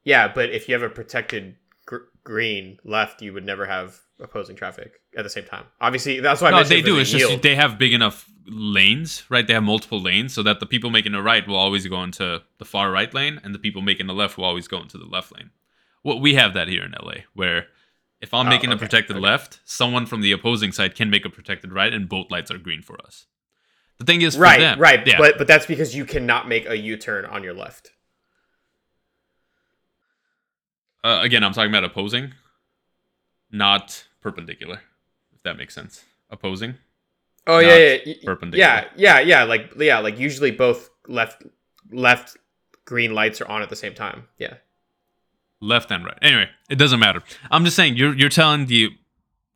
Yeah, 0.04 0.28
but 0.28 0.50
if 0.50 0.68
you 0.68 0.74
have 0.74 0.84
a 0.84 0.90
protected 0.90 1.56
gr- 1.86 2.10
green 2.26 2.78
left, 2.84 3.22
you 3.22 3.32
would 3.32 3.46
never 3.46 3.68
have 3.68 4.02
opposing 4.20 4.56
traffic 4.56 4.94
at 5.18 5.24
the 5.24 5.30
same 5.30 5.46
time. 5.46 5.66
Obviously, 5.82 6.20
that's 6.20 6.42
why 6.42 6.52
No, 6.52 6.64
they 6.64 6.82
do. 6.82 6.98
It's 7.00 7.14
a 7.14 7.18
just 7.20 7.42
they 7.42 7.56
have 7.56 7.78
big 7.78 7.94
enough 7.94 8.30
lanes, 8.48 9.24
right? 9.30 9.46
They 9.46 9.54
have 9.54 9.64
multiple 9.64 10.00
lanes 10.00 10.34
so 10.34 10.44
that 10.44 10.60
the 10.60 10.66
people 10.66 10.90
making 10.90 11.14
a 11.16 11.22
right 11.22 11.48
will 11.48 11.56
always 11.56 11.86
go 11.88 12.02
into 12.04 12.42
the 12.58 12.66
far 12.66 12.92
right 12.92 13.14
lane 13.14 13.40
and 13.44 13.54
the 13.54 13.60
people 13.60 13.82
making 13.82 14.08
the 14.08 14.14
left 14.14 14.38
will 14.38 14.46
always 14.46 14.68
go 14.68 14.82
into 14.82 14.98
the 14.98 15.06
left 15.06 15.32
lane. 15.36 15.50
Well, 16.04 16.20
we 16.20 16.36
have 16.36 16.54
that 16.54 16.68
here 16.68 16.84
in 16.84 16.92
LA 16.92 17.24
where 17.34 17.68
If 18.22 18.34
I'm 18.34 18.48
Oh, 18.48 18.50
making 18.50 18.72
a 18.72 18.78
protected 18.78 19.18
okay. 19.18 19.24
left, 19.24 19.60
someone 19.66 20.06
from 20.06 20.22
the 20.22 20.32
opposing 20.32 20.72
side 20.72 20.96
can 20.96 21.10
make 21.10 21.26
a 21.26 21.30
protected 21.30 21.72
right, 21.74 21.94
and 21.94 22.08
both 22.10 22.32
lights 22.32 22.50
are 22.50 22.58
green 22.58 22.82
for 22.82 23.00
us. 23.06 23.28
The 24.00 24.06
thing 24.06 24.22
is, 24.22 24.36
for 24.36 24.42
right, 24.42 24.60
them, 24.60 24.80
right. 24.80 25.06
yeah, 25.06 25.18
But 25.20 25.38
but 25.38 25.48
that's 25.48 25.66
because 25.66 25.96
you 25.96 26.06
cannot 26.06 26.48
make 26.48 26.66
a 26.68 26.78
U-turn 26.78 27.26
on 27.26 27.44
your 27.44 27.54
left. 27.54 27.92
uh, 31.04 31.20
again, 31.22 31.44
I'm 31.44 31.54
talking 31.54 31.70
about 31.72 31.84
opposing, 31.84 32.34
not 33.52 34.06
perpendicular. 34.22 34.82
If 35.34 35.44
that 35.44 35.58
makes 35.58 35.74
sense. 35.76 36.04
Opposing. 36.30 36.76
Oh 37.48 37.62
Not 37.62 37.66
yeah, 37.68 37.98
yeah, 38.06 38.14
perpendicular. 38.24 38.68
yeah, 38.68 38.86
yeah, 38.96 39.20
yeah. 39.20 39.44
Like 39.44 39.74
yeah, 39.78 40.00
like 40.00 40.18
usually 40.18 40.52
both 40.52 40.90
left 41.08 41.44
left 41.92 42.38
green 42.86 43.14
lights 43.14 43.40
are 43.42 43.48
on 43.48 43.62
at 43.62 43.70
the 43.70 43.76
same 43.76 43.94
time. 43.94 44.28
Yeah. 44.40 44.56
left 45.62 45.92
and 45.92 46.04
right. 46.06 46.18
Anyway, 46.22 46.50
it 46.70 46.76
doesn't 46.78 47.00
matter. 47.00 47.22
I'm 47.52 47.64
just 47.64 47.76
saying 47.76 47.96
you're 47.98 48.16
you're 48.16 48.30
telling 48.30 48.66
the 48.66 48.90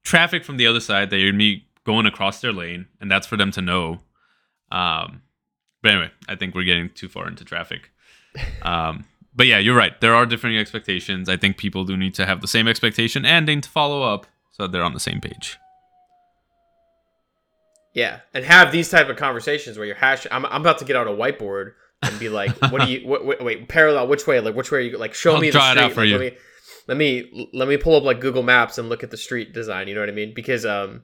traffic 0.04 0.46
from 0.46 0.58
the 0.58 0.68
other 0.68 0.80
side 0.80 1.10
that 1.10 1.18
you're 1.18 1.34
me 1.34 1.66
going 1.84 2.06
across 2.06 2.42
their 2.42 2.54
lane, 2.54 2.86
and 3.02 3.10
that's 3.12 3.26
for 3.28 3.38
them 3.38 3.52
to 3.52 3.62
know. 3.62 4.02
Um, 4.72 5.24
but 5.82 5.92
anyway, 5.92 6.12
I 6.28 6.36
think 6.36 6.54
we're 6.54 6.64
getting 6.64 6.90
too 6.92 7.10
far 7.10 7.28
into 7.28 7.44
traffic. 7.44 7.92
Um, 8.62 9.06
but 9.40 9.48
yeah, 9.48 9.58
you're 9.58 9.74
right. 9.74 9.98
There 10.02 10.14
are 10.14 10.26
different 10.26 10.58
expectations. 10.58 11.30
I 11.30 11.38
think 11.38 11.56
people 11.56 11.86
do 11.86 11.96
need 11.96 12.14
to 12.16 12.26
have 12.26 12.42
the 12.42 12.48
same 12.48 12.68
expectation 12.68 13.24
and 13.24 13.46
need 13.46 13.64
to 13.64 13.70
follow 13.70 14.04
up 14.04 14.28
so 14.52 14.68
they're 14.68 14.84
on 14.84 14.94
the 14.94 15.00
same 15.00 15.22
page. 15.22 15.58
Yeah, 17.94 18.20
and 18.34 18.44
have 18.44 18.74
these 18.74 18.90
type 18.90 19.08
of 19.08 19.16
conversations 19.16 19.78
where 19.78 19.88
you're 19.88 19.96
hash. 19.96 20.28
I'm, 20.30 20.46
I'm 20.48 20.60
about 20.60 20.80
to 20.80 20.86
get 20.86 20.98
out 20.98 21.08
a 21.08 21.12
whiteboard 21.12 21.72
and 22.02 22.20
be 22.20 22.28
like, 22.28 22.52
"What 22.70 22.82
do 22.82 22.92
you? 22.92 23.08
What, 23.08 23.26
wait, 23.26 23.42
wait, 23.42 23.70
parallel? 23.70 24.10
Which 24.10 24.28
way? 24.28 24.42
Like, 24.42 24.56
which 24.56 24.74
way 24.74 24.80
are 24.80 24.82
you? 24.82 24.98
Like, 24.98 25.14
show 25.14 25.36
I'll 25.36 25.40
me 25.40 25.52
the 25.52 25.62
street. 25.62 25.84
out 25.84 25.94
for 25.94 26.02
like, 26.02 26.10
you. 26.10 26.18
Let 26.18 26.20
me, 26.20 26.38
let 26.90 26.98
me 26.98 27.50
let 27.54 27.68
me 27.70 27.78
pull 27.78 27.96
up 27.96 28.04
like 28.04 28.20
Google 28.20 28.44
Maps 28.44 28.78
and 28.78 28.90
look 28.90 29.04
at 29.04 29.10
the 29.10 29.16
street 29.16 29.54
design. 29.54 29.88
You 29.88 29.96
know 29.96 30.02
what 30.02 30.10
I 30.10 30.12
mean? 30.12 30.34
Because 30.34 30.66
um, 30.66 31.04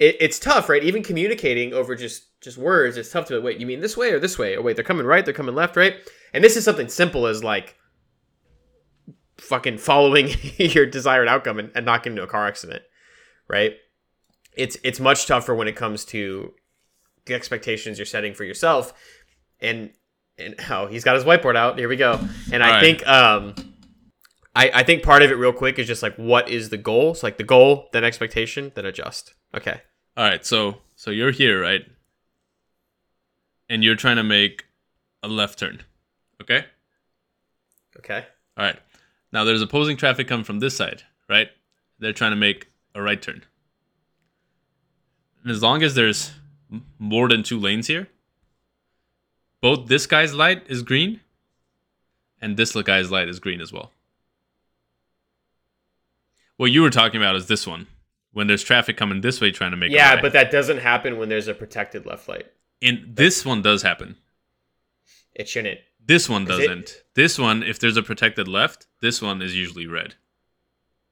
it, 0.00 0.16
it's 0.18 0.38
tough, 0.38 0.68
right? 0.68 0.82
Even 0.82 1.02
communicating 1.02 1.72
over 1.72 1.94
just 1.94 2.40
just 2.40 2.56
words, 2.56 2.96
it's 2.96 3.12
tough 3.12 3.26
to 3.26 3.38
wait. 3.40 3.60
You 3.60 3.66
mean 3.66 3.80
this 3.80 3.96
way 3.96 4.12
or 4.12 4.18
this 4.18 4.38
way? 4.38 4.56
Or 4.56 4.62
wait, 4.62 4.74
they're 4.74 4.84
coming 4.84 5.06
right, 5.06 5.24
they're 5.24 5.34
coming 5.34 5.54
left, 5.54 5.76
right? 5.76 5.94
And 6.32 6.42
this 6.42 6.56
is 6.56 6.64
something 6.64 6.88
simple 6.88 7.26
as 7.26 7.44
like 7.44 7.76
fucking 9.36 9.78
following 9.78 10.30
your 10.56 10.86
desired 10.86 11.28
outcome 11.28 11.58
and, 11.58 11.70
and 11.74 11.84
not 11.84 12.02
getting 12.02 12.16
into 12.16 12.22
a 12.22 12.30
car 12.30 12.46
accident, 12.46 12.82
right? 13.46 13.74
It's 14.56 14.78
it's 14.82 14.98
much 14.98 15.26
tougher 15.26 15.54
when 15.54 15.68
it 15.68 15.76
comes 15.76 16.04
to 16.06 16.54
the 17.26 17.34
expectations 17.34 17.98
you're 17.98 18.06
setting 18.06 18.32
for 18.32 18.44
yourself. 18.44 18.94
And 19.60 19.90
and 20.38 20.54
oh, 20.70 20.86
he's 20.86 21.04
got 21.04 21.14
his 21.14 21.24
whiteboard 21.24 21.56
out. 21.56 21.78
Here 21.78 21.90
we 21.90 21.96
go. 21.96 22.18
And 22.50 22.64
I 22.64 22.70
right. 22.70 22.80
think 22.80 23.06
um 23.06 23.54
I, 24.56 24.70
I 24.74 24.82
think 24.82 25.02
part 25.02 25.22
of 25.22 25.30
it 25.30 25.34
real 25.34 25.52
quick 25.52 25.78
is 25.78 25.86
just 25.86 26.02
like 26.02 26.16
what 26.16 26.48
is 26.48 26.70
the 26.70 26.78
goal? 26.78 27.10
It's 27.10 27.22
like 27.22 27.36
the 27.36 27.44
goal, 27.44 27.88
then 27.92 28.02
expectation, 28.02 28.72
then 28.74 28.86
adjust. 28.86 29.34
Okay. 29.54 29.82
All 30.16 30.28
right, 30.28 30.44
so 30.44 30.78
so 30.96 31.10
you're 31.10 31.30
here, 31.30 31.60
right? 31.60 31.84
And 33.68 33.84
you're 33.84 33.96
trying 33.96 34.16
to 34.16 34.24
make 34.24 34.64
a 35.22 35.28
left 35.28 35.58
turn. 35.58 35.82
Okay? 36.42 36.64
Okay. 37.98 38.24
All 38.56 38.64
right. 38.64 38.78
Now 39.32 39.44
there's 39.44 39.62
opposing 39.62 39.96
traffic 39.96 40.26
coming 40.28 40.44
from 40.44 40.58
this 40.58 40.76
side, 40.76 41.02
right? 41.28 41.48
They're 41.98 42.12
trying 42.12 42.32
to 42.32 42.36
make 42.36 42.68
a 42.94 43.02
right 43.02 43.20
turn. 43.20 43.44
And 45.42 45.50
as 45.50 45.62
long 45.62 45.82
as 45.82 45.94
there's 45.94 46.32
more 46.98 47.28
than 47.28 47.42
two 47.42 47.58
lanes 47.58 47.86
here, 47.86 48.08
both 49.60 49.88
this 49.88 50.06
guy's 50.06 50.34
light 50.34 50.64
is 50.68 50.82
green 50.82 51.20
and 52.40 52.56
this 52.56 52.72
guy's 52.72 53.10
light 53.10 53.28
is 53.28 53.38
green 53.38 53.60
as 53.60 53.72
well. 53.72 53.92
What 56.56 56.70
you 56.70 56.82
were 56.82 56.90
talking 56.90 57.20
about 57.20 57.36
is 57.36 57.46
this 57.46 57.66
one. 57.66 57.86
When 58.32 58.46
there's 58.46 58.62
traffic 58.62 58.96
coming 58.96 59.20
this 59.20 59.40
way 59.40 59.50
trying 59.50 59.72
to 59.72 59.76
make 59.76 59.90
Yeah, 59.90 60.20
but 60.20 60.32
that 60.34 60.50
doesn't 60.50 60.78
happen 60.78 61.18
when 61.18 61.28
there's 61.28 61.48
a 61.48 61.54
protected 61.54 62.06
left 62.06 62.28
light. 62.28 62.46
in 62.80 63.10
this 63.14 63.44
one 63.44 63.60
does 63.62 63.82
happen. 63.82 64.16
It 65.34 65.48
shouldn't. 65.48 65.80
This 66.04 66.28
one 66.28 66.44
doesn't. 66.44 67.02
This 67.14 67.38
one, 67.38 67.62
if 67.62 67.78
there's 67.78 67.96
a 67.96 68.02
protected 68.02 68.48
left, 68.48 68.86
this 69.00 69.20
one 69.20 69.42
is 69.42 69.54
usually 69.56 69.86
red. 69.86 70.14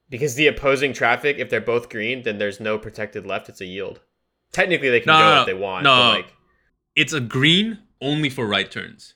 Because 0.09 0.35
the 0.35 0.47
opposing 0.47 0.93
traffic, 0.93 1.37
if 1.37 1.49
they're 1.49 1.61
both 1.61 1.89
green, 1.89 2.23
then 2.23 2.37
there's 2.37 2.59
no 2.59 2.77
protected 2.79 3.25
left. 3.25 3.47
It's 3.49 3.61
a 3.61 3.65
yield. 3.65 4.01
Technically, 4.51 4.89
they 4.89 4.99
can 4.99 5.07
No, 5.13 5.19
go 5.19 5.35
no, 5.35 5.39
if 5.41 5.45
they 5.45 5.53
want. 5.53 5.83
No. 5.83 6.09
Like, 6.09 6.33
It's 6.95 7.13
a 7.13 7.19
green 7.19 7.79
only 8.01 8.29
for 8.29 8.47
right 8.47 8.69
turns. 8.71 9.13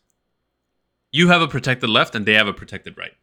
You 1.11 1.29
have 1.29 1.41
a 1.41 1.47
protected 1.47 1.89
left 1.89 2.13
and 2.15 2.25
they 2.25 2.33
have 2.33 2.47
a 2.47 2.53
protected 2.53 2.97
right. 2.97 3.13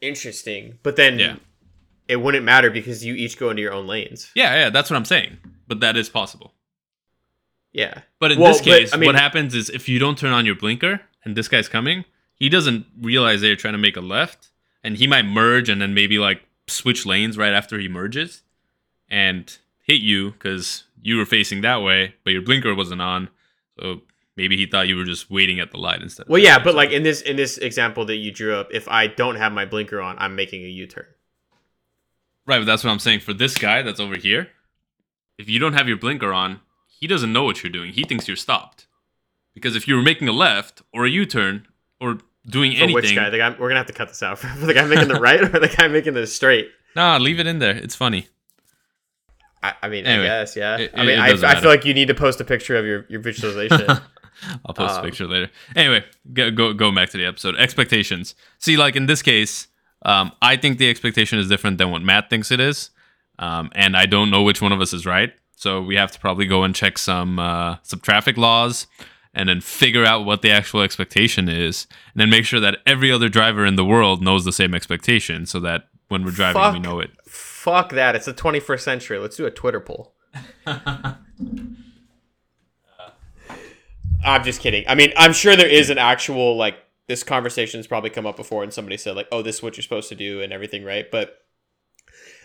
interesting. 0.00 0.78
But 0.82 0.96
then 0.96 1.18
Yeah. 1.18 1.36
It 2.08 2.16
wouldn't 2.16 2.44
matter 2.44 2.70
because 2.70 3.04
you 3.04 3.14
each 3.14 3.38
go 3.38 3.50
into 3.50 3.62
your 3.62 3.72
own 3.72 3.86
lanes. 3.86 4.30
Yeah, 4.34 4.54
yeah, 4.54 4.70
that's 4.70 4.90
what 4.90 4.96
I'm 4.96 5.04
saying. 5.04 5.38
But 5.66 5.80
that 5.80 5.96
is 5.96 6.08
possible. 6.08 6.52
Yeah. 7.72 8.02
But 8.18 8.32
in 8.32 8.38
Well, 8.38 8.52
this 8.52 8.60
but, 8.60 8.64
case, 8.66 8.94
I 8.94 8.96
mean- 8.96 9.06
what 9.06 9.14
happens 9.14 9.54
is 9.54 9.70
if 9.70 9.88
you 9.88 9.98
don't 9.98 10.18
turn 10.18 10.32
on 10.32 10.44
your 10.46 10.54
blinker 10.54 11.00
and 11.24 11.36
this 11.36 11.48
guy's 11.48 11.68
coming, 11.68 12.04
he 12.34 12.48
doesn't 12.48 12.86
realize 13.00 13.40
that 13.40 13.46
you're 13.46 13.56
trying 13.56 13.72
to 13.74 13.78
make 13.78 13.96
a 13.96 14.00
left 14.00 14.48
and 14.84 14.96
he 14.96 15.06
might 15.06 15.22
merge 15.24 15.68
and 15.68 15.80
then 15.80 15.94
maybe 15.94 16.18
like 16.18 16.42
switch 16.66 17.06
lanes 17.06 17.38
right 17.38 17.52
after 17.52 17.78
he 17.78 17.88
merges 17.88 18.42
and 19.08 19.58
hit 19.82 20.00
you 20.00 20.32
because 20.32 20.84
you 21.00 21.16
were 21.16 21.24
facing 21.26 21.60
that 21.62 21.82
way, 21.82 22.14
but 22.24 22.32
your 22.32 22.42
blinker 22.42 22.74
wasn't 22.74 23.00
on. 23.00 23.28
So 23.80 24.02
maybe 24.36 24.56
he 24.56 24.66
thought 24.66 24.88
you 24.88 24.96
were 24.96 25.04
just 25.04 25.30
waiting 25.30 25.60
at 25.60 25.70
the 25.70 25.78
light 25.78 26.02
instead. 26.02 26.24
of 26.24 26.28
Well, 26.28 26.42
yeah, 26.42 26.58
but 26.58 26.74
like 26.74 26.90
in 26.90 27.02
this 27.04 27.22
in 27.22 27.36
this 27.36 27.58
example 27.58 28.04
that 28.06 28.16
you 28.16 28.30
drew 28.32 28.54
up, 28.54 28.68
if 28.72 28.86
I 28.88 29.06
don't 29.06 29.36
have 29.36 29.52
my 29.52 29.64
blinker 29.64 30.00
on, 30.00 30.16
I'm 30.18 30.34
making 30.36 30.64
a 30.64 30.68
U-turn. 30.68 31.06
Right, 32.52 32.58
but 32.58 32.66
that's 32.66 32.84
what 32.84 32.90
I'm 32.90 32.98
saying. 32.98 33.20
For 33.20 33.32
this 33.32 33.56
guy 33.56 33.80
that's 33.80 33.98
over 33.98 34.16
here, 34.16 34.48
if 35.38 35.48
you 35.48 35.58
don't 35.58 35.72
have 35.72 35.88
your 35.88 35.96
blinker 35.96 36.32
on, 36.34 36.60
he 36.86 37.06
doesn't 37.06 37.32
know 37.32 37.44
what 37.44 37.62
you're 37.62 37.72
doing. 37.72 37.92
He 37.94 38.04
thinks 38.04 38.28
you're 38.28 38.36
stopped. 38.36 38.86
Because 39.54 39.74
if 39.74 39.88
you 39.88 39.96
were 39.96 40.02
making 40.02 40.28
a 40.28 40.32
left 40.32 40.82
or 40.92 41.06
a 41.06 41.10
U-turn 41.10 41.66
or 41.98 42.18
doing 42.46 42.72
For 42.72 42.82
anything, 42.84 42.94
which 42.94 43.14
guy? 43.14 43.30
The 43.30 43.38
guy 43.38 43.50
we're 43.58 43.68
gonna 43.68 43.80
have 43.80 43.86
to 43.86 43.92
cut 43.94 44.08
this 44.08 44.22
out. 44.22 44.38
For 44.40 44.66
the 44.66 44.74
guy 44.74 44.84
making 44.84 45.08
the 45.08 45.14
right 45.20 45.40
or 45.42 45.48
the 45.60 45.68
guy 45.68 45.88
making 45.88 46.12
the 46.14 46.26
straight? 46.26 46.70
nah, 46.94 47.16
leave 47.16 47.40
it 47.40 47.46
in 47.46 47.58
there. 47.58 47.74
It's 47.74 47.94
funny. 47.94 48.28
I, 49.62 49.74
I 49.82 49.88
mean, 49.88 50.04
Anyway, 50.04 50.26
I 50.28 50.40
guess, 50.42 50.56
yeah. 50.56 50.76
it- 50.76 50.90
I 50.94 51.06
mean, 51.06 51.18
I, 51.18 51.28
I 51.30 51.60
feel 51.60 51.70
like 51.70 51.84
you 51.86 51.94
need 51.94 52.08
to 52.08 52.14
post 52.14 52.40
a 52.40 52.44
picture 52.44 52.76
of 52.76 52.84
your, 52.84 53.06
your 53.08 53.20
visualization. 53.20 53.86
I'll 54.66 54.74
post 54.74 54.94
Um, 54.98 55.00
a 55.00 55.02
picture 55.08 55.26
later. 55.26 55.50
Anyway, 55.76 56.04
go, 56.32 56.50
go 56.50 56.72
go 56.72 56.90
back 56.92 57.10
to 57.10 57.16
the 57.18 57.24
episode. 57.24 57.56
Expectations. 57.56 58.34
See, 58.58 58.76
like 58.76 58.96
in 58.96 59.06
this 59.06 59.22
case, 59.22 59.68
um, 60.04 60.32
I 60.40 60.56
think 60.56 60.78
the 60.78 60.90
expectation 60.90 61.38
is 61.38 61.48
different 61.48 61.78
than 61.78 61.90
what 61.90 62.02
Matt 62.02 62.30
thinks 62.30 62.50
it 62.50 62.60
is, 62.60 62.90
um, 63.38 63.70
and 63.74 63.96
I 63.96 64.06
don't 64.06 64.30
know 64.30 64.42
which 64.42 64.60
one 64.60 64.72
of 64.72 64.80
us 64.80 64.92
is 64.92 65.06
right. 65.06 65.32
So 65.56 65.80
we 65.80 65.94
have 65.96 66.10
to 66.12 66.18
probably 66.18 66.46
go 66.46 66.64
and 66.64 66.74
check 66.74 66.98
some 66.98 67.38
uh, 67.38 67.76
some 67.82 68.00
traffic 68.00 68.36
laws, 68.36 68.86
and 69.34 69.48
then 69.48 69.60
figure 69.60 70.04
out 70.04 70.24
what 70.24 70.42
the 70.42 70.50
actual 70.50 70.82
expectation 70.82 71.48
is, 71.48 71.86
and 72.14 72.20
then 72.20 72.30
make 72.30 72.44
sure 72.44 72.60
that 72.60 72.78
every 72.86 73.12
other 73.12 73.28
driver 73.28 73.64
in 73.64 73.76
the 73.76 73.84
world 73.84 74.22
knows 74.22 74.44
the 74.44 74.52
same 74.52 74.74
expectation, 74.74 75.46
so 75.46 75.60
that 75.60 75.88
when 76.08 76.24
we're 76.24 76.32
driving, 76.32 76.72
we 76.72 76.78
know 76.80 77.00
it. 77.00 77.10
Fuck 77.26 77.90
that. 77.90 78.16
It's 78.16 78.26
the 78.26 78.34
21st 78.34 78.80
century. 78.80 79.18
Let's 79.18 79.36
do 79.36 79.46
a 79.46 79.50
Twitter 79.50 79.80
poll. 79.80 80.14
I'm 84.24 84.44
just 84.44 84.60
kidding. 84.60 84.84
I 84.88 84.94
mean, 84.94 85.12
I'm 85.16 85.32
sure 85.32 85.56
there 85.56 85.68
is 85.68 85.90
an 85.90 85.98
actual 85.98 86.56
like 86.56 86.76
this 87.08 87.22
conversation's 87.22 87.86
probably 87.86 88.10
come 88.10 88.26
up 88.26 88.36
before 88.36 88.62
and 88.62 88.72
somebody 88.72 88.96
said 88.96 89.16
like, 89.16 89.28
"Oh, 89.32 89.42
this 89.42 89.56
is 89.56 89.62
what 89.62 89.76
you're 89.76 89.82
supposed 89.82 90.08
to 90.10 90.14
do" 90.14 90.40
and 90.40 90.52
everything, 90.52 90.84
right? 90.84 91.10
But 91.10 91.38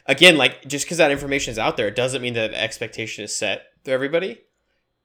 again, 0.06 0.38
like 0.38 0.68
just 0.68 0.86
because 0.86 0.98
that 0.98 1.12
information 1.12 1.52
is 1.52 1.60
out 1.60 1.78
there, 1.78 1.92
doesn't 1.92 2.22
mean 2.22 2.34
that 2.34 2.54
expectation 2.54 3.24
is 3.24 3.36
set 3.36 3.64
for 3.84 3.92
everybody. 3.92 4.42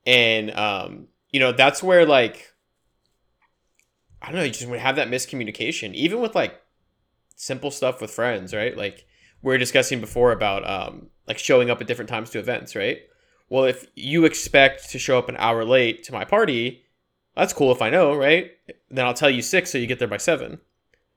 And 0.06 0.50
um, 0.52 1.08
you 1.30 1.40
know, 1.40 1.52
that's 1.52 1.82
where 1.82 2.06
like 2.06 2.52
I 4.20 4.26
don't 4.26 4.36
know, 4.36 4.44
you 4.44 4.52
just 4.52 4.68
would 4.68 4.78
have 4.78 4.96
that 4.96 5.08
miscommunication, 5.08 5.94
even 5.94 6.20
with 6.20 6.34
like 6.34 6.60
simple 7.36 7.70
stuff 7.70 8.00
with 8.00 8.10
friends, 8.10 8.54
right? 8.54 8.76
Like 8.76 9.04
we 9.42 9.52
were 9.52 9.58
discussing 9.58 10.00
before 10.00 10.32
about 10.32 10.68
um 10.68 11.08
like 11.26 11.38
showing 11.38 11.70
up 11.70 11.80
at 11.80 11.86
different 11.86 12.08
times 12.08 12.30
to 12.30 12.38
events, 12.38 12.74
right? 12.74 12.98
Well, 13.48 13.64
if 13.64 13.86
you 13.94 14.24
expect 14.24 14.90
to 14.90 14.98
show 14.98 15.18
up 15.18 15.28
an 15.28 15.36
hour 15.38 15.64
late 15.64 16.04
to 16.04 16.12
my 16.12 16.24
party, 16.24 16.84
that's 17.36 17.52
cool 17.52 17.72
if 17.72 17.82
I 17.82 17.90
know, 17.90 18.14
right? 18.14 18.50
Then 18.90 19.06
I'll 19.06 19.14
tell 19.14 19.30
you 19.30 19.42
six 19.42 19.70
so 19.70 19.78
you 19.78 19.86
get 19.86 19.98
there 19.98 20.08
by 20.08 20.18
seven. 20.18 20.60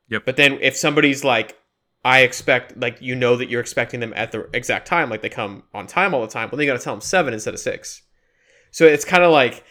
Yep. 0.09 0.25
But 0.25 0.37
then 0.37 0.59
if 0.61 0.77
somebody's 0.77 1.23
like, 1.23 1.57
I 2.03 2.19
expect, 2.19 2.77
like, 2.77 3.01
you 3.01 3.15
know 3.15 3.35
that 3.35 3.49
you're 3.49 3.61
expecting 3.61 3.99
them 3.99 4.13
at 4.15 4.31
the 4.31 4.47
exact 4.53 4.87
time, 4.87 5.09
like 5.09 5.21
they 5.21 5.29
come 5.29 5.63
on 5.73 5.87
time 5.87 6.13
all 6.13 6.21
the 6.21 6.27
time, 6.27 6.49
well, 6.49 6.57
then 6.57 6.67
you 6.67 6.71
got 6.71 6.77
to 6.77 6.83
tell 6.83 6.93
them 6.93 7.01
seven 7.01 7.33
instead 7.33 7.55
of 7.55 7.59
six. 7.59 8.03
So 8.69 8.85
it's 8.85 9.05
kind 9.05 9.23
of 9.23 9.31
like, 9.31 9.63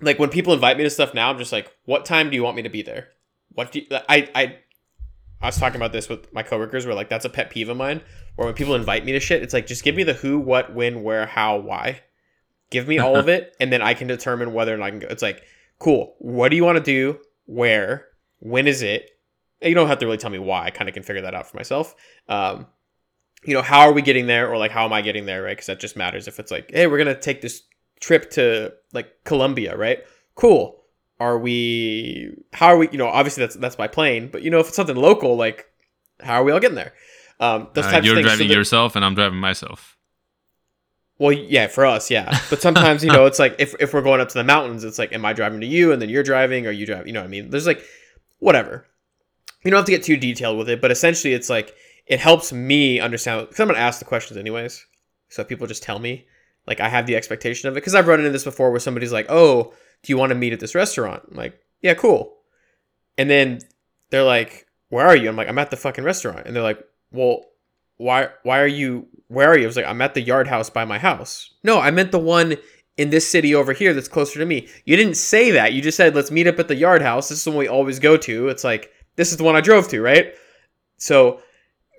like 0.00 0.18
when 0.18 0.30
people 0.30 0.54
invite 0.54 0.78
me 0.78 0.84
to 0.84 0.90
stuff 0.90 1.12
now, 1.12 1.30
I'm 1.30 1.38
just 1.38 1.52
like, 1.52 1.70
what 1.84 2.04
time 2.04 2.30
do 2.30 2.36
you 2.36 2.42
want 2.42 2.56
me 2.56 2.62
to 2.62 2.70
be 2.70 2.82
there? 2.82 3.08
What 3.50 3.72
do 3.72 3.80
you, 3.80 3.86
I, 3.90 4.28
I, 4.34 4.58
I 5.42 5.46
was 5.46 5.58
talking 5.58 5.76
about 5.76 5.92
this 5.92 6.08
with 6.08 6.32
my 6.32 6.42
coworkers 6.42 6.86
where 6.86 6.94
like 6.94 7.10
that's 7.10 7.26
a 7.26 7.30
pet 7.30 7.50
peeve 7.50 7.68
of 7.68 7.76
mine. 7.76 8.00
Where 8.36 8.46
when 8.46 8.54
people 8.54 8.74
invite 8.74 9.04
me 9.04 9.12
to 9.12 9.20
shit, 9.20 9.42
it's 9.42 9.52
like 9.52 9.66
just 9.66 9.84
give 9.84 9.94
me 9.94 10.02
the 10.02 10.14
who, 10.14 10.40
what, 10.40 10.74
when, 10.74 11.02
where, 11.02 11.26
how, 11.26 11.58
why. 11.58 12.00
Give 12.74 12.88
me 12.88 12.98
all 12.98 13.16
of 13.16 13.28
it, 13.28 13.54
and 13.60 13.72
then 13.72 13.80
I 13.82 13.94
can 13.94 14.08
determine 14.08 14.52
whether 14.52 14.74
or 14.74 14.76
not 14.78 14.86
I 14.86 14.90
can 14.90 14.98
go. 14.98 15.06
It's 15.08 15.22
like, 15.22 15.42
cool. 15.78 16.16
What 16.18 16.48
do 16.50 16.56
you 16.56 16.64
want 16.64 16.76
to 16.78 16.82
do? 16.84 17.20
Where? 17.46 18.06
When 18.40 18.66
is 18.66 18.82
it? 18.82 19.10
you 19.62 19.74
don't 19.74 19.88
have 19.88 19.98
to 20.00 20.06
really 20.06 20.18
tell 20.18 20.30
me 20.30 20.38
why. 20.38 20.64
I 20.66 20.70
kind 20.70 20.88
of 20.90 20.94
can 20.94 21.02
figure 21.02 21.22
that 21.22 21.34
out 21.34 21.46
for 21.50 21.56
myself. 21.56 21.94
Um, 22.28 22.66
you 23.44 23.54
know, 23.54 23.62
how 23.62 23.80
are 23.80 23.92
we 23.92 24.02
getting 24.02 24.26
there, 24.26 24.50
or 24.50 24.58
like 24.58 24.70
how 24.72 24.84
am 24.84 24.92
I 24.92 25.00
getting 25.00 25.24
there, 25.26 25.42
right? 25.42 25.52
Because 25.56 25.66
that 25.66 25.80
just 25.80 25.96
matters. 25.96 26.26
If 26.28 26.38
it's 26.38 26.50
like, 26.50 26.70
hey, 26.72 26.86
we're 26.86 26.98
gonna 26.98 27.18
take 27.18 27.40
this 27.40 27.62
trip 28.00 28.30
to 28.32 28.72
like 28.92 29.08
Colombia, 29.24 29.76
right? 29.76 30.00
Cool. 30.34 30.82
Are 31.20 31.38
we? 31.38 32.34
How 32.52 32.66
are 32.66 32.76
we? 32.76 32.88
You 32.90 32.98
know, 32.98 33.06
obviously 33.06 33.42
that's 33.44 33.54
that's 33.56 33.76
by 33.76 33.86
plane, 33.88 34.28
but 34.32 34.42
you 34.42 34.50
know, 34.50 34.58
if 34.58 34.66
it's 34.68 34.76
something 34.76 34.96
local, 34.96 35.36
like 35.36 35.64
how 36.20 36.34
are 36.40 36.44
we 36.44 36.52
all 36.52 36.60
getting 36.60 36.74
there? 36.76 36.92
Um, 37.40 37.68
those 37.74 37.86
Uh, 37.86 37.90
types 37.92 38.06
you're 38.06 38.14
of 38.14 38.18
things. 38.18 38.26
So 38.30 38.36
driving 38.36 38.48
that- 38.48 38.54
yourself, 38.54 38.96
and 38.96 39.04
I'm 39.04 39.14
driving 39.14 39.38
myself. 39.38 39.93
Well, 41.18 41.32
yeah, 41.32 41.68
for 41.68 41.86
us, 41.86 42.10
yeah. 42.10 42.38
But 42.50 42.60
sometimes, 42.60 43.04
you 43.04 43.10
know, 43.10 43.26
it's 43.26 43.38
like 43.38 43.54
if, 43.58 43.74
if 43.78 43.94
we're 43.94 44.02
going 44.02 44.20
up 44.20 44.28
to 44.30 44.38
the 44.38 44.44
mountains, 44.44 44.82
it's 44.82 44.98
like, 44.98 45.12
am 45.12 45.24
I 45.24 45.32
driving 45.32 45.60
to 45.60 45.66
you 45.66 45.92
and 45.92 46.02
then 46.02 46.08
you're 46.08 46.24
driving 46.24 46.66
or 46.66 46.70
you 46.72 46.86
drive? 46.86 47.06
You 47.06 47.12
know 47.12 47.20
what 47.20 47.26
I 47.26 47.30
mean? 47.30 47.50
There's 47.50 47.66
like, 47.66 47.84
whatever. 48.38 48.86
You 49.62 49.70
don't 49.70 49.78
have 49.78 49.86
to 49.86 49.92
get 49.92 50.02
too 50.02 50.16
detailed 50.16 50.58
with 50.58 50.68
it, 50.68 50.80
but 50.80 50.90
essentially, 50.90 51.32
it's 51.32 51.48
like 51.48 51.74
it 52.06 52.20
helps 52.20 52.52
me 52.52 53.00
understand 53.00 53.48
because 53.48 53.60
I'm 53.60 53.68
gonna 53.68 53.78
ask 53.78 53.98
the 53.98 54.04
questions 54.04 54.36
anyways. 54.36 54.84
So 55.28 55.42
people 55.42 55.66
just 55.66 55.82
tell 55.82 55.98
me, 55.98 56.26
like, 56.66 56.80
I 56.80 56.88
have 56.88 57.06
the 57.06 57.16
expectation 57.16 57.68
of 57.68 57.74
it 57.74 57.80
because 57.80 57.94
I've 57.94 58.06
run 58.06 58.20
into 58.20 58.30
this 58.30 58.44
before 58.44 58.70
where 58.70 58.80
somebody's 58.80 59.12
like, 59.12 59.26
"Oh, 59.30 59.72
do 60.02 60.12
you 60.12 60.18
want 60.18 60.30
to 60.30 60.36
meet 60.36 60.52
at 60.52 60.60
this 60.60 60.74
restaurant?" 60.74 61.22
I'm 61.30 61.36
like, 61.36 61.58
"Yeah, 61.80 61.94
cool." 61.94 62.36
And 63.16 63.30
then 63.30 63.60
they're 64.10 64.22
like, 64.22 64.66
"Where 64.90 65.06
are 65.06 65.16
you?" 65.16 65.28
I'm 65.28 65.36
like, 65.36 65.48
"I'm 65.48 65.58
at 65.58 65.70
the 65.70 65.78
fucking 65.78 66.04
restaurant." 66.04 66.46
And 66.46 66.54
they're 66.54 66.62
like, 66.62 66.84
"Well, 67.10 67.46
why 67.96 68.28
why 68.42 68.60
are 68.60 68.66
you 68.66 69.06
where 69.34 69.50
are 69.50 69.56
you? 69.56 69.64
I 69.64 69.66
was 69.66 69.76
like, 69.76 69.86
I'm 69.86 70.02
at 70.02 70.14
the 70.14 70.20
yard 70.20 70.48
house 70.48 70.70
by 70.70 70.84
my 70.84 70.98
house. 70.98 71.50
No, 71.62 71.80
I 71.80 71.90
meant 71.90 72.12
the 72.12 72.18
one 72.18 72.56
in 72.96 73.10
this 73.10 73.28
city 73.28 73.54
over 73.54 73.72
here 73.72 73.92
that's 73.92 74.08
closer 74.08 74.38
to 74.38 74.46
me. 74.46 74.68
You 74.84 74.96
didn't 74.96 75.16
say 75.16 75.50
that. 75.52 75.72
You 75.72 75.82
just 75.82 75.96
said, 75.96 76.14
let's 76.14 76.30
meet 76.30 76.46
up 76.46 76.58
at 76.58 76.68
the 76.68 76.76
yard 76.76 77.02
house. 77.02 77.28
This 77.28 77.38
is 77.38 77.44
the 77.44 77.50
one 77.50 77.58
we 77.58 77.68
always 77.68 77.98
go 77.98 78.16
to. 78.16 78.48
It's 78.48 78.64
like, 78.64 78.92
this 79.16 79.30
is 79.30 79.36
the 79.36 79.44
one 79.44 79.56
I 79.56 79.60
drove 79.60 79.88
to, 79.88 80.00
right? 80.00 80.34
So 80.96 81.40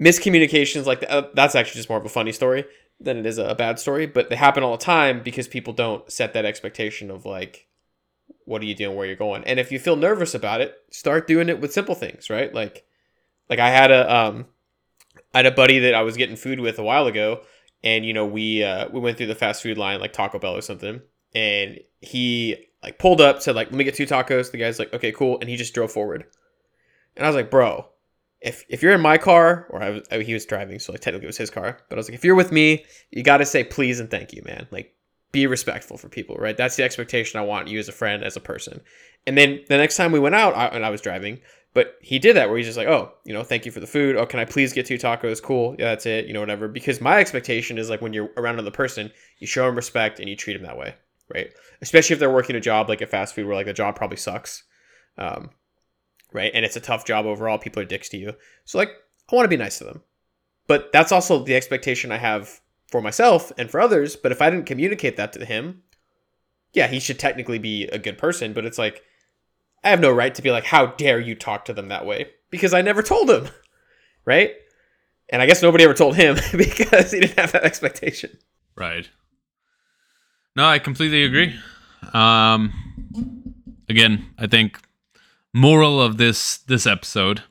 miscommunications 0.02 0.86
like 0.86 1.02
that, 1.02 1.12
uh, 1.12 1.28
that's 1.34 1.56
actually 1.56 1.80
just 1.80 1.90
more 1.90 1.98
of 1.98 2.06
a 2.06 2.10
funny 2.10 2.32
story 2.32 2.66
than 3.00 3.18
it 3.18 3.26
is 3.26 3.38
a 3.38 3.56
bad 3.56 3.78
story, 3.78 4.06
but 4.06 4.30
they 4.30 4.36
happen 4.36 4.64
all 4.64 4.78
the 4.78 4.84
time 4.84 5.22
because 5.22 5.48
people 5.48 5.74
don't 5.74 6.10
set 6.10 6.34
that 6.34 6.46
expectation 6.46 7.12
of 7.12 7.26
like, 7.26 7.68
what 8.46 8.62
are 8.62 8.66
you 8.66 8.76
doing, 8.76 8.96
where 8.96 9.06
you're 9.06 9.16
going. 9.16 9.44
And 9.44 9.60
if 9.60 9.72
you 9.72 9.80
feel 9.80 9.96
nervous 9.96 10.34
about 10.34 10.62
it, 10.62 10.76
start 10.92 11.28
doing 11.28 11.50
it 11.50 11.60
with 11.60 11.74
simple 11.74 11.96
things, 11.96 12.30
right? 12.30 12.54
Like, 12.54 12.86
like 13.50 13.60
I 13.60 13.70
had 13.70 13.92
a, 13.92 14.16
um, 14.16 14.46
I 15.36 15.40
had 15.40 15.48
a 15.48 15.52
buddy 15.52 15.80
that 15.80 15.94
I 15.94 16.02
was 16.02 16.16
getting 16.16 16.38
food 16.38 16.62
with 16.62 16.80
a 16.80 16.84
while 16.84 17.08
ago, 17.08 17.42
and 17.84 18.06
you 18.06 18.14
know 18.14 18.26
we 18.26 18.64
uh, 18.64 18.88
we 18.88 19.02
went 19.02 19.18
through 19.18 19.28
the 19.28 19.36
fast 19.36 19.62
food 19.62 19.78
line 19.78 20.00
like 20.00 20.14
Taco 20.14 20.40
Bell 20.40 20.56
or 20.56 20.62
something, 20.62 21.02
and 21.34 21.78
he 22.00 22.56
like 22.82 23.00
pulled 23.00 23.20
up 23.20 23.42
said 23.42 23.54
like 23.54 23.68
let 23.68 23.76
me 23.76 23.84
get 23.84 23.96
two 23.96 24.06
tacos. 24.06 24.52
The 24.52 24.58
guy's 24.58 24.80
like 24.80 24.94
okay 24.94 25.12
cool, 25.12 25.38
and 25.42 25.50
he 25.50 25.58
just 25.58 25.74
drove 25.74 25.92
forward, 25.92 26.24
and 27.18 27.26
I 27.26 27.30
was 27.30 27.36
like 27.36 27.52
bro, 27.52 27.86
if 28.40 28.64
if 28.70 28.82
you're 28.82 28.94
in 28.94 29.02
my 29.02 29.18
car 29.18 29.68
or 29.72 29.84
I 29.84 29.90
was 29.90 30.08
I, 30.10 30.20
he 30.20 30.34
was 30.34 30.46
driving 30.46 30.80
so 30.80 30.94
like 30.94 31.02
technically 31.02 31.26
it 31.26 31.28
was 31.28 31.38
his 31.38 31.50
car, 31.50 31.80
but 31.90 31.98
I 31.98 32.00
was 32.00 32.08
like 32.08 32.16
if 32.16 32.24
you're 32.24 32.36
with 32.36 32.54
me, 32.54 32.86
you 33.12 33.22
got 33.22 33.38
to 33.38 33.46
say 33.46 33.66
please 33.66 34.00
and 34.00 34.10
thank 34.10 34.32
you, 34.32 34.42
man. 34.46 34.68
Like 34.72 34.96
be 35.34 35.48
respectful 35.48 35.98
for 35.98 36.08
people, 36.08 36.38
right? 36.38 36.56
That's 36.56 36.78
the 36.78 36.84
expectation 36.84 37.42
I 37.42 37.44
want 37.44 37.68
you 37.68 37.78
as 37.78 37.90
a 37.90 37.92
friend, 37.92 38.24
as 38.24 38.38
a 38.38 38.40
person. 38.40 38.80
And 39.28 39.38
then 39.38 39.66
the 39.68 39.76
next 39.76 39.98
time 39.98 40.14
we 40.14 40.20
went 40.20 40.36
out, 40.36 40.56
I, 40.56 40.68
and 40.68 40.86
I 40.86 40.90
was 40.90 41.02
driving, 41.02 41.42
but 41.76 41.98
he 42.00 42.20
did 42.20 42.38
that 42.38 42.48
where 42.48 42.58
he's 42.58 42.68
just 42.68 42.78
like, 42.78 42.88
oh, 42.88 43.12
you 43.26 43.34
know, 43.34 43.44
thank 43.44 43.66
you 43.66 43.72
for 43.72 43.82
the 43.82 43.86
food. 43.86 44.16
Oh, 44.16 44.26
can 44.26 44.40
I 44.40 44.46
please 44.46 44.72
get 44.72 44.86
two 44.86 44.98
tacos? 44.98 45.44
Cool. 45.44 45.76
Yeah, 45.78 45.90
that's 45.90 46.06
it. 46.06 46.26
You 46.26 46.34
know, 46.34 46.40
whatever. 46.40 46.70
Because 46.70 47.02
my 47.02 47.20
expectation 47.20 47.78
is 47.78 47.90
like 47.90 48.02
when 48.02 48.14
you're 48.14 48.30
around 48.38 48.56
another 48.56 48.72
person, 48.72 49.12
you 49.40 49.46
show 49.46 49.66
them 49.66 49.76
respect 49.76 50.22
and 50.22 50.30
you 50.30 50.38
treat 50.38 50.54
them 50.54 50.64
that 50.64 50.78
way, 50.78 50.96
right? 51.34 51.50
Especially 51.82 52.14
if 52.14 52.20
they're 52.22 52.32
working 52.32 52.56
a 52.56 52.62
job 52.62 52.88
like 52.88 53.02
a 53.02 53.06
fast 53.06 53.36
food 53.36 53.46
where 53.46 53.58
like 53.58 53.66
the 53.66 53.74
job 53.74 53.98
probably 53.98 54.16
sucks, 54.16 54.64
um, 55.18 55.50
right? 56.32 56.50
And 56.56 56.64
it's 56.64 56.78
a 56.78 56.80
tough 56.80 57.04
job 57.04 57.26
overall. 57.26 57.58
People 57.58 57.84
are 57.84 57.86
dicks 57.86 58.08
to 58.10 58.18
you. 58.18 58.36
So 58.64 58.78
like, 58.78 58.92
I 59.30 59.36
want 59.36 59.44
to 59.44 59.50
be 59.50 59.62
nice 59.62 59.78
to 59.80 59.84
them. 59.84 60.02
But 60.68 60.94
that's 60.94 61.12
also 61.12 61.44
the 61.44 61.56
expectation 61.56 62.10
I 62.10 62.20
have 62.20 62.62
for 62.88 63.02
myself 63.02 63.52
and 63.58 63.70
for 63.70 63.82
others. 63.82 64.16
But 64.16 64.32
if 64.32 64.42
I 64.42 64.50
didn't 64.50 64.66
communicate 64.66 65.18
that 65.18 65.34
to 65.34 65.44
him, 65.44 65.84
yeah, 66.72 66.88
he 66.88 67.02
should 67.02 67.20
technically 67.20 67.60
be 67.60 67.88
a 67.88 68.00
good 68.00 68.18
person. 68.18 68.54
But 68.54 68.64
it's 68.66 68.78
like, 68.78 69.04
I 69.86 69.90
have 69.90 70.00
no 70.00 70.12
right 70.12 70.34
to 70.34 70.42
be 70.42 70.52
like, 70.52 70.66
how 70.66 70.88
dare 70.88 71.20
you 71.20 71.36
talk 71.36 71.66
to 71.66 71.74
them 71.74 71.90
that 71.90 72.08
way? 72.08 72.32
Because 72.50 72.74
I 72.74 72.82
never 72.82 73.04
told 73.04 73.30
him, 73.30 73.48
right? 74.26 74.56
And 75.30 75.42
I 75.42 75.46
guess 75.46 75.62
nobody 75.62 75.84
ever 75.84 75.94
told 75.94 76.16
him 76.16 76.36
because 76.58 77.12
he 77.12 77.20
didn't 77.20 77.38
have 77.40 77.52
that 77.52 77.64
expectation. 77.64 78.36
Right. 78.76 79.08
No, 80.56 80.66
I 80.66 80.80
completely 80.80 81.24
agree. 81.24 81.56
Um, 82.14 83.54
again, 83.88 84.26
I 84.40 84.48
think 84.48 84.80
moral 85.54 86.02
of 86.02 86.18
this 86.18 86.58
this 86.58 86.88
episode. 86.88 87.44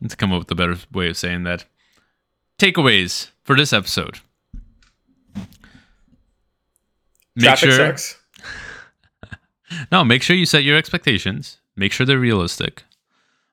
Let's 0.00 0.14
come 0.14 0.32
up 0.32 0.40
with 0.40 0.50
a 0.50 0.54
better 0.54 0.76
way 0.92 1.08
of 1.08 1.16
saying 1.16 1.42
that. 1.44 1.64
Takeaways 2.58 3.30
for 3.44 3.56
this 3.56 3.72
episode. 3.72 4.20
Make 7.34 7.44
Traffic 7.44 7.70
sure, 7.70 7.96
sucks. 7.96 8.18
no, 9.92 10.04
make 10.04 10.22
sure 10.22 10.36
you 10.36 10.46
set 10.46 10.64
your 10.64 10.76
expectations. 10.76 11.58
Make 11.76 11.92
sure 11.92 12.06
they're 12.06 12.18
realistic. 12.18 12.84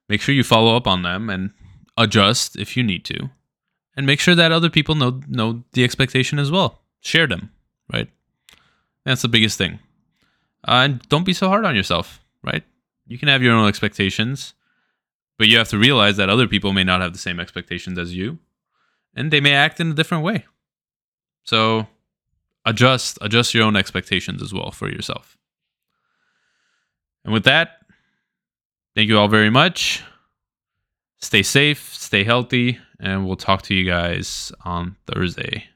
Make 0.10 0.22
sure 0.22 0.34
you 0.36 0.44
follow 0.44 0.76
up 0.76 0.88
on 0.88 1.02
them 1.04 1.30
and 1.30 1.52
adjust 1.98 2.56
if 2.56 2.76
you 2.78 2.84
need 2.84 3.06
to. 3.06 3.30
And 3.96 4.06
make 4.06 4.20
sure 4.20 4.36
that 4.36 4.52
other 4.52 4.70
people 4.70 4.96
know 4.96 5.22
know 5.28 5.64
the 5.74 5.84
expectation 5.84 6.40
as 6.40 6.50
well. 6.50 6.82
Share 7.02 7.28
them, 7.28 7.52
right? 7.92 8.10
That's 9.06 9.22
the 9.22 9.28
biggest 9.28 9.58
thing. 9.58 9.80
Uh, 10.68 10.82
and 10.86 11.10
don't 11.10 11.26
be 11.26 11.34
so 11.34 11.48
hard 11.48 11.66
on 11.66 11.76
yourself, 11.76 12.22
right? 12.42 12.64
You 13.06 13.18
can 13.18 13.28
have 13.28 13.44
your 13.44 13.54
own 13.54 13.68
expectations, 13.68 14.54
but 15.38 15.48
you 15.48 15.58
have 15.58 15.70
to 15.70 15.78
realize 15.78 16.18
that 16.18 16.30
other 16.30 16.48
people 16.48 16.74
may 16.74 16.84
not 16.84 17.02
have 17.02 17.14
the 17.14 17.20
same 17.20 17.40
expectations 17.40 18.00
as 18.00 18.16
you, 18.16 18.40
and 19.14 19.30
they 19.30 19.42
may 19.42 19.54
act 19.54 19.80
in 19.80 19.92
a 19.92 19.94
different 19.94 20.24
way. 20.24 20.46
So 21.44 21.88
adjust 22.66 23.20
adjust 23.22 23.54
your 23.54 23.66
own 23.66 23.76
expectations 23.76 24.42
as 24.42 24.54
well 24.54 24.72
for 24.72 24.90
yourself. 24.90 25.38
And 27.26 27.34
with 27.34 27.44
that, 27.44 27.83
thank 28.96 29.10
you 29.10 29.18
all 29.18 29.28
very 29.28 29.50
much. 29.50 30.04
Stay 31.20 31.44
safe, 31.44 31.94
stay 31.94 32.24
healthy, 32.24 32.80
and 33.00 33.26
we'll 33.26 33.36
talk 33.36 33.62
to 33.64 33.74
you 33.74 33.86
guys 33.86 34.52
on 34.66 34.98
Thursday. 35.08 35.70